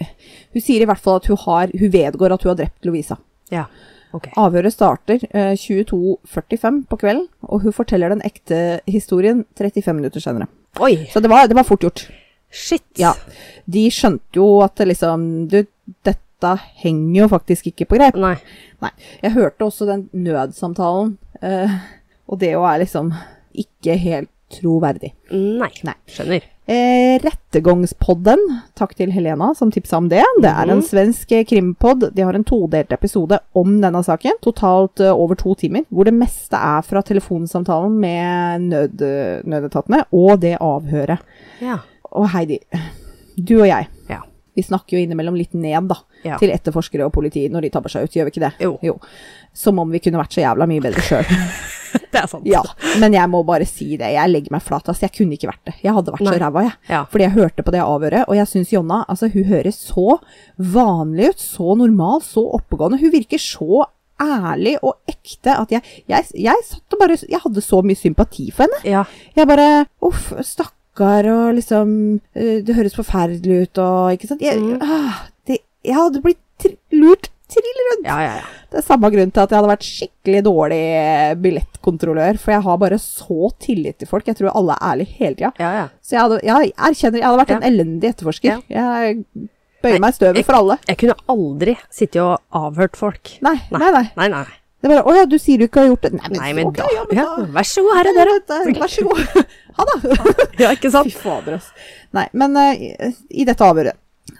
hun 0.53 0.61
sier 0.63 0.81
i 0.83 0.87
hvert 0.89 1.03
fall 1.03 1.19
at 1.21 1.27
hun 1.29 1.37
har 1.43 1.71
Hun 1.71 1.91
vedgår 1.91 2.33
at 2.33 2.43
hun 2.43 2.51
har 2.53 2.59
drept 2.63 2.85
Lovisa. 2.87 3.17
ja. 3.51 3.65
Ok. 4.15 4.29
Avhøret 4.39 4.71
starter 4.73 5.23
eh, 5.31 5.53
22.45 5.59 6.85
på 6.89 6.97
kvelden, 7.01 7.25
og 7.43 7.61
hun 7.65 7.73
forteller 7.75 8.09
den 8.13 8.21
ekte 8.25 8.79
historien 8.87 9.43
35 9.57 9.95
minutter 9.97 10.23
senere. 10.23 10.47
Oi, 10.79 11.07
Så 11.11 11.19
det 11.23 11.29
var, 11.31 11.47
det 11.47 11.55
var 11.57 11.63
fort 11.67 11.81
gjort. 11.83 12.05
shit. 12.49 12.83
Ja. 12.97 13.13
De 13.65 13.87
skjønte 13.91 14.37
jo 14.39 14.61
at 14.63 14.75
det 14.79 14.87
liksom 14.93 15.47
du, 15.51 15.63
Dette 16.05 16.53
henger 16.83 17.23
jo 17.23 17.27
faktisk 17.31 17.67
ikke 17.71 17.85
på 17.89 17.97
greip. 17.97 18.15
Nei. 18.15 18.35
Jeg 19.23 19.31
hørte 19.33 19.65
også 19.65 19.87
den 19.89 20.09
nødsamtalen, 20.13 21.17
eh, 21.41 21.71
og 22.27 22.39
det 22.39 22.51
jo 22.53 22.63
er 22.63 22.79
liksom 22.83 23.11
ikke 23.57 23.95
helt 23.97 24.29
troverdig. 24.53 25.13
Nei. 25.31 25.71
Nei. 25.83 25.95
Skjønner. 26.07 26.45
Eh, 26.67 27.15
Rettegangspodden, 27.23 28.41
takk 28.75 28.91
til 28.99 29.11
Helena 29.15 29.53
som 29.55 29.69
tipsa 29.71 29.95
om 30.01 30.09
det. 30.11 30.23
Det 30.43 30.49
er 30.51 30.67
en 30.69 30.81
Mhm. 30.81 30.83
svensk 30.83 31.31
eh, 31.31 31.45
krimpod. 31.45 32.13
De 32.13 32.21
har 32.21 32.33
en 32.35 32.43
todelt 32.43 32.91
episode 32.91 33.39
om 33.55 33.79
denne 33.79 34.03
saken. 34.03 34.33
Totalt 34.41 34.99
uh, 34.99 35.13
over 35.15 35.35
to 35.35 35.55
timer, 35.55 35.85
hvor 35.89 36.03
det 36.03 36.13
meste 36.13 36.53
er 36.59 36.81
fra 36.83 37.01
telefonsamtalen 37.01 37.97
med 37.97 38.61
nød, 38.67 38.97
nødetatene 39.45 40.03
og 40.11 40.41
det 40.41 40.57
avhøret. 40.59 41.19
Ja. 41.61 41.77
Og 42.11 42.27
Heidi, 42.31 42.59
du 43.37 43.61
og 43.61 43.67
jeg, 43.67 43.87
Ja. 44.09 44.19
vi 44.55 44.61
snakker 44.61 44.97
jo 44.97 45.05
innimellom 45.07 45.35
litt 45.37 45.53
ned 45.53 45.87
da, 45.87 45.95
Ja. 46.25 46.37
til 46.37 46.49
etterforskere 46.51 47.05
og 47.05 47.13
politi 47.13 47.47
når 47.49 47.61
de 47.61 47.69
tabber 47.69 47.89
seg 47.89 48.03
ut, 48.03 48.11
gjør 48.11 48.25
vi 48.25 48.31
ikke 48.31 48.51
det? 48.51 48.53
Jo. 48.83 48.99
Som 49.53 49.79
om 49.79 49.89
vi 49.89 49.99
kunne 49.99 50.19
vært 50.19 50.33
så 50.35 50.41
jævla 50.43 50.67
mye 50.67 50.81
bedre 50.81 50.99
sjøl. 51.01 51.23
Det 52.13 52.19
er 52.21 52.27
sant. 52.31 52.45
Ja, 52.49 52.61
men 53.01 53.13
jeg 53.13 53.29
må 53.29 53.43
bare 53.45 53.65
si 53.69 53.97
det. 53.99 54.09
Jeg 54.15 54.31
legger 54.31 54.51
meg 54.55 54.63
flat. 54.65 54.87
Altså, 54.89 55.05
jeg 55.07 55.13
kunne 55.17 55.35
ikke 55.37 55.49
vært 55.51 55.65
det. 55.69 55.75
Jeg 55.83 55.93
hadde 55.95 56.13
vært 56.15 56.23
Nei. 56.25 56.33
så 56.33 56.41
ræva, 56.43 56.63
jeg. 56.67 56.75
Ja. 56.89 57.01
Fordi 57.11 57.23
jeg 57.27 57.35
hørte 57.37 57.63
på 57.67 57.73
det 57.75 57.81
avhøret, 57.83 58.23
og 58.27 58.35
jeg 58.39 58.47
syns 58.51 58.71
Jonna 58.73 59.01
altså, 59.11 59.29
hun 59.33 59.45
høres 59.51 59.77
så 59.89 60.17
vanlig 60.57 61.29
ut. 61.33 61.43
Så 61.43 61.75
normal, 61.79 62.21
så 62.25 62.43
oppegående. 62.57 62.99
Hun 63.01 63.13
virker 63.13 63.41
så 63.41 63.85
ærlig 64.17 64.77
og 64.81 64.95
ekte 65.11 65.53
at 65.61 65.69
jeg, 65.75 65.83
jeg, 66.09 66.25
jeg 66.41 66.63
satt 66.65 66.95
og 66.95 67.01
bare 67.03 67.17
Jeg 67.29 67.37
hadde 67.43 67.61
så 67.61 67.83
mye 67.85 67.99
sympati 67.99 68.47
for 68.49 68.65
henne. 68.65 68.79
Ja. 68.87 69.03
Jeg 69.37 69.45
bare 69.51 69.67
Uff, 70.01 70.31
stakkar, 70.41 71.27
og 71.29 71.51
liksom 71.59 71.91
eh, 72.33 72.63
Det 72.65 72.73
høres 72.79 72.95
forferdelig 72.97 73.67
ut, 73.67 73.77
og 73.83 74.15
Ikke 74.17 74.31
sant? 74.31 74.41
Jeg, 74.41 74.57
Mm. 74.57 74.81
ah, 74.81 75.19
det, 75.45 75.59
jeg 75.85 75.93
hadde 75.99 76.23
blitt 76.25 76.65
lurt 76.97 77.29
trill 77.51 77.81
rundt. 77.89 78.07
Ja, 78.07 78.17
ja, 78.23 78.35
ja. 78.41 78.63
Det 78.71 78.81
er 78.81 78.85
samme 78.85 79.09
grunn 79.13 79.31
til 79.31 79.43
at 79.43 79.53
jeg 79.53 79.59
hadde 79.59 79.71
vært 79.71 79.87
skikkelig 79.87 80.43
dårlig 80.47 80.81
billettkontrollør. 81.43 82.39
For 82.43 82.55
jeg 82.55 82.65
har 82.67 82.79
bare 82.81 82.99
så 83.01 83.51
tillit 83.63 83.99
til 84.01 84.09
folk. 84.09 84.27
Jeg 84.27 84.39
tror 84.39 84.51
alle 84.53 84.75
er 84.77 84.87
ærlige 84.91 85.19
hele 85.21 85.39
tida. 85.39 85.51
ja, 85.63 85.71
ja. 85.81 85.85
Så 86.03 86.17
jeg, 86.17 86.23
hadde, 86.23 86.39
jeg 86.43 86.73
erkjenner 86.89 87.21
jeg 87.21 87.27
hadde 87.29 87.41
vært 87.43 87.55
en 87.57 87.67
elendig 87.71 88.11
etterforsker. 88.13 88.63
Jeg 88.71 89.19
bøyer 89.83 89.99
meg 90.03 90.15
i 90.15 90.19
støvet 90.19 90.47
for 90.47 90.59
alle. 90.61 90.79
Jeg 90.91 91.01
kunne 91.03 91.17
aldri 91.33 91.75
sittet 91.89 92.21
og 92.23 92.63
avhørt 92.65 92.99
folk. 92.99 93.37
Nei, 93.45 93.57
nei, 93.71 93.91
nei. 93.95 94.07
Nei, 94.19 94.31
nei. 94.35 94.47
Det 94.77 94.85
er 94.85 94.91
bare 94.93 95.09
'Å 95.09 95.13
ja, 95.17 95.25
du 95.25 95.39
sier 95.41 95.57
du 95.57 95.65
ikke 95.65 95.81
har 95.81 95.87
gjort 95.89 96.03
det'. 96.05 96.13
Nei, 96.13 96.27
men, 96.29 96.37
Nei, 96.39 96.49
men 96.53 96.67
okay, 96.69 96.83
da, 96.85 96.93
ja, 96.93 97.03
men 97.09 97.17
ja, 97.17 97.23
da 97.33 97.45
Vær 97.55 97.65
så 97.65 97.81
god, 97.81 97.95
her 97.97 98.09
er 98.11 98.17
dere. 98.19 98.35
Vær 98.77 98.91
så 98.93 99.05
god. 99.07 99.47
Ha 99.77 99.85
det. 99.85 99.97
Ja, 100.57 100.69
ikke 100.73 100.89
sant? 100.89 101.09
Fy 101.09 101.17
fader, 101.21 101.57
altså. 101.57 101.73
Nei, 102.17 102.23
men 102.33 102.55
uh, 102.57 103.09
i 103.29 103.43
dette 103.45 103.61
avhøret 103.61 103.97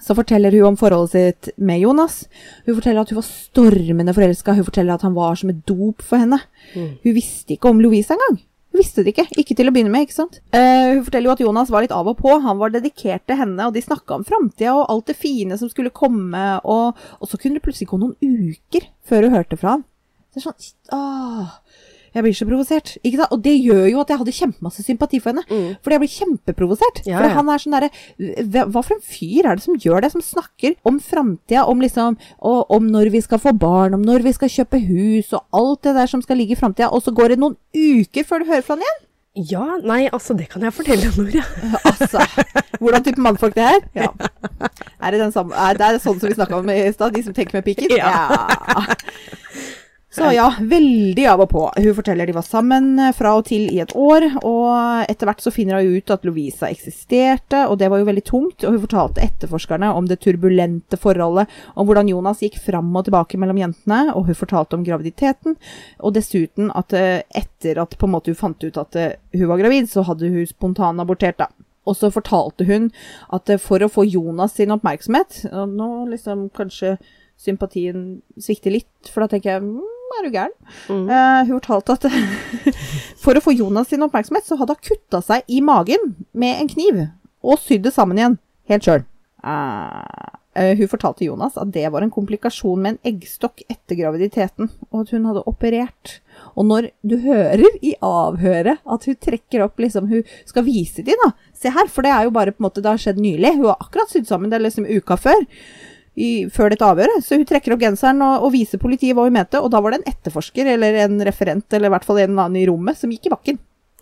så 0.08 0.16
forteller 0.16 0.56
hun 0.56 0.72
om 0.72 0.78
forholdet 0.80 1.14
sitt 1.14 1.50
med 1.60 1.82
Jonas. 1.84 2.22
Hun 2.66 2.78
forteller 2.78 3.04
at 3.04 3.12
hun 3.12 3.20
var 3.20 3.28
stormende 3.28 4.16
forelska. 4.16 4.56
Hun 4.56 4.68
forteller 4.68 4.96
at 4.96 5.04
han 5.04 5.18
var 5.18 5.36
som 5.40 5.52
et 5.52 5.64
dop 5.68 6.04
for 6.06 6.22
henne. 6.22 6.40
Mm. 6.76 6.94
Hun 7.04 7.18
visste 7.18 7.58
ikke 7.58 7.74
om 7.74 7.82
Louise 7.84 8.16
engang. 8.16 8.40
Hun 8.72 8.80
visste 8.80 9.04
det 9.04 9.12
ikke. 9.16 9.28
Ikke 9.42 9.58
til 9.58 9.68
å 9.68 9.74
begynne 9.76 9.92
med, 9.92 10.06
ikke 10.06 10.16
sant. 10.16 10.40
Uh, 10.54 10.96
hun 10.96 11.04
forteller 11.08 11.32
jo 11.32 11.36
at 11.36 11.44
Jonas 11.44 11.74
var 11.74 11.84
litt 11.84 11.96
av 11.96 12.08
og 12.08 12.20
på. 12.22 12.38
Han 12.44 12.60
var 12.62 12.72
dedikert 12.72 13.26
til 13.28 13.40
henne, 13.40 13.68
og 13.68 13.76
de 13.76 13.84
snakka 13.84 14.20
om 14.20 14.26
framtida 14.28 14.76
og 14.78 14.88
alt 14.94 15.12
det 15.12 15.18
fine 15.20 15.60
som 15.60 15.72
skulle 15.72 15.92
komme. 15.92 16.46
Og, 16.64 17.08
og 17.20 17.32
så 17.32 17.40
kunne 17.42 17.60
det 17.60 17.66
plutselig 17.68 17.90
gå 17.92 18.00
noen 18.00 18.16
uker 18.22 18.88
før 19.08 19.28
hun 19.28 19.36
hørte 19.36 19.60
fra 19.60 19.76
ham. 19.76 19.86
Det 20.32 20.44
er 20.44 20.46
sånn 20.52 20.94
Åh, 20.94 21.54
jeg 22.18 22.26
blir 22.26 22.38
så 22.38 22.48
provosert. 22.50 22.94
Ikke 23.04 23.22
sant? 23.22 23.34
Og 23.36 23.42
det 23.46 23.54
gjør 23.56 23.86
jo 23.92 24.02
at 24.02 24.12
jeg 24.12 24.22
hadde 24.22 24.36
kjempemasse 24.40 24.86
sympati 24.86 25.20
for 25.22 25.34
henne. 25.34 25.46
Mm. 25.48 25.78
Fordi 25.86 25.98
jeg 25.98 26.04
blir 26.04 26.14
kjempeprovosert. 26.16 27.02
Ja, 27.06 27.20
For 27.20 27.30
ja. 27.30 27.36
han 27.38 27.52
er 27.54 27.64
sånn 27.64 27.78
derre 27.78 27.92
hva, 28.68 28.82
for 28.82 28.96
en 28.98 29.04
fyr 29.06 29.48
er 29.48 29.60
det 29.60 29.66
som 29.66 29.78
gjør 29.82 30.04
det? 30.04 30.12
Som 30.16 30.26
snakker 30.26 30.78
om 30.88 31.00
framtida, 31.04 31.66
om 31.70 31.84
liksom 31.84 32.18
og, 32.38 32.60
Om 32.74 32.88
når 32.94 33.12
vi 33.14 33.22
skal 33.24 33.42
få 33.42 33.54
barn, 33.58 33.96
om 33.98 34.06
når 34.06 34.26
vi 34.26 34.34
skal 34.36 34.52
kjøpe 34.52 34.80
hus, 34.88 35.34
og 35.36 35.44
alt 35.56 35.84
det 35.86 35.96
der 35.98 36.10
som 36.10 36.24
skal 36.26 36.40
ligge 36.42 36.58
i 36.58 36.60
framtida. 36.60 36.90
Og 36.94 37.04
så 37.06 37.14
går 37.16 37.36
det 37.36 37.42
noen 37.44 37.58
uker 37.76 38.26
før 38.28 38.44
du 38.44 38.52
hører 38.52 38.66
fra 38.66 38.78
han 38.78 38.86
igjen? 38.86 39.04
Ja, 39.38 39.66
nei, 39.86 40.08
altså, 40.10 40.34
det 40.34 40.48
kan 40.50 40.64
jeg 40.66 40.74
fortelle, 40.74 41.12
Nora. 41.14 41.44
Altså, 41.88 42.24
hvordan 42.82 43.04
type 43.06 43.22
mannfolk 43.22 43.54
det 43.56 43.66
er? 43.68 43.84
Ja. 43.94 44.10
Er 45.02 45.14
det, 45.14 45.22
er 45.22 45.78
det 45.78 46.02
sånn 46.02 46.18
som 46.18 46.26
vi 46.26 46.34
snakka 46.34 46.58
om 46.58 46.70
i 46.74 46.80
stad, 46.94 47.14
de 47.14 47.22
som 47.26 47.36
tenker 47.38 47.60
med 47.60 47.68
pikken? 47.68 47.94
Ja. 47.94 48.42
Så 50.18 50.32
ja, 50.34 50.48
veldig 50.60 51.26
av 51.30 51.44
og 51.44 51.50
på. 51.52 51.64
Hun 51.76 51.94
forteller 51.94 52.26
de 52.26 52.34
var 52.34 52.46
sammen 52.46 52.88
eh, 53.00 53.14
fra 53.14 53.36
og 53.38 53.46
til 53.46 53.68
i 53.70 53.78
et 53.84 53.92
år, 53.94 54.26
og 54.42 55.04
etter 55.06 55.30
hvert 55.30 55.44
så 55.44 55.52
finner 55.54 55.78
hun 55.78 56.00
ut 56.00 56.14
at 56.14 56.24
Lovisa 56.26 56.70
eksisterte, 56.72 57.60
og 57.70 57.78
det 57.78 57.92
var 57.94 58.02
jo 58.02 58.08
veldig 58.08 58.24
tungt, 58.26 58.66
og 58.66 58.74
hun 58.74 58.82
fortalte 58.88 59.22
etterforskerne 59.22 59.92
om 59.94 60.08
det 60.10 60.18
turbulente 60.26 60.98
forholdet, 60.98 61.52
om 61.78 61.86
hvordan 61.86 62.10
Jonas 62.10 62.42
gikk 62.42 62.58
fram 62.64 62.90
og 62.98 63.06
tilbake 63.06 63.38
mellom 63.38 63.60
jentene, 63.62 64.00
og 64.16 64.26
hun 64.32 64.40
fortalte 64.40 64.80
om 64.80 64.86
graviditeten, 64.88 65.54
og 66.02 66.16
dessuten 66.18 66.72
at 66.74 66.96
eh, 66.98 67.22
etter 67.38 67.84
at 67.84 67.94
på 67.94 68.10
en 68.10 68.16
måte 68.16 68.34
hun 68.34 68.40
fant 68.40 68.66
ut 68.66 68.80
at 68.82 68.98
eh, 68.98 69.14
hun 69.38 69.52
var 69.52 69.62
gravid, 69.62 69.92
så 69.92 70.06
hadde 70.08 70.32
hun 70.34 70.50
spontanabortert 70.50 71.38
da. 71.44 71.52
Og 71.88 71.96
så 71.96 72.10
fortalte 72.12 72.66
hun 72.68 72.90
at 73.38 73.54
for 73.64 73.86
å 73.86 73.92
få 73.92 74.08
Jonas 74.10 74.58
sin 74.58 74.74
oppmerksomhet, 74.74 75.44
og 75.54 75.78
nå 75.78 75.92
liksom 76.10 76.50
kanskje 76.58 76.96
sympatien 77.38 78.24
svikter 78.42 78.74
litt, 78.74 79.12
for 79.14 79.24
da 79.24 79.30
tenker 79.32 79.54
jeg, 79.54 79.64
mm, 79.64 79.94
er 80.16 80.26
du 80.26 80.34
gæren? 80.34 80.56
Mm. 80.88 81.06
Eh, 81.10 81.42
hun 81.50 81.60
fortalte 81.60 81.98
at 81.98 82.08
for 83.24 83.38
å 83.38 83.44
få 83.44 83.56
Jonas 83.58 83.92
sin 83.92 84.06
oppmerksomhet, 84.06 84.48
så 84.48 84.58
hadde 84.60 84.78
hun 84.78 84.88
kutta 84.90 85.22
seg 85.26 85.48
i 85.48 85.62
magen 85.66 86.16
med 86.34 86.62
en 86.62 86.72
kniv, 86.72 87.06
og 87.46 87.62
sydd 87.62 87.86
det 87.88 87.96
sammen 87.96 88.20
igjen, 88.20 88.40
helt 88.72 88.88
sjøl. 88.88 89.08
hun 90.58 90.90
fortalte 90.90 91.26
Jonas 91.28 91.58
at 91.62 91.70
det 91.72 91.86
var 91.94 92.02
en 92.02 92.12
komplikasjon 92.12 92.82
med 92.82 92.96
en 92.96 93.12
eggstokk 93.14 93.62
etter 93.70 94.00
graviditeten, 94.00 94.72
og 94.90 95.04
at 95.04 95.14
hun 95.14 95.28
hadde 95.30 95.46
operert. 95.50 96.18
Og 96.58 96.66
når 96.70 96.90
du 97.06 97.18
hører 97.22 97.78
i 97.86 97.94
avhøret 98.04 98.82
at 98.82 99.06
hun 99.06 99.20
trekker 99.22 99.64
opp 99.66 99.80
liksom, 99.80 100.10
Hun 100.10 100.24
skal 100.46 100.66
vise 100.66 101.06
dem, 101.06 101.20
da. 101.24 101.32
Se 101.54 101.70
her, 101.74 101.90
for 101.92 102.06
det 102.06 102.14
er 102.14 102.26
jo 102.26 102.34
bare 102.34 102.54
på 102.54 102.62
en 102.62 102.68
måte, 102.70 102.82
det 102.82 102.90
har 102.90 103.02
skjedd 103.02 103.22
nylig. 103.22 103.56
Hun 103.58 103.70
har 103.70 103.78
akkurat 103.82 104.12
sydd 104.12 104.28
sammen, 104.30 104.50
det 104.50 104.62
liksom 104.64 104.90
uka 104.90 105.18
før. 105.18 105.46
I, 106.18 106.48
før 106.50 106.72
dette 106.74 106.86
avhøret. 106.88 107.22
Så 107.22 107.38
hun 107.38 107.46
trekker 107.46 107.76
opp 107.76 107.82
genseren 107.84 108.22
og, 108.26 108.48
og 108.48 108.54
viser 108.56 108.82
politiet 108.82 109.14
hva 109.18 109.28
hun 109.28 109.36
mente. 109.38 109.60
Og 109.62 109.70
da 109.70 109.82
var 109.84 109.94
det 109.94 110.00
en 110.02 110.12
etterforsker, 110.14 110.66
eller 110.74 110.98
en 111.04 111.20
referent, 111.28 111.66
eller 111.78 111.92
i 111.92 111.94
hvert 111.94 112.08
fall 112.08 112.18
en 112.24 112.32
eller 112.32 112.48
annen 112.48 112.62
i 112.64 112.66
rommet, 112.70 112.98
som 112.98 113.12
gikk 113.14 113.30
i 113.30 113.34
bakken. 113.36 113.60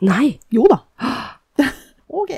Nei. 0.08 0.30
Jo 0.56 0.66
da. 0.72 0.80
ok. 2.22 2.32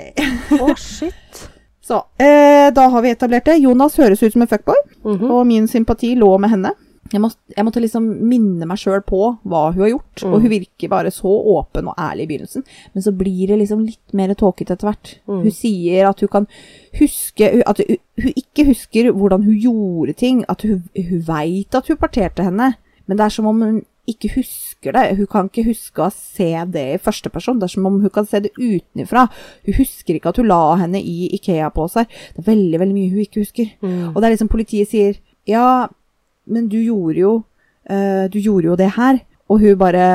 Å, 0.57 0.71
shit. 0.81 1.43
Så, 1.87 2.01
eh, 2.19 2.67
da 2.75 2.87
har 2.91 3.01
vi 3.05 3.13
etablert 3.13 3.45
det. 3.47 3.59
Jonas 3.63 3.95
høres 4.01 4.19
ut 4.25 4.33
som 4.33 4.41
en 4.43 4.49
fuckboy, 4.51 4.81
Mhm. 5.05 5.29
og 5.31 5.45
min 5.47 5.67
sympati 5.71 6.15
lå 6.19 6.33
med 6.41 6.49
henne. 6.51 6.73
Jeg, 7.12 7.22
må, 7.24 7.30
jeg 7.54 7.65
måtte 7.67 7.82
liksom 7.84 8.08
minne 8.28 8.67
meg 8.70 8.80
sjøl 8.82 9.04
på 9.08 9.22
hva 9.48 9.63
hun 9.72 9.84
har 9.84 9.91
gjort, 9.93 10.24
og 10.28 10.38
hun 10.43 10.52
virker 10.52 10.91
bare 10.91 11.12
så 11.13 11.32
åpen 11.54 11.91
og 11.91 12.00
ærlig 12.02 12.28
i 12.28 12.32
begynnelsen. 12.32 12.65
Men 12.93 13.06
så 13.06 13.13
blir 13.15 13.52
det 13.52 13.60
liksom 13.62 13.86
litt 13.86 14.15
mer 14.17 14.34
tåkete 14.38 14.76
etter 14.76 14.89
hvert. 14.89 15.13
Hun 15.30 15.52
sier 15.54 16.10
at 16.10 16.24
hun 16.24 16.32
kan 16.34 16.50
huske 16.98 17.50
At 17.70 17.78
hun, 17.84 18.00
hun 18.17 18.34
ikke 18.39 18.65
husker 18.72 19.12
hvordan 19.13 19.43
hun 19.46 19.60
gjorde 19.62 20.17
ting, 20.17 20.41
at 20.50 20.63
hun, 20.65 20.88
hun 20.96 21.22
veit 21.28 21.76
at 21.78 21.91
hun 21.91 22.00
parterte 22.02 22.46
henne, 22.48 22.74
men 23.08 23.20
det 23.20 23.26
er 23.26 23.36
som 23.38 23.48
om 23.50 23.62
hun 23.62 23.84
ikke 24.08 24.32
husker 24.38 24.96
det. 24.96 25.17
Hun 25.17 25.28
kan 25.30 25.50
ikke 25.50 25.67
huske 25.67 26.06
å 26.06 26.13
se 26.13 26.50
det 26.72 26.86
i 26.93 27.00
første 27.02 27.30
person. 27.32 27.60
Det 27.60 27.67
er 27.67 27.76
som 27.76 27.88
om 27.89 28.00
hun 28.04 28.13
kan 28.13 28.28
se 28.28 28.39
det 28.46 28.54
utenfra. 28.56 29.28
Hun 29.67 29.78
husker 29.82 30.15
ikke 30.15 30.32
at 30.32 30.39
hun 30.39 30.48
la 30.48 30.62
henne 30.82 31.02
i 31.02 31.28
Ikea-poser. 31.36 32.08
Det 32.08 32.43
er 32.43 32.48
veldig, 32.48 32.82
veldig 32.84 32.96
mye 32.96 33.13
hun 33.13 33.24
ikke 33.26 33.43
husker. 33.43 33.74
Mm. 33.84 34.13
Og 34.13 34.20
det 34.20 34.30
er 34.30 34.36
liksom 34.36 34.52
politiet 34.54 34.91
sier 34.91 35.20
Ja, 35.48 35.88
men 36.47 36.67
du 36.71 36.77
gjorde 36.79 37.19
jo 37.21 37.33
uh, 37.91 38.25
Du 38.31 38.39
gjorde 38.39 38.71
jo 38.71 38.77
det 38.79 38.91
her. 38.97 39.21
Og 39.47 39.62
hun 39.63 39.79
bare 39.79 40.05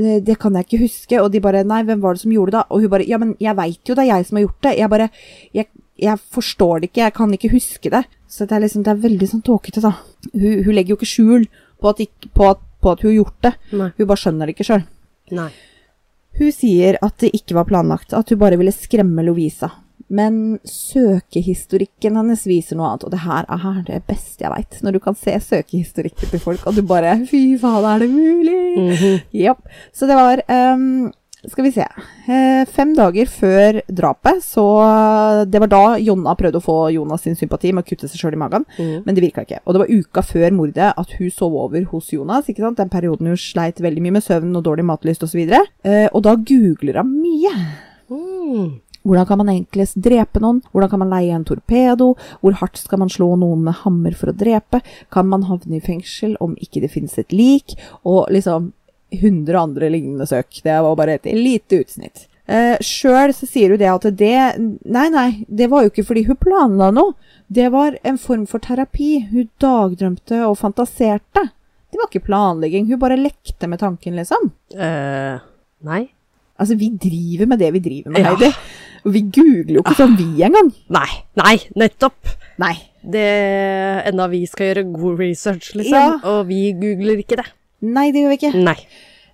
«Eh, 0.00 0.20
det 0.24 0.38
kan 0.40 0.54
jeg 0.56 0.66
ikke 0.66 0.82
huske. 0.84 1.20
Og 1.20 1.30
de 1.32 1.40
bare 1.40 1.64
Nei, 1.64 1.82
hvem 1.84 2.00
var 2.00 2.16
det 2.16 2.22
som 2.24 2.32
gjorde 2.32 2.56
det? 2.56 2.64
Og 2.70 2.84
hun 2.84 2.92
bare 2.92 3.08
Ja, 3.08 3.18
men 3.20 3.34
jeg 3.40 3.56
veit 3.56 3.88
jo 3.88 3.96
det 3.96 4.06
er 4.06 4.16
jeg 4.16 4.28
som 4.28 4.38
har 4.38 4.46
gjort 4.46 4.62
det. 4.66 4.74
Jeg 4.78 4.90
bare 4.90 5.08
Jeg, 5.54 5.66
jeg 6.00 6.18
forstår 6.36 6.80
det 6.80 6.90
ikke. 6.90 7.04
Jeg 7.04 7.16
kan 7.16 7.34
ikke 7.36 7.52
huske 7.52 7.92
det. 7.92 8.04
Så 8.28 8.46
det 8.46 8.56
er 8.56 8.64
liksom 8.64 8.84
Det 8.84 8.94
er 8.94 9.04
veldig 9.08 9.28
sånn 9.28 9.44
tåkete, 9.44 9.80
da. 9.84 9.96
Hun, 10.32 10.64
hun 10.64 10.74
legger 10.74 10.94
jo 10.94 11.00
ikke 11.00 11.14
skjul 11.14 11.48
på 11.80 11.88
at, 11.88 12.00
ikke, 12.00 12.28
på, 12.36 12.48
at, 12.52 12.60
på 12.80 12.92
at 12.92 13.02
hun 13.02 13.10
har 13.10 13.18
gjort 13.18 13.38
det. 13.48 13.52
Nei. 13.72 13.90
Hun 13.96 14.08
bare 14.08 14.20
skjønner 14.20 14.46
det 14.46 14.56
ikke 14.56 14.68
sjøl. 14.68 14.86
Hun 16.40 16.52
sier 16.54 16.96
at 17.02 17.16
det 17.20 17.32
ikke 17.36 17.56
var 17.56 17.66
planlagt, 17.68 18.12
at 18.16 18.28
hun 18.30 18.38
bare 18.40 18.58
ville 18.60 18.72
skremme 18.72 19.24
Lovisa. 19.26 19.72
Men 20.10 20.58
søkehistorikken 20.66 22.18
hennes 22.18 22.42
viser 22.50 22.78
noe 22.78 22.88
annet, 22.90 23.06
og 23.06 23.12
det 23.14 23.22
her 23.22 23.46
er 23.46 23.78
det 23.86 24.00
beste 24.10 24.42
jeg 24.42 24.50
veit. 24.50 24.80
Når 24.82 24.96
du 24.96 25.00
kan 25.04 25.16
se 25.18 25.36
søkehistorikken 25.46 26.32
til 26.32 26.42
folk, 26.42 26.66
og 26.66 26.74
du 26.74 26.82
bare 26.82 27.14
Fy 27.30 27.54
faen, 27.60 27.86
er 27.86 28.02
det 28.02 28.10
mulig? 28.10 28.58
Mm 28.76 28.90
-hmm. 28.90 29.20
yep. 29.34 29.58
Så 29.92 30.06
det 30.06 30.16
var 30.16 30.42
um, 30.74 31.12
Skal 31.48 31.64
vi 31.64 31.70
se. 31.72 31.86
Eh, 32.28 32.66
fem 32.66 32.94
dager 32.94 33.26
før 33.26 33.80
drapet, 33.88 34.42
så 34.42 35.46
Det 35.46 35.60
var 35.60 35.66
da 35.66 35.96
Jonna 35.98 36.34
prøvde 36.34 36.58
å 36.58 36.60
få 36.60 36.90
Jonas 36.90 37.22
sin 37.22 37.36
sympati 37.36 37.72
med 37.72 37.84
å 37.84 37.88
kutte 37.88 38.08
seg 38.08 38.20
sjøl 38.20 38.32
i 38.32 38.36
magen, 38.36 38.64
mm. 38.78 39.02
men 39.06 39.14
det 39.14 39.22
virka 39.22 39.40
ikke. 39.40 39.60
Og 39.64 39.74
det 39.74 39.80
var 39.80 39.90
uka 39.90 40.22
før 40.22 40.50
mordet 40.50 40.92
at 40.96 41.10
hun 41.18 41.30
sov 41.30 41.54
over 41.54 41.84
hos 41.84 42.12
Jonas, 42.12 42.48
ikke 42.48 42.60
sant? 42.60 42.76
den 42.76 42.88
perioden 42.88 43.26
hun 43.26 43.36
sleit 43.36 43.80
veldig 43.80 44.02
mye 44.02 44.12
med 44.12 44.22
søvn 44.22 44.56
og 44.56 44.64
dårlig 44.64 44.84
matlyst 44.84 45.22
osv. 45.22 45.38
Eh, 45.84 46.08
og 46.12 46.22
da 46.22 46.34
googler 46.34 47.02
hun 47.02 47.22
mye. 47.22 47.54
Mm. 48.10 48.80
Hvordan 49.06 49.26
kan 49.28 49.40
man 49.40 49.52
enklest 49.52 49.96
drepe 50.02 50.42
noen? 50.42 50.60
Hvordan 50.72 50.90
kan 50.92 51.02
man 51.02 51.12
leie 51.14 51.32
en 51.34 51.46
torpedo? 51.48 52.12
Hvor 52.42 52.58
hardt 52.60 52.80
skal 52.82 53.00
man 53.00 53.12
slå 53.12 53.32
noen 53.40 53.62
med 53.64 53.80
hammer 53.84 54.16
for 54.16 54.32
å 54.32 54.36
drepe? 54.36 54.82
Kan 55.12 55.30
man 55.30 55.46
havne 55.48 55.78
i 55.78 55.84
fengsel 55.84 56.36
om 56.40 56.56
ikke 56.60 56.82
det 56.84 56.92
finnes 56.92 57.16
et 57.20 57.32
lik? 57.32 57.76
Og 58.04 58.28
liksom 58.34 58.72
100 59.10 59.56
andre 59.58 59.88
lignende 59.90 60.26
søk. 60.28 60.60
Det 60.62 60.76
var 60.84 60.98
bare 60.98 61.16
et 61.18 61.30
lite 61.34 61.80
utsnitt. 61.80 62.26
Eh, 62.50 62.76
Sjøl 62.82 63.32
så 63.36 63.46
sier 63.46 63.70
hun 63.70 63.78
det 63.78 63.86
at 63.86 64.06
det 64.18 64.38
Nei, 64.58 65.06
nei, 65.12 65.44
det 65.46 65.68
var 65.70 65.84
jo 65.84 65.92
ikke 65.92 66.06
fordi 66.08 66.24
hun 66.26 66.38
planla 66.40 66.90
noe. 66.94 67.14
Det 67.46 67.68
var 67.72 67.96
en 68.06 68.18
form 68.18 68.46
for 68.50 68.62
terapi. 68.62 69.26
Hun 69.30 69.48
dagdrømte 69.62 70.44
og 70.46 70.58
fantaserte. 70.60 71.48
Det 71.90 71.98
var 71.98 72.10
ikke 72.10 72.26
planlegging. 72.28 72.86
Hun 72.90 73.00
bare 73.02 73.18
lekte 73.18 73.66
med 73.70 73.80
tanken, 73.82 74.18
liksom. 74.18 74.50
Eh, 74.74 75.40
nei. 75.86 76.02
Altså, 76.60 76.76
vi 76.78 76.90
driver 77.00 77.46
med 77.50 77.58
det 77.62 77.72
vi 77.72 77.80
driver 77.88 78.10
med, 78.14 78.20
Ja. 78.24 78.34
Heidi. 78.34 78.52
Og 79.06 79.12
vi 79.14 79.22
googler 79.32 79.74
jo 79.78 79.82
ikke 79.82 79.96
sånn 79.96 80.16
vi 80.18 80.42
engang. 80.44 80.70
Nei. 80.92 81.08
Nei, 81.40 81.54
nettopp. 81.80 82.34
Nei. 82.60 82.74
Det 83.00 83.28
Enda 84.10 84.26
vi 84.28 84.42
skal 84.46 84.74
gjøre 84.74 84.82
god 84.92 85.18
research, 85.22 85.70
liksom. 85.74 85.94
Ja. 85.96 86.18
Og 86.28 86.46
vi 86.50 86.72
googler 86.76 87.22
ikke 87.22 87.38
det. 87.40 87.46
Nei, 87.82 88.10
det 88.12 88.20
gjør 88.26 88.34
vi 88.34 88.36
ikke. 88.42 88.52
Nei. 88.66 88.76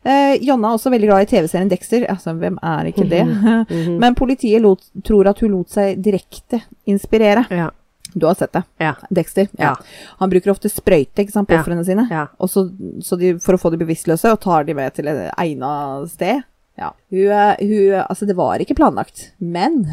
Eh, 0.06 0.36
Jonna 0.46 0.68
er 0.70 0.76
også 0.78 0.92
veldig 0.92 1.08
glad 1.08 1.24
i 1.24 1.30
TV-serien 1.32 1.68
Dexter. 1.72 2.04
Altså, 2.12 2.30
hvem 2.38 2.60
er 2.62 2.92
ikke 2.92 3.08
det? 3.10 3.24
Mhm. 3.26 3.98
Men 3.98 4.14
politiet 4.14 4.62
lot, 4.62 4.84
tror 5.02 5.26
at 5.32 5.40
hun 5.42 5.50
lot 5.56 5.68
seg 5.74 5.98
direkte 6.00 6.62
inspirere. 6.86 7.42
Ja. 7.50 7.70
Du 8.16 8.24
har 8.26 8.34
sett 8.38 8.52
det? 8.54 8.62
Ja. 8.80 8.94
Dexter? 9.12 9.48
Ja. 9.58 9.74
Han 10.20 10.30
bruker 10.30 10.52
ofte 10.54 10.70
sprøyte 10.70 11.24
ikke 11.26 11.32
sant, 11.34 11.48
på 11.48 11.54
Ja. 11.58 11.60
ofrene 11.64 11.84
sine. 11.84 12.06
Ja. 12.08 12.28
Og 12.40 12.48
så, 12.48 12.70
så 13.02 13.18
de, 13.18 13.34
for 13.42 13.54
å 13.54 13.60
få 13.60 13.70
de 13.74 13.82
bevisstløse, 13.84 14.30
og 14.30 14.40
tar 14.40 14.62
de 14.64 14.72
med 14.74 14.94
til 14.94 15.08
et 15.08 15.32
egna 15.36 16.06
sted. 16.06 16.44
Ja. 16.78 16.90
Hun, 17.10 17.26
eh, 17.32 17.56
hun, 17.60 18.04
altså, 18.08 18.26
det 18.28 18.36
var 18.36 18.58
ikke 18.60 18.76
planlagt, 18.76 19.30
men 19.40 19.86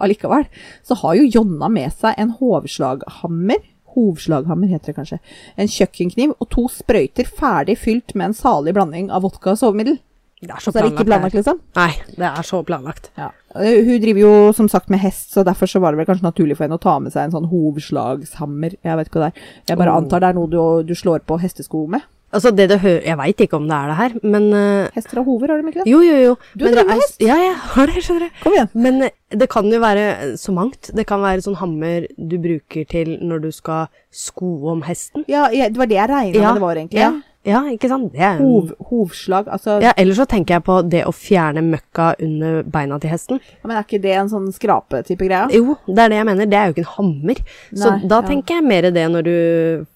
allikevel 0.00 0.46
så 0.82 0.96
har 1.02 1.14
jo 1.20 1.28
Jonna 1.30 1.68
med 1.70 1.92
seg 1.94 2.14
en 2.18 2.32
hovslaghammer. 2.40 3.60
Hovslaghammer 3.94 4.66
heter 4.72 4.90
det 4.90 4.96
kanskje. 4.96 5.20
En 5.56 5.68
kjøkkenkniv 5.70 6.32
og 6.40 6.48
to 6.50 6.64
sprøyter 6.72 7.28
ferdig 7.30 7.76
fylt 7.78 8.14
med 8.18 8.32
en 8.32 8.34
salig 8.34 8.74
blanding 8.74 9.12
av 9.14 9.22
vodka 9.22 9.52
og 9.54 9.60
sovemiddel. 9.60 10.00
Det 10.44 10.50
er 10.50 10.60
så 10.60 10.72
Så 10.74 10.76
er 10.80 10.82
det 10.82 10.90
ikke 10.92 11.06
planlagt, 11.08 11.34
liksom? 11.38 11.60
Nei, 11.78 11.92
det 12.18 12.26
er 12.26 12.42
så 12.44 12.58
planlagt. 12.66 13.06
Ja. 13.16 13.30
Eh, 13.54 13.78
Hun 13.86 14.00
driver 14.02 14.20
jo 14.20 14.32
som 14.52 14.66
sagt 14.68 14.90
med 14.90 14.98
hest, 15.00 15.30
så 15.32 15.44
derfor 15.46 15.70
så 15.70 15.80
var 15.80 15.92
det 15.94 15.98
vel 16.02 16.06
kanskje 16.10 16.26
naturlig 16.26 16.56
for 16.58 16.66
henne 16.66 16.76
å 16.76 16.82
ta 16.82 16.98
med 17.00 17.12
seg 17.14 17.24
en 17.30 17.36
sånn 17.38 17.48
hovslagshammer. 17.48 18.74
Jeg 18.84 18.98
vet 18.98 19.08
ikke 19.08 19.22
hva 19.22 19.30
det 19.30 19.38
er. 19.38 19.46
Jeg 19.70 19.78
bare 19.78 19.94
Oh. 19.94 20.02
antar 20.02 20.20
det 20.20 20.28
er 20.28 20.34
noe 20.34 20.50
du, 20.50 20.82
du 20.84 20.94
slår 20.94 21.20
på 21.24 21.38
hestesko 21.40 21.86
med. 21.88 22.02
Altså, 22.34 22.50
det 22.50 22.68
du 22.72 22.76
hører 22.82 23.04
Jeg 23.06 23.18
veit 23.20 23.42
ikke 23.46 23.58
om 23.60 23.68
det 23.70 23.76
er 23.76 23.90
det 23.90 23.98
her, 23.98 24.14
men 24.22 24.48
uh, 24.52 24.94
Hester 24.94 25.20
og 25.22 25.28
hover, 25.28 25.52
har 25.52 25.60
de 25.62 25.70
ikke 25.70 25.82
det? 25.82 25.90
Jo, 25.90 26.00
jo, 26.04 26.16
jo. 26.22 26.36
Du 26.54 26.64
men 26.64 26.74
driver 26.74 26.94
er- 26.96 27.02
hest? 27.02 27.20
Ja, 27.22 27.36
jeg 27.40 27.58
har 27.74 27.92
det, 27.92 28.04
skjønner 28.06 28.26
du. 28.26 28.40
Kom 28.42 28.56
igjen. 28.56 28.72
Men 28.86 29.02
uh, 29.06 29.12
det 29.34 29.50
kan 29.50 29.68
jo 29.70 29.82
være 29.82 30.06
så 30.40 30.54
mangt. 30.54 30.90
Det 30.94 31.06
kan 31.08 31.22
være 31.22 31.44
sånn 31.44 31.58
hammer 31.60 32.08
du 32.18 32.34
bruker 32.42 32.88
til 32.90 33.16
når 33.22 33.46
du 33.46 33.52
skal 33.54 33.86
sko 34.14 34.56
om 34.74 34.82
hesten. 34.86 35.24
Ja, 35.30 35.48
ja 35.54 35.70
det 35.70 35.80
var 35.80 35.90
det 35.90 35.98
jeg 35.98 36.10
regna 36.10 36.42
Ja, 36.42 36.50
med 36.50 36.60
det 36.60 36.66
var, 36.66 36.82
egentlig. 36.82 37.00
Ja, 37.00 37.12
ja 37.44 37.62
ikke 37.72 37.90
sant? 37.90 38.12
Det 38.14 38.22
er 38.24 38.38
Hov, 38.40 38.74
hovslag, 38.90 39.48
altså 39.52 39.78
ja, 39.82 39.92
Ellers 40.00 40.20
så 40.22 40.26
tenker 40.30 40.58
jeg 40.58 40.64
på 40.66 40.78
det 40.86 41.02
å 41.08 41.12
fjerne 41.14 41.64
møkka 41.66 42.12
under 42.24 42.62
beina 42.76 42.98
til 43.02 43.12
hesten. 43.14 43.42
Men 43.64 43.76
er 43.76 43.86
ikke 43.86 44.02
det 44.04 44.14
en 44.18 44.30
sånn 44.32 44.52
skrape-type 44.54 45.26
greie? 45.26 45.50
Jo, 45.54 45.78
det 45.88 46.06
er 46.06 46.14
det 46.14 46.22
jeg 46.22 46.30
mener. 46.30 46.50
Det 46.50 46.60
er 46.60 46.70
jo 46.70 46.76
ikke 46.76 46.86
en 46.86 46.94
hammer. 46.94 47.42
Så 47.72 47.96
da 48.04 48.20
ja. 48.22 48.28
tenker 48.30 48.60
jeg 48.60 48.68
mer 48.70 48.90
det 48.94 49.08
når 49.16 49.28
du 49.28 49.36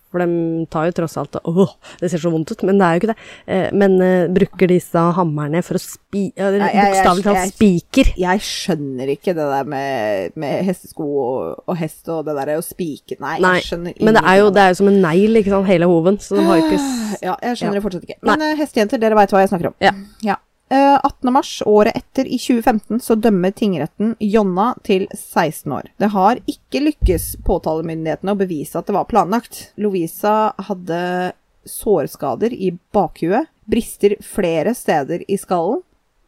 For 0.09 0.23
de 0.25 0.65
tar 0.73 0.87
jo 0.89 0.93
tross 0.97 1.17
alt 1.21 1.37
Åh, 1.45 1.73
det 2.01 2.09
ser 2.11 2.23
så 2.23 2.31
vondt 2.33 2.51
ut, 2.55 2.63
men 2.65 2.79
det 2.81 2.87
er 2.87 2.95
jo 2.97 3.01
ikke 3.03 3.11
det. 3.11 3.17
Eh, 3.47 3.67
men 3.77 3.97
eh, 4.01 4.29
bruker 4.33 4.71
disse 4.71 5.03
hammerne 5.19 5.61
for 5.67 5.77
å 5.77 5.83
spi... 5.83 6.23
Ja, 6.39 6.49
jeg- 6.55 6.95
Bokstavelig 6.95 7.27
talt 7.27 7.53
spiker. 7.53 8.13
Jeg 8.17 8.41
skjønner 8.49 9.13
ikke 9.13 9.35
det 9.37 9.49
der 9.53 9.69
med, 9.69 10.33
med 10.41 10.65
hestesko 10.65 11.05
og, 11.05 11.63
og 11.69 11.77
hest 11.83 12.09
og 12.09 12.25
det 12.29 12.35
der 12.41 12.55
å 12.57 12.65
spike 12.65 13.19
Nei, 13.21 13.37
Nei, 13.45 13.55
jeg 13.61 13.69
skjønner 13.69 14.01
men 14.01 14.17
det 14.17 14.25
er 14.25 14.41
jo 14.41 14.49
det 14.57 14.63
er 14.65 14.73
jo 14.73 14.81
som 14.81 14.89
en 14.95 15.01
negl, 15.05 15.37
ikke 15.43 15.53
sant, 15.53 15.69
hele 15.69 15.89
hoven. 15.93 16.17
Så 16.25 16.39
de 16.41 16.47
har 16.49 16.61
jo 16.63 16.67
ikke 16.71 16.81
Ja, 17.29 17.37
jeg 17.43 17.57
skjønner 17.61 17.75
Ja. 17.75 17.79
det 17.81 17.85
fortsatt 17.91 18.09
ikke. 18.09 18.21
Men 18.33 18.43
eh, 18.49 18.57
hestejenter, 18.63 19.01
dere 19.03 19.17
veit 19.19 19.33
hva 19.37 19.45
jeg 19.45 19.53
snakker 19.53 19.73
om. 19.75 19.77
Ja. 19.85 19.93
Eh, 19.93 20.37
18. 20.75 21.33
mars 21.33 21.63
året 21.67 21.97
etter, 21.97 22.27
i 22.27 22.37
2015, 22.39 23.01
så 23.01 23.17
dømmer 23.17 23.55
tingretten 23.57 24.15
Jonna 24.21 24.75
til 24.85 25.07
16 25.15 25.73
år. 25.73 25.89
Det 25.97 26.11
har 26.13 26.41
ikke 26.51 26.83
lykkes 26.85 27.29
påtalemyndighetene 27.47 28.35
å 28.35 28.41
bevise 28.41 28.79
at 28.79 28.89
det 28.89 28.97
var 28.97 29.09
planlagt. 29.09 29.71
Lovisa 29.81 30.53
hadde 30.69 31.33
sårskader 31.69 32.53
i 32.53 32.75
bakhuet, 32.93 33.49
brister 33.69 34.17
flere 34.25 34.75
steder 34.77 35.25
i 35.29 35.39
skallen, 35.41 35.83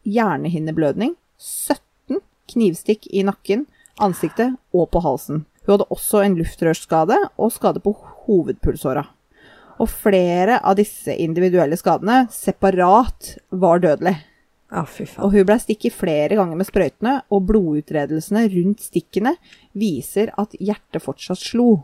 hjernehinneblødning, 0.05 1.13
17 1.37 2.21
knivstikk 2.51 3.07
i 3.13 3.23
nakken, 3.25 3.67
ansiktet 4.01 4.57
og 4.73 4.89
på 4.93 5.01
halsen. 5.05 5.45
Hun 5.65 5.75
hadde 5.75 5.89
også 5.93 6.23
en 6.25 6.37
luftrørsskade 6.39 7.17
og 7.37 7.53
skade 7.53 7.81
på 7.83 7.93
hovedpulsåra. 8.25 9.05
Og 9.81 9.89
flere 9.89 10.59
av 10.65 10.77
disse 10.77 11.13
individuelle 11.13 11.77
skadene 11.77 12.25
separat 12.33 13.35
var 13.49 13.81
dødelige. 13.81 14.30
Faen. 14.71 15.07
Og 15.25 15.33
hun 15.35 15.45
ble 15.45 15.57
stikket 15.59 15.91
flere 15.93 16.35
ganger 16.39 16.55
med 16.55 16.65
sprøytene, 16.69 17.17
og 17.31 17.45
blodutredelsene 17.49 18.45
rundt 18.53 18.79
stikkene 18.85 19.35
viser 19.75 20.31
at 20.39 20.55
hjertet 20.59 21.03
fortsatt 21.03 21.37
slo. 21.43 21.83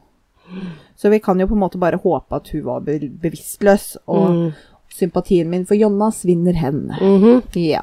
Så 0.95 1.09
vi 1.11 1.19
kan 1.19 1.39
jo 1.39 1.47
på 1.49 1.57
en 1.57 1.59
måte 1.65 1.79
bare 1.81 1.99
håpe 1.99 2.37
at 2.39 2.47
hun 2.53 2.63
var 2.63 2.79
be 2.87 2.97
bevisstløs, 2.99 3.97
og 4.07 4.29
Mm. 4.31 4.53
sympatien 4.89 5.49
min 5.49 5.65
for 5.65 5.75
Jonna 5.75 6.09
svinner 6.11 6.53
hen. 6.55 6.87
Mhm. 7.01 7.43
Ja. 7.55 7.81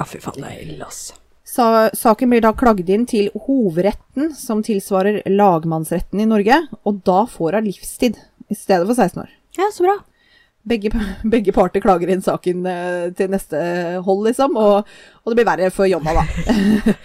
Ah, 0.00 0.04
fy 0.04 0.18
faen, 0.18 0.34
det 0.42 0.50
er 0.50 0.62
ille, 0.66 0.84
ass. 0.86 1.12
Sa 1.44 1.90
saken 1.90 2.30
blir 2.30 2.40
da 2.40 2.52
klagd 2.52 2.88
inn 2.88 3.06
til 3.06 3.30
hovretten, 3.46 4.34
som 4.34 4.62
tilsvarer 4.62 5.22
lagmannsretten 5.26 6.20
i 6.20 6.24
Norge, 6.24 6.66
og 6.84 7.04
da 7.04 7.24
får 7.26 7.52
hun 7.60 7.64
livstid 7.64 8.16
i 8.50 8.54
stedet 8.54 8.86
for 8.86 8.94
16 8.94 9.22
år. 9.22 9.28
Ja, 9.58 9.64
så 9.70 9.84
bra. 9.84 9.98
Begge, 10.62 10.92
begge 11.26 11.52
parter 11.54 11.82
klager 11.82 12.12
inn 12.14 12.22
saken 12.22 12.66
eh, 12.70 13.06
til 13.18 13.32
neste 13.32 13.58
hold, 14.06 14.26
liksom, 14.28 14.54
og, 14.60 14.88
og 15.22 15.32
det 15.32 15.38
blir 15.40 15.48
verre 15.48 15.70
for 15.74 15.90
Jonna, 15.90 16.22
da. 16.22 16.94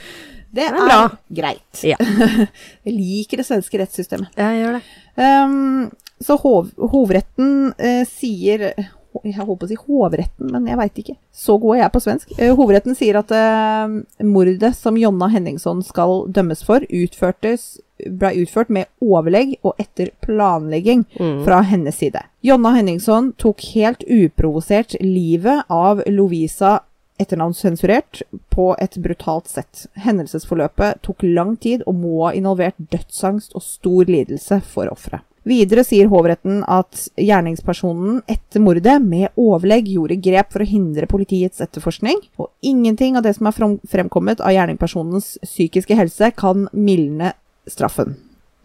Det 0.58 0.63
er, 0.63 0.74
bra. 0.74 1.10
greit. 1.30 1.82
Ja. 1.84 1.98
Jeg 2.88 2.93
liker 2.93 3.41
det 3.41 3.48
svenske 3.48 3.82
rettssystemet. 3.82 4.32
Jeg 4.39 4.62
gjør 4.62 4.78
det. 4.78 4.84
Um, 5.20 5.89
så 6.24 6.38
hov, 6.41 6.72
hovretten 6.93 7.74
uh, 7.78 8.04
sier 8.10 8.70
Jeg 8.72 9.36
holdt 9.38 9.60
på 9.60 9.67
å 9.67 9.70
si 9.70 9.78
hovretten, 9.78 10.50
men 10.54 10.65
jeg 10.70 10.78
veit 10.78 11.00
ikke. 11.02 11.15
Så 11.34 11.56
god 11.62 11.76
er 11.76 11.82
jeg 11.84 11.93
på 11.93 12.02
svensk. 12.04 12.34
Eh, 12.38 12.54
hovretten 12.58 12.98
sier 12.98 13.17
at 13.17 13.32
uh, 13.34 14.00
mordet 14.26 14.72
som 14.78 14.98
Jonna 15.00 15.30
Henningson 15.34 15.82
skal 15.86 16.28
dømmes 16.34 16.62
for, 16.65 16.86
utførtes, 16.86 17.80
ble 18.06 18.34
utført 18.44 18.70
med 18.70 18.86
overlegg 19.02 19.56
og 19.64 19.76
etter 19.80 20.12
planlegging 20.22 21.06
Mm. 21.20 21.44
fra 21.46 21.62
hennes 21.62 21.96
side. 21.98 22.22
Jonna 22.42 22.76
Henningson 22.76 23.34
tok 23.38 23.62
helt 23.74 24.04
uprovosert 24.08 24.96
livet 25.02 25.64
av 25.70 26.04
Lovisa 26.08 26.80
etternavnssensurert 27.20 28.22
på 28.54 28.76
et 28.80 28.98
brutalt 29.02 29.48
sett. 29.48 29.88
Hendelsesforløpet 29.98 31.02
tok 31.02 31.24
lang 31.24 31.56
tid 31.58 31.82
og 31.88 31.96
må 31.96 32.28
ha 32.28 32.34
involvert 32.38 32.78
dødsangst 32.92 33.56
og 33.58 33.64
stor 33.66 34.06
lidelse 34.06 34.62
for 34.62 34.92
offeret. 34.92 35.22
Videre 35.48 35.86
sier 35.88 36.10
hovretten 36.12 36.60
at 36.68 37.06
gjerningspersonen 37.16 38.18
etter 38.28 38.60
mordet 38.60 38.98
med 39.02 39.30
overlegg 39.40 39.88
gjorde 39.88 40.18
grep 40.22 40.52
for 40.52 40.60
å 40.60 40.68
hindre 40.68 41.08
politiets 41.08 41.62
etterforskning, 41.64 42.20
og 42.38 42.50
ingenting 42.62 43.16
av 43.16 43.24
det 43.24 43.34
som 43.38 43.48
er 43.48 43.56
fremkommet 43.88 44.42
av 44.44 44.52
gjerningspersonens 44.52 45.38
psykiske 45.48 45.96
helse 45.96 46.34
kan 46.36 46.68
mildne 46.76 47.32
straffen. 47.71 48.17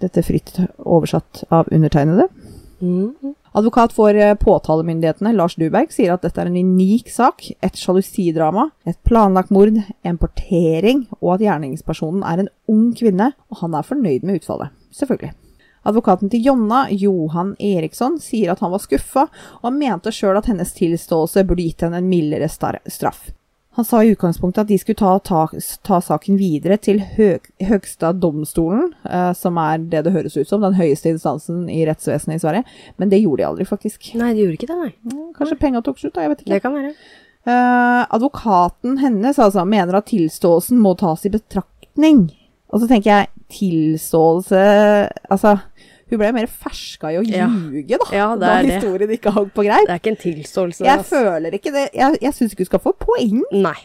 Dette 0.02 0.22
er 0.22 0.26
fritt 0.26 0.56
oversatt 0.78 1.44
av 1.50 1.70
undertegnede. 1.70 2.28
Mm. 2.82 3.34
Advokat 3.54 3.92
for 3.92 4.14
eh, 4.14 4.34
påtalemyndighetene, 4.34 5.34
Lars 5.36 5.54
Duberg, 5.60 5.92
sier 5.92 6.14
at 6.14 6.24
dette 6.24 6.40
er 6.40 6.48
en 6.48 6.56
unik 6.56 7.10
sak, 7.12 7.44
et 7.62 7.76
sjalusidrama, 7.78 8.70
et 8.88 8.98
planlagt 9.06 9.52
mord, 9.54 9.76
en 9.76 10.18
portering, 10.18 11.04
og 11.20 11.36
at 11.36 11.44
gjerningspersonen 11.44 12.24
er 12.26 12.42
en 12.42 12.50
ung 12.72 12.88
kvinne, 12.98 13.30
og 13.52 13.60
han 13.60 13.76
er 13.76 13.86
fornøyd 13.86 14.26
med 14.26 14.40
utfallet. 14.40 14.72
Selvfølgelig. 14.96 15.34
Advokaten 15.86 16.30
til 16.30 16.46
Jonna, 16.46 16.86
Johan 16.90 17.52
Eriksson, 17.60 18.16
sier 18.22 18.54
at 18.54 18.62
han 18.64 18.72
var 18.72 18.82
skuffa, 18.82 19.26
og 19.60 19.68
han 19.68 19.78
mente 19.78 20.14
sjøl 20.14 20.38
at 20.40 20.48
hennes 20.50 20.74
tilståelse 20.78 21.44
burde 21.46 21.66
gitt 21.66 21.84
henne 21.86 22.00
en 22.02 22.10
mildere 22.10 22.48
straff. 22.50 23.28
Han 23.74 23.84
sa 23.88 24.02
i 24.04 24.10
utgangspunktet 24.12 24.66
at 24.66 24.68
de 24.68 24.76
skulle 24.76 25.00
ta, 25.00 25.14
ta, 25.24 25.46
ta 25.86 26.00
saken 26.04 26.36
videre 26.36 26.76
til 26.76 26.98
høg, 27.14 27.46
Høgsta 27.64 28.10
domstolen, 28.12 28.90
eh, 29.08 29.30
som 29.38 29.56
er 29.62 29.80
det 29.94 30.02
det 30.04 30.12
høres 30.12 30.36
ut 30.36 30.50
som, 30.50 30.60
den 30.60 30.76
høyeste 30.76 31.08
instansen 31.14 31.64
i 31.72 31.80
rettsvesenet 31.88 32.36
i 32.36 32.42
Sverige. 32.42 32.66
Men 33.00 33.12
det 33.12 33.22
gjorde 33.22 33.40
de 33.40 33.48
aldri, 33.48 33.66
faktisk. 33.68 34.12
Nei, 34.20 34.34
de 34.36 34.44
gjorde 34.44 34.58
ikke 34.58 34.68
det, 34.68 34.78
nei. 34.82 34.92
Mm, 35.08 35.30
Kanskje 35.38 35.60
penga 35.62 35.80
tok 35.86 36.02
slutt, 36.02 36.12
da, 36.18 36.26
jeg 36.26 36.34
vet 36.34 36.44
ikke. 36.44 36.52
Det 36.52 36.62
kan 36.66 36.76
være. 36.76 36.92
Eh, 37.42 38.02
advokaten 38.18 39.00
hennes 39.00 39.40
altså, 39.40 39.64
mener 39.64 39.98
at 39.98 40.10
tilståelsen 40.12 40.78
må 40.82 40.92
tas 41.00 41.24
i 41.24 41.32
betraktning. 41.32 42.26
Og 42.72 42.84
så 42.84 42.88
tenker 42.88 43.10
jeg, 43.10 43.30
tilståelse 43.52 44.60
Altså, 45.32 45.56
hun 46.12 46.20
ble 46.22 46.30
mer 46.36 46.46
ferska 46.50 47.10
i 47.12 47.18
å 47.20 47.24
Ja. 47.26 47.46
ljuge, 47.48 47.98
da. 47.98 48.08
Ja, 48.16 48.28
det 48.36 48.40
da 48.46 48.56
historien 48.66 49.08
det. 49.08 49.18
ikke 49.20 49.32
hang 49.34 49.50
på 49.54 49.64
greip. 49.66 49.86
Det 49.88 49.94
er 49.96 50.00
ikke 50.02 50.12
en 50.12 50.20
tilståelse. 50.24 50.84
Jeg 50.84 50.98
altså. 50.98 51.22
føler 51.24 51.56
ikke 51.58 51.72
det. 51.72 51.86
Jeg, 51.96 52.18
jeg 52.22 52.32
syns 52.36 52.52
ikke 52.54 52.64
hun 52.66 52.70
skal 52.72 52.84
få 52.84 52.92
poeng. 53.06 53.42
Nei. 53.52 53.78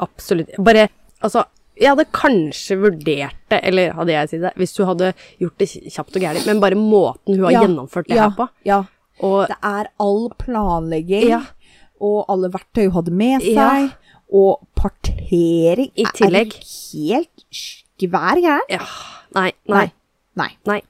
Absolutt. 0.00 0.50
Bare 0.58 0.88
Altså, 1.24 1.44
jeg 1.80 1.88
hadde 1.88 2.04
kanskje 2.12 2.76
vurdert 2.78 3.34
det, 3.50 3.60
eller 3.64 3.92
hadde 3.96 4.12
jeg 4.12 4.28
sagt 4.28 4.42
det, 4.42 4.50
hvis 4.60 4.74
du 4.76 4.84
hadde 4.84 5.12
gjort 5.40 5.58
det 5.58 5.68
kjapt 5.90 6.16
og 6.18 6.22
gærent, 6.22 6.46
men 6.46 6.60
bare 6.60 6.76
måten 6.76 7.34
hun 7.38 7.44
har 7.46 7.52
Ja, 7.52 7.62
gjennomført 7.64 8.06
det 8.08 8.16
ja, 8.18 8.28
her 8.28 8.36
på. 8.36 8.48
Ja. 8.64 8.82
Og 9.22 9.48
Det 9.48 9.56
er 9.62 9.86
all 9.98 10.28
planlegging, 10.38 11.28
Ja. 11.30 11.40
og 12.00 12.26
alle 12.28 12.50
verktøy 12.50 12.90
hun 12.90 12.92
hadde 12.98 13.12
med 13.12 13.40
seg, 13.42 13.92
og 14.32 14.66
partering 14.76 15.90
I 15.96 16.04
tillegg. 16.14 16.52
er 16.52 16.60
helt 16.92 17.44
skvær 17.50 18.36
gæren. 18.42 18.68
ja. 18.68 18.80
Nei, 19.34 19.52
nei, 19.68 19.90
Nei. 20.36 20.50
nei. 20.66 20.80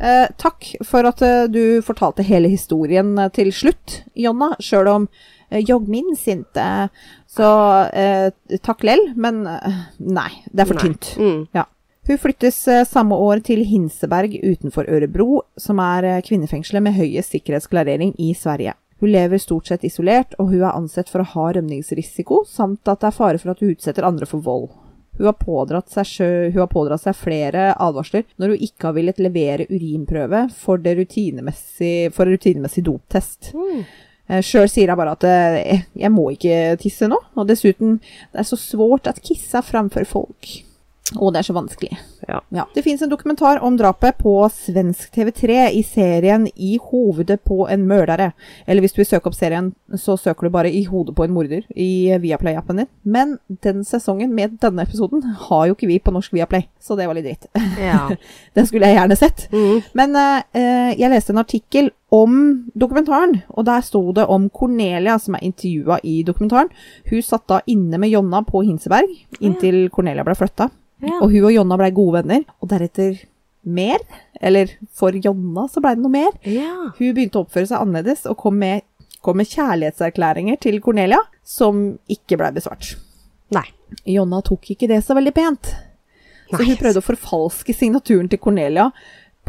Eh, 0.00 0.28
takk 0.40 0.70
for 0.88 1.04
at 1.04 1.20
eh, 1.22 1.44
du 1.52 1.82
fortalte 1.84 2.24
hele 2.24 2.48
historien 2.48 3.12
eh, 3.20 3.28
til 3.36 3.52
slutt, 3.52 4.00
Jonna. 4.16 4.54
Sjøl 4.62 4.88
om 4.88 5.08
eh, 5.50 5.60
jeg 5.60 6.16
sinte. 6.16 6.88
så 7.28 7.50
eh, 7.92 8.30
takk 8.64 8.82
lell, 8.82 9.12
men 9.16 9.46
eh, 9.46 9.84
nei, 9.98 10.30
det 10.48 10.64
er 10.64 10.70
for 10.72 10.80
tynt. 10.80 11.12
Mm. 11.20 11.46
Ja. 11.52 11.66
Hun 12.08 12.18
flyttes 12.18 12.64
samme 12.88 13.14
år 13.14 13.42
til 13.44 13.60
Hinseberg 13.68 14.32
utenfor 14.42 14.88
Ørebro, 14.88 15.42
som 15.60 15.78
er 15.78 16.24
kvinnefengselet 16.26 16.82
med 16.82 16.96
høyest 16.96 17.36
sikkerhetsklarering 17.36 18.16
i 18.18 18.32
Sverige. 18.34 18.72
Hun 19.00 19.12
lever 19.12 19.38
stort 19.38 19.68
sett 19.68 19.84
isolert, 19.84 20.34
og 20.38 20.50
hun 20.50 20.64
er 20.64 20.74
ansett 20.74 21.12
for 21.12 21.22
å 21.22 21.28
ha 21.36 21.52
rømningsrisiko, 21.54 22.42
samt 22.48 22.88
at 22.88 23.04
det 23.04 23.12
er 23.12 23.16
fare 23.16 23.38
for 23.38 23.52
at 23.52 23.60
hun 23.60 23.76
utsetter 23.76 24.08
andre 24.08 24.26
for 24.28 24.42
vold. 24.44 24.72
Hun 25.20 25.28
har, 25.28 25.36
pådratt 25.36 25.92
seg, 25.92 26.06
sjø- 26.08 26.50
hun 26.54 26.62
har 26.62 26.70
pådratt 26.72 27.02
seg 27.04 27.16
flere 27.20 27.66
advarsler 27.76 28.24
når 28.40 28.54
hun 28.54 28.62
ikke 28.64 28.86
har 28.88 28.94
villet 28.96 29.20
levere 29.20 29.66
urinprøve 29.68 30.46
for, 30.56 30.80
det 30.80 30.94
rutinemessig, 30.96 32.08
for 32.16 32.30
rutinemessig 32.32 32.86
doptest. 32.86 33.50
Mm. 33.52 33.82
Eh, 34.30 34.40
Sjøl 34.46 34.68
sier 34.72 34.88
jeg 34.88 34.96
bare 35.00 35.12
at 35.18 35.26
eh, 35.28 35.84
jeg 36.00 36.12
må 36.14 36.30
ikke 36.32 36.78
tisse 36.80 37.08
nå, 37.10 37.18
og 37.36 37.48
dessuten, 37.50 37.98
det 38.32 38.40
er 38.44 38.48
så 38.48 38.56
svårt 38.56 39.10
at 39.10 39.20
kissa 39.26 39.60
framfor 39.66 40.08
folk. 40.08 40.50
Og 41.18 41.32
det 41.32 41.40
er 41.40 41.46
så 41.48 41.54
vanskelig. 41.56 41.96
Ja. 42.28 42.66
Det 42.74 42.84
fins 42.84 43.02
en 43.02 43.10
dokumentar 43.10 43.58
om 43.66 43.74
drapet 43.78 44.18
på 44.20 44.34
svensk 44.54 45.10
TV3 45.14 45.70
i 45.74 45.82
serien 45.82 46.46
I 46.54 46.76
hovedet 46.82 47.40
på 47.46 47.64
en 47.70 47.86
mørdere. 47.90 48.30
Eller 48.66 48.84
hvis 48.84 48.94
du 48.94 49.00
vil 49.00 49.08
søke 49.08 49.30
opp 49.30 49.34
serien, 49.34 49.72
så 49.98 50.14
søker 50.20 50.46
du 50.46 50.54
bare 50.54 50.70
I 50.70 50.84
hodet 50.86 51.16
på 51.16 51.26
en 51.26 51.34
morder 51.34 51.64
i 51.74 52.14
Viaplay-appen 52.22 52.82
din. 52.82 52.90
Men 53.02 53.38
den 53.64 53.82
sesongen 53.84 54.34
med 54.34 54.60
denne 54.62 54.86
episoden 54.86 55.24
har 55.48 55.66
jo 55.66 55.74
ikke 55.74 55.90
vi 55.90 55.98
på 55.98 56.14
norsk 56.14 56.36
Viaplay, 56.36 56.68
så 56.78 56.94
det 56.98 57.08
var 57.10 57.18
litt 57.18 57.26
dritt. 57.26 57.50
Ja. 57.80 58.06
Den 58.54 58.66
skulle 58.66 58.88
jeg 58.88 58.98
gjerne 58.98 59.16
sett. 59.16 59.46
Mm. 59.52 59.82
Men 59.96 60.16
eh, 60.18 60.90
jeg 60.98 61.10
leste 61.10 61.32
en 61.34 61.42
artikkel 61.42 61.90
om 62.10 62.34
dokumentaren, 62.74 63.36
og 63.54 63.66
der 63.68 63.84
sto 63.86 64.02
det 64.14 64.26
om 64.26 64.48
Cornelia, 64.50 65.14
som 65.22 65.36
er 65.38 65.46
intervjua 65.46 66.00
i 66.02 66.20
dokumentaren. 66.26 66.70
Hun 67.10 67.22
satt 67.22 67.46
da 67.50 67.60
inne 67.70 68.00
med 68.02 68.10
Jonna 68.10 68.42
på 68.46 68.64
Hinseberg 68.66 69.14
inntil 69.40 69.84
Cornelia 69.94 70.26
ble 70.26 70.34
flytta. 70.38 70.70
Ja. 71.00 71.18
Og 71.20 71.30
hun 71.32 71.44
og 71.48 71.52
Jonna 71.54 71.76
blei 71.80 71.90
gode 71.96 72.20
venner. 72.20 72.44
Og 72.60 72.70
deretter 72.72 73.18
mer. 73.64 74.00
Eller 74.40 74.72
for 74.96 75.12
Jonna 75.16 75.66
så 75.68 75.82
blei 75.84 75.94
det 75.96 76.04
noe 76.04 76.14
mer. 76.14 76.32
ja. 76.48 76.72
Hun 76.98 77.14
begynte 77.16 77.40
å 77.40 77.44
oppføre 77.46 77.68
seg 77.70 77.80
annerledes 77.82 78.26
og 78.30 78.38
kom 78.40 78.56
med, 78.60 78.82
kom 79.24 79.36
med 79.40 79.48
kjærlighetserklæringer 79.50 80.60
til 80.60 80.80
Cornelia 80.84 81.20
som 81.44 81.98
ikke 82.08 82.38
blei 82.40 82.52
besvart. 82.56 82.94
Nei. 83.52 83.66
Jonna 84.06 84.40
tok 84.46 84.70
ikke 84.76 84.88
det 84.88 85.00
så 85.04 85.16
veldig 85.18 85.32
pent. 85.34 85.72
Så 86.50 86.58
Nei. 86.58 86.66
hun 86.70 86.78
prøvde 86.80 86.98
å 87.02 87.06
forfalske 87.06 87.74
signaturen 87.76 88.28
til 88.30 88.40
Cornelia 88.42 88.88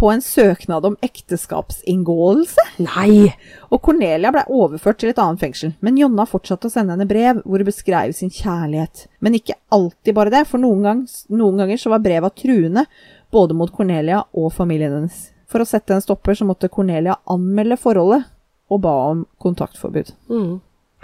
på 0.02 0.10
en 0.10 0.22
søknad 0.22 0.86
om 0.86 0.96
ekteskapsinngåelse. 1.06 2.64
Nei. 2.82 3.30
Og 3.70 3.84
Cornelia 3.86 4.32
ble 4.34 4.42
overført 4.50 4.98
til 5.04 5.12
et 5.12 5.20
annet 5.22 5.44
fengsel, 5.44 5.76
men 5.86 6.00
Jonna 6.00 6.26
fortsatte 6.26 6.72
å 6.72 6.74
sende 6.74 6.96
henne 6.96 7.06
brev 7.06 7.44
hvor 7.46 7.62
hun 7.62 7.70
beskrev 7.70 8.16
sin 8.18 8.34
kjærlighet. 8.34 9.06
Men 9.22 9.38
ikke 9.38 9.60
alltid 9.70 10.18
bare 10.18 10.34
det, 10.34 10.48
for 10.50 10.64
noen, 10.64 10.82
gang, 10.88 11.04
noen 11.30 11.62
ganger 11.62 11.84
så 11.84 11.94
var 11.94 12.02
breva 12.02 12.32
truende 12.34 12.88
både 13.32 13.54
mot 13.60 13.70
Cornelia 13.76 14.24
og 14.34 14.50
familien 14.56 14.98
hennes. 14.98 15.22
For 15.52 15.62
å 15.62 15.70
sette 15.70 15.94
en 15.94 16.02
stopper 16.02 16.40
så 16.40 16.50
måtte 16.50 16.72
Cornelia 16.74 17.20
anmelde 17.30 17.78
forholdet 17.78 18.26
og 18.74 18.82
ba 18.82 18.98
om 19.12 19.26
kontaktforbud. 19.44 20.16
Mm. 20.34 20.58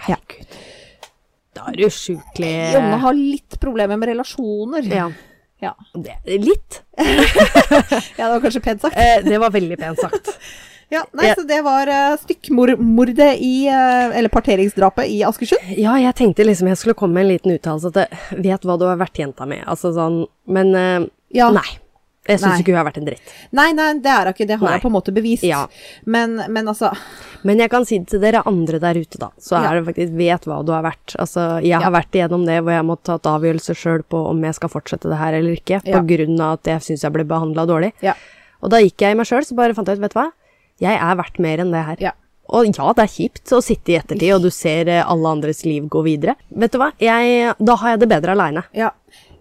Herregud. 0.07 0.59
Da 1.53 1.69
er 1.69 1.77
du 1.77 1.87
sjukelig 1.93 2.51
Jonna 2.73 2.97
har 3.05 3.13
litt 3.17 3.61
problemer 3.61 4.01
med 4.01 4.09
relasjoner. 4.15 4.89
Ja. 4.89 5.11
Ja. 5.63 5.73
Det, 5.93 6.17
litt. 6.25 6.81
Ja, 8.17 8.27
det 8.27 8.31
var 8.33 8.41
kanskje 8.41 8.61
pent 8.61 8.81
sagt. 8.81 8.97
Eh, 8.97 9.23
det 9.25 9.37
var 9.41 9.53
veldig 9.53 9.77
pent 9.79 10.01
sagt. 10.01 10.33
Ja, 10.89 11.01
nei, 11.19 11.33
så 11.35 11.43
det 11.43 11.57
var 11.65 11.89
uh, 11.91 12.13
stykkmordet 12.15 13.41
i 13.43 13.67
uh, 13.67 14.13
Eller 14.15 14.31
parteringsdrapet 14.31 15.09
i 15.11 15.17
Askersund? 15.27 15.73
Ja, 15.75 15.97
jeg 15.99 16.15
tenkte 16.15 16.45
liksom 16.47 16.69
jeg 16.71 16.79
skulle 16.79 16.95
komme 16.95 17.17
med 17.17 17.25
en 17.25 17.31
liten 17.33 17.55
uttalelse 17.57 17.91
at 17.91 17.99
jeg 18.05 18.39
vet 18.45 18.63
hva 18.63 18.77
du 18.79 18.85
har 18.87 19.01
vært 19.01 19.19
jenta 19.19 19.43
med. 19.49 19.65
Altså 19.67 19.91
sånn 19.97 20.21
Men 20.47 20.71
eh, 20.79 21.09
Ja. 21.35 21.49
nei. 21.51 21.67
Jeg 22.27 22.39
syns 22.41 22.59
ikke 22.61 22.73
hun 22.73 22.77
har 22.81 22.85
vært 22.89 22.97
en 23.01 23.05
dritt. 23.07 23.33
Nei, 23.55 23.71
nei, 23.77 23.87
det 24.03 24.11
er 24.11 24.25
hun 24.29 24.33
ikke. 24.33 24.47
Det 24.47 24.57
har 24.59 24.73
hun 24.75 24.81
på 24.83 24.89
en 24.91 24.95
måte 24.97 25.13
bevist. 25.15 25.43
Ja. 25.47 25.65
Men, 26.05 26.35
men 26.49 26.67
altså 26.67 26.91
Men 27.43 27.59
jeg 27.59 27.69
kan 27.71 27.85
si 27.85 27.99
det 27.99 28.07
til 28.11 28.19
dere 28.19 28.41
andre 28.45 28.79
der 28.83 28.99
ute, 28.99 29.17
da. 29.21 29.29
Så 29.39 29.55
Ja. 29.55 29.71
er 29.71 29.79
det 29.81 29.85
faktisk 29.95 30.15
Vet 30.17 30.45
hva 30.49 30.59
du 30.65 30.71
har 30.73 30.83
vært. 30.83 31.15
Altså, 31.19 31.61
jeg 31.61 31.69
Ja. 31.71 31.79
har 31.79 31.91
vært 31.91 32.11
igjennom 32.11 32.45
det 32.45 32.61
hvor 32.63 32.71
jeg 32.75 32.85
må 32.85 32.97
ta 33.03 33.15
et 33.15 33.23
avgjørelse 33.23 33.75
sjøl 33.75 34.03
på 34.03 34.25
om 34.29 34.43
jeg 34.43 34.55
skal 34.55 34.69
fortsette 34.69 35.09
det 35.09 35.17
her 35.17 35.33
eller 35.33 35.55
ikke. 35.55 35.81
Ja. 35.85 35.99
På 35.99 36.05
grunn 36.07 36.39
av 36.41 36.53
at 36.59 36.63
jeg 36.63 36.81
syns 36.81 37.03
jeg 37.03 37.13
ble 37.13 37.23
behandla 37.23 37.65
dårlig. 37.67 37.93
Ja. 38.01 38.13
Og 38.61 38.69
da 38.71 38.77
gikk 38.81 38.97
jeg 39.05 39.11
i 39.11 39.15
meg 39.19 39.25
sjøl, 39.29 39.45
så 39.45 39.55
bare 39.55 39.73
fant 39.77 39.87
jeg 39.87 39.97
ut, 39.97 40.01
vet 40.01 40.13
du 40.13 40.19
hva. 40.19 40.31
Jeg 40.81 40.97
er 40.99 41.15
verdt 41.15 41.39
mer 41.39 41.57
enn 41.59 41.71
det 41.71 41.85
her. 41.85 41.95
Ja. 41.99 42.11
Og 42.49 42.63
ja, 42.65 42.93
det 42.93 43.03
er 43.03 43.11
kjipt 43.11 43.51
å 43.51 43.61
sitte 43.61 43.91
i 43.91 43.97
ettertid, 43.99 44.33
og 44.33 44.41
du 44.41 44.49
ser 44.49 44.87
eh, 44.87 45.03
alle 45.03 45.27
andres 45.27 45.65
liv 45.65 45.83
gå 45.91 46.01
videre. 46.05 46.35
Vet 46.55 46.71
du 46.71 46.77
hva, 46.79 46.93
jeg, 46.97 47.53
da 47.59 47.75
har 47.75 47.89
jeg 47.91 47.99
det 47.99 48.09
bedre 48.09 48.31
aleine. 48.37 48.63
ja. 48.73 48.91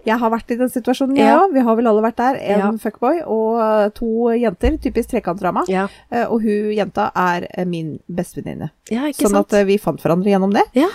Jeg 0.07 0.19
har 0.23 0.31
vært 0.31 0.51
i 0.55 0.57
den 0.61 0.69
situasjonen, 0.71 1.17
jeg 1.19 1.27
Ja. 1.27 1.39
òg. 1.43 1.53
Vi 1.53 1.61
har 1.67 1.77
vel 1.77 1.87
alle 1.91 2.03
vært 2.03 2.17
der. 2.17 2.37
En 2.41 2.59
Ja. 2.61 2.71
fuckboy 2.79 3.23
og 3.27 3.95
to 3.95 4.07
jenter. 4.39 4.79
Typisk 4.79 5.11
trekantdrama. 5.11 5.65
Ja. 5.69 5.89
Eh, 6.11 6.25
og 6.31 6.43
hun 6.43 6.71
jenta 6.73 7.11
er 7.15 7.47
eh, 7.51 7.65
min 7.65 7.99
bestevenninne. 8.09 8.71
ja, 8.91 9.03
ikke 9.11 9.27
Sånn 9.27 9.31
sant? 9.35 9.53
at 9.53 9.61
eh, 9.61 9.65
vi 9.65 9.79
fant 9.79 10.01
hverandre 10.01 10.31
gjennom 10.31 10.53
det. 10.55 10.63
Ja, 10.75 10.89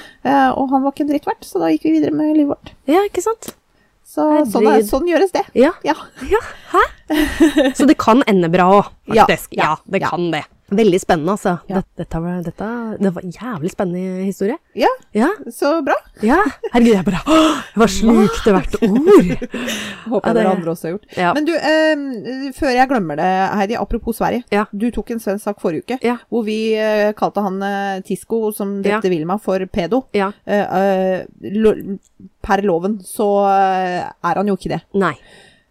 og 0.55 0.69
han 0.71 0.83
var 0.83 0.91
ikke 0.93 1.01
en 1.01 1.09
dritt 1.09 1.25
verdt, 1.25 1.43
så 1.43 1.59
da 1.59 1.67
gikk 1.67 1.83
vi 1.83 1.99
videre 1.99 2.13
med 2.15 2.35
livet 2.37 2.55
vårt. 2.57 2.71
ja, 2.87 3.01
ikke 3.07 3.21
sant? 3.21 3.55
Så 4.11 4.45
sånn, 4.51 4.67
er, 4.67 4.81
sånn 4.83 5.07
gjøres 5.07 5.31
det. 5.31 5.45
Ja. 5.55 5.71
Ja. 5.85 5.93
ja. 6.29 6.39
Hæ? 6.73 6.81
Så 7.77 7.85
det 7.87 7.97
kan 7.97 8.23
ende 8.27 8.49
bra 8.51 8.65
òg, 8.81 8.89
faktisk. 9.07 9.53
Ja, 9.55 9.77
det 9.89 10.01
kan 10.03 10.31
det. 10.31 10.43
Veldig 10.71 10.99
spennende, 11.03 11.33
altså. 11.35 11.57
Ja. 11.67 11.81
Dette, 11.81 12.03
dette, 12.03 12.19
var, 12.23 12.37
dette 12.45 12.67
det 13.01 13.11
var 13.15 13.25
en 13.27 13.33
jævlig 13.35 13.71
spennende 13.73 14.23
historie. 14.25 14.55
ja, 14.75 14.87
Ja. 15.13 15.27
så 15.51 15.81
bra. 15.83 15.95
ja. 16.23 16.37
Herregud, 16.71 16.93
jeg 16.95 17.05
bare 17.05 17.21
Åh, 17.27 17.57
Jeg 17.75 17.89
slukt 17.97 18.37
slukte 18.37 18.53
hvert 18.55 18.77
ord. 18.87 19.49
Håper 20.13 20.29
Ja, 20.29 20.33
dere 20.37 20.53
andre 20.55 20.71
også 20.71 20.87
har 20.87 20.95
gjort. 20.95 21.35
Men 21.35 21.45
du, 21.49 21.53
eh, 21.55 22.51
før 22.57 22.71
jeg 22.75 22.89
glemmer 22.91 23.19
det, 23.19 23.29
Heidi, 23.59 23.75
apropos 23.79 24.17
Sverige. 24.21 24.43
Du 24.71 24.87
tok 24.95 25.11
en 25.11 25.19
svensk 25.23 25.43
sak 25.49 25.61
forrige 25.61 25.83
uke 25.83 25.99
hvor 26.31 26.43
vi 26.47 26.57
eh, 26.79 27.11
kalte 27.17 27.41
han 27.43 27.61
eh, 27.63 28.01
Tisco, 28.07 28.51
som 28.55 28.77
drepte 28.83 29.09
Vilma, 29.11 29.37
for 29.41 29.63
pedo. 29.71 30.05
Eh, 30.13 30.31
eh, 30.47 31.25
lo, 31.59 31.75
per 32.41 32.63
loven 32.63 32.99
så 33.05 33.27
eh, 33.51 34.03
er 34.07 34.39
han 34.39 34.47
jo 34.47 34.55
ikke 34.55 34.75
det. 34.77 34.81
Nei. 34.95 35.15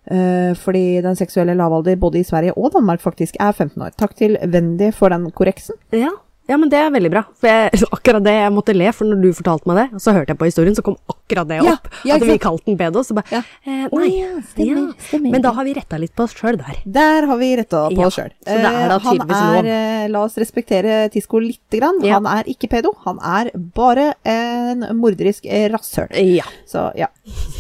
Eh, 0.09 0.57
fordi 0.57 1.01
den 1.05 1.17
seksuelle 1.17 1.55
lavalder 1.55 1.99
både 2.01 2.21
i 2.21 2.25
Sverige 2.25 2.57
og 2.57 2.73
Danmark 2.73 3.01
faktisk 3.01 3.37
er 3.41 3.53
15 3.53 3.83
år. 3.83 3.93
Takk 3.99 4.17
til 4.17 4.39
Wendy 4.45 4.93
for 4.97 5.13
den 5.13 5.31
korreksen. 5.31 5.77
Ja. 5.93 6.09
Ja, 6.51 6.57
men 6.59 6.71
det 6.73 6.79
er 6.83 6.91
veldig 6.93 7.11
bra. 7.13 7.21
For 7.39 7.47
jeg, 7.51 7.81
akkurat 7.97 8.25
det 8.27 8.35
jeg 8.35 8.53
måtte 8.57 8.75
le, 8.75 8.91
for 8.97 9.07
når 9.09 9.21
du 9.23 9.29
fortalte 9.39 9.71
meg 9.71 9.79
det, 9.79 9.85
og 9.97 10.03
så 10.03 10.15
hørte 10.17 10.35
jeg 10.35 10.41
på 10.41 10.49
historien, 10.51 10.75
så 10.77 10.83
kom 10.87 10.97
akkurat 11.13 11.47
det 11.51 11.61
opp. 11.63 11.87
ja, 12.09 12.17
at 12.19 12.25
vi 12.27 12.37
kalte 12.43 12.67
den 12.67 12.79
pedo. 12.81 13.05
Så 13.07 13.15
bare 13.17 13.31
Ja. 13.39 13.43
eh, 13.65 13.87
Nei. 13.95 14.09
ja, 14.19 14.31
stemmer, 14.51 14.89
stemmer. 15.07 15.35
Men 15.37 15.45
da 15.47 15.53
har 15.57 15.69
vi 15.69 15.75
retta 15.79 16.01
litt 16.03 16.15
på 16.19 16.27
oss 16.27 16.35
sjøl 16.35 16.59
der. 16.59 16.81
Der 16.99 17.29
har 17.31 17.39
vi 17.41 17.51
retta 17.61 17.85
på 17.89 17.97
Ja, 18.01 18.09
oss 18.11 18.19
sjøl. 18.19 18.33
da 18.45 18.99
han 19.07 19.23
er 19.31 19.71
eh, 19.77 20.09
La 20.11 20.25
oss 20.27 20.35
respektere 20.41 21.05
Tisco 21.15 21.39
lite 21.39 21.79
grann. 21.79 22.03
Ja. 22.03 22.19
Han 22.19 22.27
er 22.27 22.49
ikke 22.51 22.69
pedo, 22.73 22.93
han 23.07 23.21
er 23.23 23.53
bare 23.55 24.11
en 24.27 24.85
morderisk 24.99 25.47
eh, 25.47 25.69
rasshøl. 25.71 26.11
Ja. 26.35 26.45
Så 26.67 26.89
ja. 26.99 27.07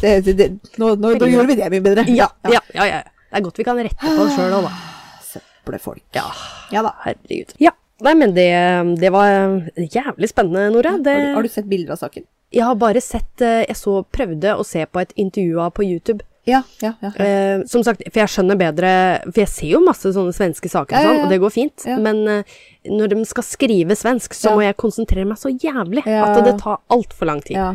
Det, 0.01 0.17
det, 0.27 0.37
det, 0.41 0.51
nå, 0.83 0.97
nå, 0.99 1.15
nå 1.21 1.31
gjorde 1.31 1.47
vi 1.53 1.59
det 1.63 1.71
mye 1.77 1.85
bedre. 1.85 2.05
Ja, 2.11 2.27
ja, 2.51 2.61
ja, 2.75 2.87
ja. 2.91 3.01
Det 3.31 3.39
er 3.39 3.45
godt 3.47 3.61
vi 3.63 3.65
kan 3.69 3.79
rette 3.79 4.03
på 4.03 4.25
oss 4.27 4.35
sjøl 4.35 4.57
òg, 4.59 4.67
da. 4.67 4.73
Søppelfolk. 5.31 6.03
Ja. 6.17 6.25
ja 6.75 6.83
da. 6.83 6.95
Herregud. 7.05 7.55
Ja. 7.63 7.71
Nei, 8.07 8.15
men 8.17 8.35
det, 8.37 8.49
det 9.01 9.11
var 9.13 9.29
jævlig 9.77 10.31
spennende, 10.31 10.71
Nora. 10.75 10.97
Det, 10.99 11.15
Har, 11.15 11.27
du, 11.31 11.35
har 11.39 11.47
du 11.47 11.53
sett 11.53 11.69
bilder 11.71 11.97
av 11.97 12.01
saken? 12.03 12.25
Jeg 12.51 12.67
har 12.67 12.75
bare 12.81 12.99
sett 13.05 13.43
eh, 13.47 13.61
Jeg 13.69 13.77
så 13.79 14.01
prøvde 14.11 14.57
å 14.59 14.65
se 14.67 14.83
på 14.87 15.03
et 15.03 15.13
intervju 15.21 15.61
av 15.63 15.71
på 15.77 15.85
YouTube. 15.87 16.25
Ja, 16.49 16.63
ja, 16.81 16.95
ja. 17.05 17.11
ja. 17.15 17.25
Eh, 17.25 17.63
som 17.71 17.85
sagt, 17.87 18.01
for 18.09 18.23
jeg 18.23 18.33
skjønner 18.33 18.57
bedre 18.59 18.91
For 19.29 19.43
jeg 19.43 19.51
ser 19.53 19.73
jo 19.75 19.83
masse 19.85 20.09
sånne 20.17 20.33
svenske 20.35 20.71
saker 20.73 20.97
og 20.97 21.05
sånn, 21.07 21.19
og 21.27 21.35
det 21.35 21.39
går 21.43 21.53
fint. 21.55 21.85
Men 22.01 22.23
eh, 22.33 22.61
når 22.91 23.13
de 23.13 23.25
skal 23.29 23.47
skrive 23.47 23.97
svensk, 23.99 24.35
så 24.35 24.57
må 24.57 24.65
jeg 24.65 24.79
konsentrere 24.81 25.29
meg 25.29 25.39
så 25.39 25.53
jævlig 25.53 26.07
at 26.09 26.41
det 26.47 26.57
tar 26.63 26.81
altfor 26.91 27.31
lang 27.31 27.45
tid. 27.45 27.61
ja. 27.61 27.75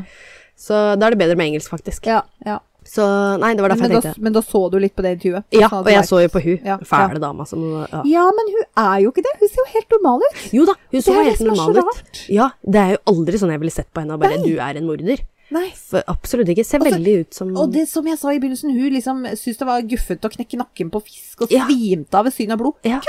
Så 0.55 0.71
da 0.95 1.09
er 1.09 1.11
det 1.11 1.19
bedre 1.19 1.35
med 1.35 1.49
engelsk, 1.51 1.67
faktisk. 1.67 2.05
ja, 2.07 2.21
ja. 2.47 2.61
Så 2.85 3.03
nei, 3.41 3.53
det 3.57 3.63
var 3.65 3.69
derfor 3.73 3.81
Men, 3.87 3.91
jeg 3.95 4.01
da, 4.03 4.09
tenkte 4.11 4.21
men 4.21 4.33
da 4.35 4.41
så 4.45 4.59
du 4.71 4.77
litt 4.79 4.93
på 4.95 5.01
det 5.01 5.11
intervjuet? 5.17 5.43
Ja, 5.57 5.69
og 5.73 5.87
jeg 5.89 6.03
så 6.05 6.19
jo 6.21 6.29
på 6.29 6.41
hun 6.43 6.59
Ja, 6.69 6.77
fæle 6.85 7.19
dama 7.19 7.45
som 7.49 7.63
ja. 7.81 8.01
Ja, 8.05 8.25
men 8.37 8.51
hun 8.53 8.65
er 8.85 8.99
jo 9.01 9.09
ikke 9.11 9.23
det. 9.25 9.33
Hun 9.39 9.49
ser 9.49 9.63
jo 9.63 9.69
helt 9.73 9.95
normal 9.97 10.21
ut. 10.27 10.43
Jo 10.53 10.65
da, 10.69 10.75
hun 10.91 11.01
ser 11.01 11.13
Det 11.13 11.19
er 11.23 11.29
helt 11.31 11.41
så 11.41 11.47
normal 11.49 11.79
ut. 11.81 12.21
Ja, 12.29 12.49
det 12.61 12.83
er 12.83 12.91
jo 12.93 12.99
aldri 13.15 13.41
sånn 13.41 13.51
jeg 13.55 13.59
ville 13.65 13.73
sett 13.73 13.89
på 13.91 14.03
henne 14.03 14.13
og 14.13 14.21
bare 14.21 14.37
Nei. 14.37 14.45
du 14.45 14.59
er 14.61 14.77
en 14.77 14.85
morder. 14.85 15.23
Nei. 15.55 15.67
For 15.77 16.01
absolutt 16.09 16.49
ikke. 16.49 16.65
Ser 16.65 16.79
så- 16.79 16.85
veldig 16.91 17.19
ut 17.21 17.33
som 17.33 17.55
Og 17.57 17.71
det 17.73 17.87
som 17.89 18.05
jeg 18.07 18.17
sa 18.17 18.29
i 18.29 18.39
begynnelsen, 18.39 18.71
hun 18.73 18.93
liksom 18.93 19.25
syntes 19.33 19.57
det 19.57 19.67
var 19.67 19.81
guffent 19.81 20.21
å 20.25 20.31
knekke 20.37 20.57
nakken 20.57 20.89
på 20.91 21.01
fisk, 21.05 21.41
og 21.41 21.51
Ja. 21.51 21.65
svimte 21.65 22.13
av 22.17 22.25
ved 22.25 22.33
syn 22.33 22.51
av 22.51 22.57
blod. 22.59 22.73
Ja. 22.83 22.99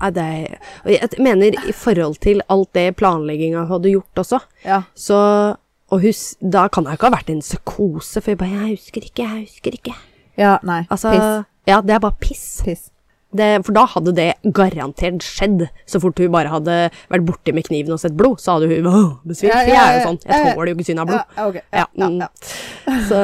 Ja, 0.00 0.08
det 0.10 0.22
er, 0.22 0.58
og 0.84 0.90
jeg 0.94 1.08
mener 1.20 1.56
i 1.68 1.72
forhold 1.76 2.18
til 2.24 2.40
alt 2.48 2.72
det 2.72 2.96
planlegginga 2.96 3.66
hadde 3.68 3.90
gjort 3.92 4.14
også, 4.22 4.40
Ja. 4.64 4.82
så 4.96 5.56
Og 5.90 6.04
hus, 6.04 6.36
da 6.40 6.68
kan 6.70 6.86
det 6.86 6.94
jo 6.94 7.00
ikke 7.00 7.10
ha 7.10 7.16
vært 7.18 7.32
en 7.32 7.42
psykose, 7.42 8.20
for 8.22 8.32
jeg 8.32 8.38
bare 8.40 8.54
Jeg 8.54 8.78
husker 8.78 9.06
ikke, 9.10 9.26
jeg 9.26 9.48
husker 9.48 9.76
ikke. 9.80 9.96
Ja, 10.38 10.56
nei. 10.66 10.84
Altså 10.88 11.12
Piss. 11.14 11.46
Ja, 11.68 11.80
det 11.84 11.94
er 11.94 12.00
bare 12.02 12.16
piss. 12.20 12.46
Piss. 12.64 12.88
Det, 13.30 13.46
for 13.62 13.76
da 13.76 13.84
hadde 13.86 14.10
det 14.16 14.26
garantert 14.56 15.22
skjedd. 15.22 15.68
Så 15.86 16.00
fort 16.02 16.18
hun 16.18 16.32
bare 16.34 16.50
hadde 16.50 16.76
vært 17.12 17.26
borti 17.28 17.54
med 17.54 17.66
kniven 17.68 17.94
og 17.94 18.00
sett 18.02 18.16
blod, 18.18 18.40
så 18.42 18.56
hadde 18.56 18.70
hun 18.72 18.88
besvimt. 19.22 19.52
Ja, 19.52 19.60
For 19.60 19.70
jeg 19.70 19.82
er 19.82 19.98
jo 19.98 20.00
sånn. 20.08 20.18
Jeg 20.24 20.56
tåler 20.56 20.72
jo 20.72 20.74
ikke 20.74 20.86
synet 20.88 21.04
av 21.04 21.12
blod. 21.12 21.36
Ja, 21.36 21.46
ok. 21.46 21.60
Ja, 21.60 21.84
Ja, 22.00 22.08
mm. 22.10 23.04
Så 23.06 23.20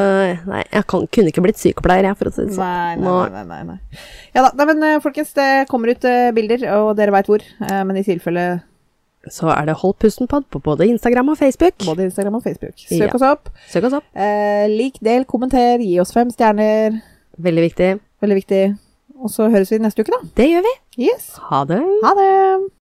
nei, 0.46 0.62
jeg 0.62 0.86
kan, 0.92 1.08
kunne 1.10 1.32
ikke 1.32 1.42
blitt 1.42 1.58
sykepleier, 1.58 2.06
jeg, 2.06 2.18
for 2.20 2.30
å 2.30 2.34
si 2.36 2.44
det 2.46 2.54
sånn. 2.54 3.02
Nei, 3.02 3.02
nei, 3.02 3.26
nei, 3.34 3.44
nei, 3.50 3.60
nei. 3.72 4.04
Ja 4.36 4.46
da, 4.46 4.68
men 4.68 4.84
eh, 4.86 4.98
folkens, 5.02 5.32
det 5.34 5.48
kommer 5.72 5.90
ut 5.90 6.06
eh, 6.06 6.30
bilder, 6.36 6.68
og 6.76 6.92
dere 7.00 7.14
veit 7.16 7.30
hvor. 7.32 7.42
Eh, 7.66 7.82
men 7.88 7.98
i 7.98 8.04
tilfelle 8.06 8.46
Så 9.28 9.48
er 9.50 9.64
det 9.66 9.74
Hold 9.80 9.94
pusten-pod 9.98 10.44
på 10.50 10.60
både 10.62 10.86
Instagram 10.86 11.28
og 11.34 11.38
Facebook. 11.38 11.74
Både 11.86 12.04
Instagram 12.04 12.34
og 12.38 12.42
Facebook. 12.42 12.74
Søk 12.78 13.00
Ja. 13.00 13.14
oss 13.14 13.22
opp. 13.22 13.48
Søk 13.68 13.84
oss 13.84 13.92
opp. 13.98 14.04
Eh, 14.14 14.66
lik, 14.68 14.98
del, 15.02 15.24
kommenter, 15.24 15.78
gi 15.82 15.98
oss 16.00 16.12
fem 16.12 16.30
stjerner. 16.30 17.00
Veldig 17.38 17.62
viktig. 17.70 18.00
Veldig 18.22 18.36
viktig. 18.42 18.78
Og 19.18 19.30
så 19.30 19.48
høres 19.50 19.70
vi 19.72 19.78
neste 19.78 20.00
uke, 20.04 20.12
da. 20.12 20.28
Det 20.36 20.48
gjør 20.50 20.62
vi. 20.62 20.74
Yes. 21.10 21.32
Ha 21.50 21.64
det. 21.64 21.82
Ha 22.04 22.14
det! 22.14 22.75